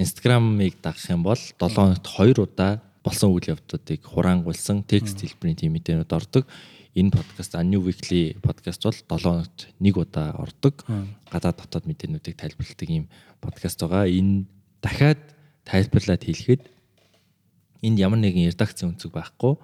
Instagram-ыг 0.00 0.80
дагах 0.80 1.04
юм 1.12 1.28
бол 1.28 1.36
7 1.36 1.60
хоногт 1.76 2.08
2 2.08 2.40
удаа 2.40 2.80
болсон 3.04 3.36
үйл 3.36 3.52
явдлуудыг 3.52 4.00
хураангуулсан 4.00 4.80
текст 4.88 5.20
хэлбэрийн 5.20 5.60
тийм 5.60 5.76
мэдээнүүд 5.76 6.08
ордог. 6.08 6.48
Энэ 6.96 7.12
подкаст 7.12 7.52
A 7.52 7.60
New 7.60 7.84
Weekly 7.84 8.40
подкаст 8.40 8.80
бол 8.80 8.96
7 8.96 9.28
хоногт 9.28 9.68
нэг 9.76 9.94
удаа 10.00 10.32
ордог. 10.40 10.88
Гадаад 11.28 11.60
дотоод 11.60 11.84
мэдээнүүдийг 11.84 12.36
тайлбарладаг 12.40 12.88
ийм 12.88 13.12
подкаст 13.44 13.76
байгаа. 13.84 14.08
Энэ 14.08 14.48
дахиад 14.80 15.20
тайлбарлаад 15.68 16.24
хэлэхэд 16.24 16.62
энд 17.84 17.98
ямар 18.00 18.18
нэгэн 18.24 18.48
редакцийн 18.48 18.96
өнцөг 18.96 19.12
байхгүй. 19.12 19.60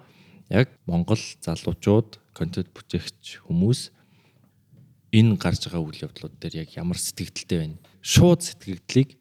Яг 0.49 0.69
Монгол 0.85 1.21
залуучууд, 1.41 2.19
контент 2.35 2.69
бүтээгч 2.75 3.45
хүмүүс 3.47 3.89
энэ 5.15 5.39
гарч 5.39 5.65
байгаа 5.65 5.81
үйл 5.81 6.03
явдлууд 6.05 6.35
дээр 6.37 6.67
яг 6.67 6.69
ямар 6.77 6.99
сэтгэлдэлтэй 6.99 7.57
байна. 7.63 7.77
Шууд 8.03 8.41
сэтгэгдлийг 8.43 9.15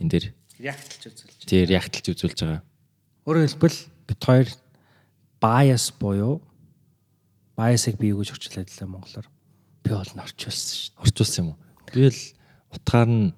энэ 0.00 0.10
дээр 0.10 0.26
Реактлж 0.60 1.02
үзүүлж. 1.08 1.40
тий 1.48 1.64
реактлж 1.64 2.06
үзүүлж 2.12 2.38
байгаа. 2.44 2.62
Өөрөөр 3.24 3.48
хэлбэл 3.48 3.78
бид 4.08 4.20
хоёр 4.20 4.48
bias 5.40 5.86
буюу 5.96 6.44
bias-ыг 7.56 7.96
бий 7.96 8.12
гэж 8.12 8.36
орчуулад 8.36 8.68
лээ 8.68 8.88
монголоор. 8.88 9.28
Би 9.84 9.90
бол 9.96 10.12
нь 10.12 10.20
орчуулсан 10.20 10.76
шүү 10.76 10.92
дээ. 10.92 11.00
Орчуулсан 11.00 11.40
юм 11.40 11.48
уу? 11.52 11.58
Би 11.88 12.08
л 12.12 12.22
утгаар 12.76 13.08
нь 13.08 13.32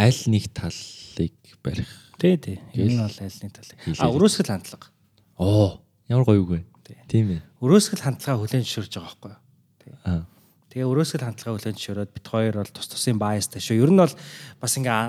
аль 0.00 0.22
нэг 0.32 0.44
талыг 0.56 1.36
барих. 1.60 1.92
Тий, 2.16 2.36
тий. 2.40 2.56
Энэ 2.72 3.04
бол 3.04 3.18
аль 3.20 3.40
нэг 3.44 3.52
тал. 3.52 3.70
А 4.00 4.08
өрөөсгөл 4.08 4.48
хандлага. 4.48 4.88
Оо, 5.36 5.84
ямар 6.10 6.26
гоё 6.26 6.42
үг 6.42 6.50
вэ? 6.50 6.60
Тийм 7.06 7.38
ээ. 7.38 7.42
Өрөөсгөл 7.62 8.02
хандлагаа 8.02 8.42
хүлээн 8.42 8.66
зөвшөөрж 8.66 8.92
байгаа 8.98 9.14
байхгүй 9.14 9.30
юу? 9.30 9.98
Аа. 10.02 10.26
Тэгээ 10.74 10.90
өрөөсгөл 10.90 11.26
хандлагаа 11.26 11.54
хүлээн 11.54 11.76
зөвшөөрөөд 11.78 12.10
бид 12.18 12.26
хоёр 12.26 12.54
бол 12.58 12.72
тус 12.74 12.88
тусын 12.90 13.18
biasтай 13.18 13.62
шүү. 13.62 13.78
Ер 13.78 13.90
нь 13.94 14.02
бол 14.02 14.14
бас 14.58 14.72
ингээ 14.74 15.00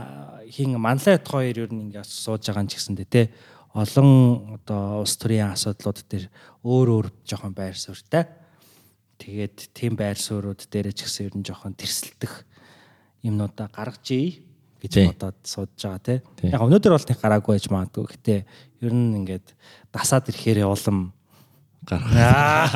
хин 0.53 0.77
манлайт 0.77 1.25
хоёр 1.25 1.57
ер 1.57 1.71
нь 1.73 1.89
ингээ 1.89 2.05
сууж 2.05 2.45
байгаа 2.45 2.61
юм 2.61 2.69
ч 2.69 2.77
гэсэндээ 2.77 3.09
тий 3.09 3.25
олон 3.73 4.11
одоо 4.61 5.01
улс 5.01 5.15
төрийн 5.15 5.55
асуудлууд 5.55 5.99
дээр 6.05 6.25
өөр 6.61 6.87
өөр 6.91 7.07
жоохон 7.25 7.55
байр 7.55 7.73
суурьтай. 7.73 8.27
Тэгээд 9.17 9.71
тийм 9.73 9.95
байр 9.95 10.19
суурьуд 10.19 10.67
дээр 10.67 10.91
ч 10.91 11.07
гэсэн 11.07 11.31
ер 11.31 11.35
нь 11.39 11.45
жоохон 11.47 11.73
тэрсэлдэх 11.73 12.45
юмнуудаа 13.23 13.71
гаргаж 13.71 14.05
ий 14.11 14.43
гэж 14.81 14.93
бодоод 15.13 15.37
сууж 15.45 15.77
байгаа. 15.77 16.01
Тий. 16.01 16.49
Яг 16.49 16.65
өнөөдөр 16.65 16.95
бол 16.97 17.07
нэг 17.07 17.19
гараагүй 17.21 17.53
байж 17.55 17.67
магадгүй. 17.69 18.05
Гэтэ 18.17 18.35
ер 18.81 18.93
нь 18.93 19.17
ингээд 19.21 19.53
дасаад 19.93 20.27
ирэхээр 20.33 20.65
улам 20.65 21.13
гарах. 21.85 22.73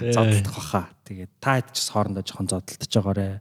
зодтолдох 0.00 0.56
баха. 0.56 0.82
Тэгээд 1.04 1.32
та 1.36 1.60
хэд 1.60 1.68
ч 1.76 1.92
хоорондоо 1.92 2.24
жоохон 2.24 2.48
зодтолдож 2.48 2.92
байгаарэ. 2.96 3.40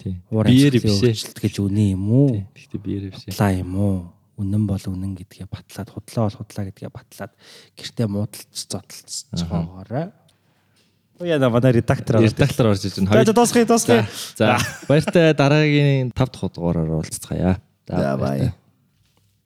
Тий. 0.00 0.14
Уур 0.32 0.48
Биеэр 0.48 0.80
өөрчлөлт 0.80 1.38
гэж 1.40 1.54
үнэ 1.60 1.92
юм 1.92 2.08
уу? 2.08 2.28
Гэхдээ 2.52 2.80
биеэр 2.80 3.04
бишээ. 3.12 3.32
Худлаа 3.32 3.52
юм 3.52 3.72
уу? 3.76 3.96
Үнэн 4.36 4.64
бол 4.68 4.84
үнэн 4.84 5.12
гэдгээ 5.16 5.48
батлаад 5.48 5.88
худлаа 5.88 6.28
бол 6.28 6.38
худлаа 6.44 6.64
гэдгээ 6.68 6.92
батлаад 6.92 7.32
гэртээ 7.72 8.08
муудалц 8.08 8.52
зодтолцож 8.68 9.40
байгаарэ. 9.48 10.12
Яа 11.20 11.38
на 11.38 11.48
манай 11.48 11.72
редактор 11.72 12.16
аваад. 12.16 12.30
Редактор 12.32 12.66
орж 12.66 12.80
За 12.80 13.00
байна. 13.24 13.32
дуусгая 13.32 13.64
дуусгая. 13.66 14.08
За 14.36 14.58
баяртай 14.88 15.32
дараагийн 15.34 16.10
5 16.10 16.32
дахь 16.32 16.52
дугаараар 16.52 16.90
уулзцгаая. 16.90 17.60
За 17.88 18.16
бай. 18.16 18.52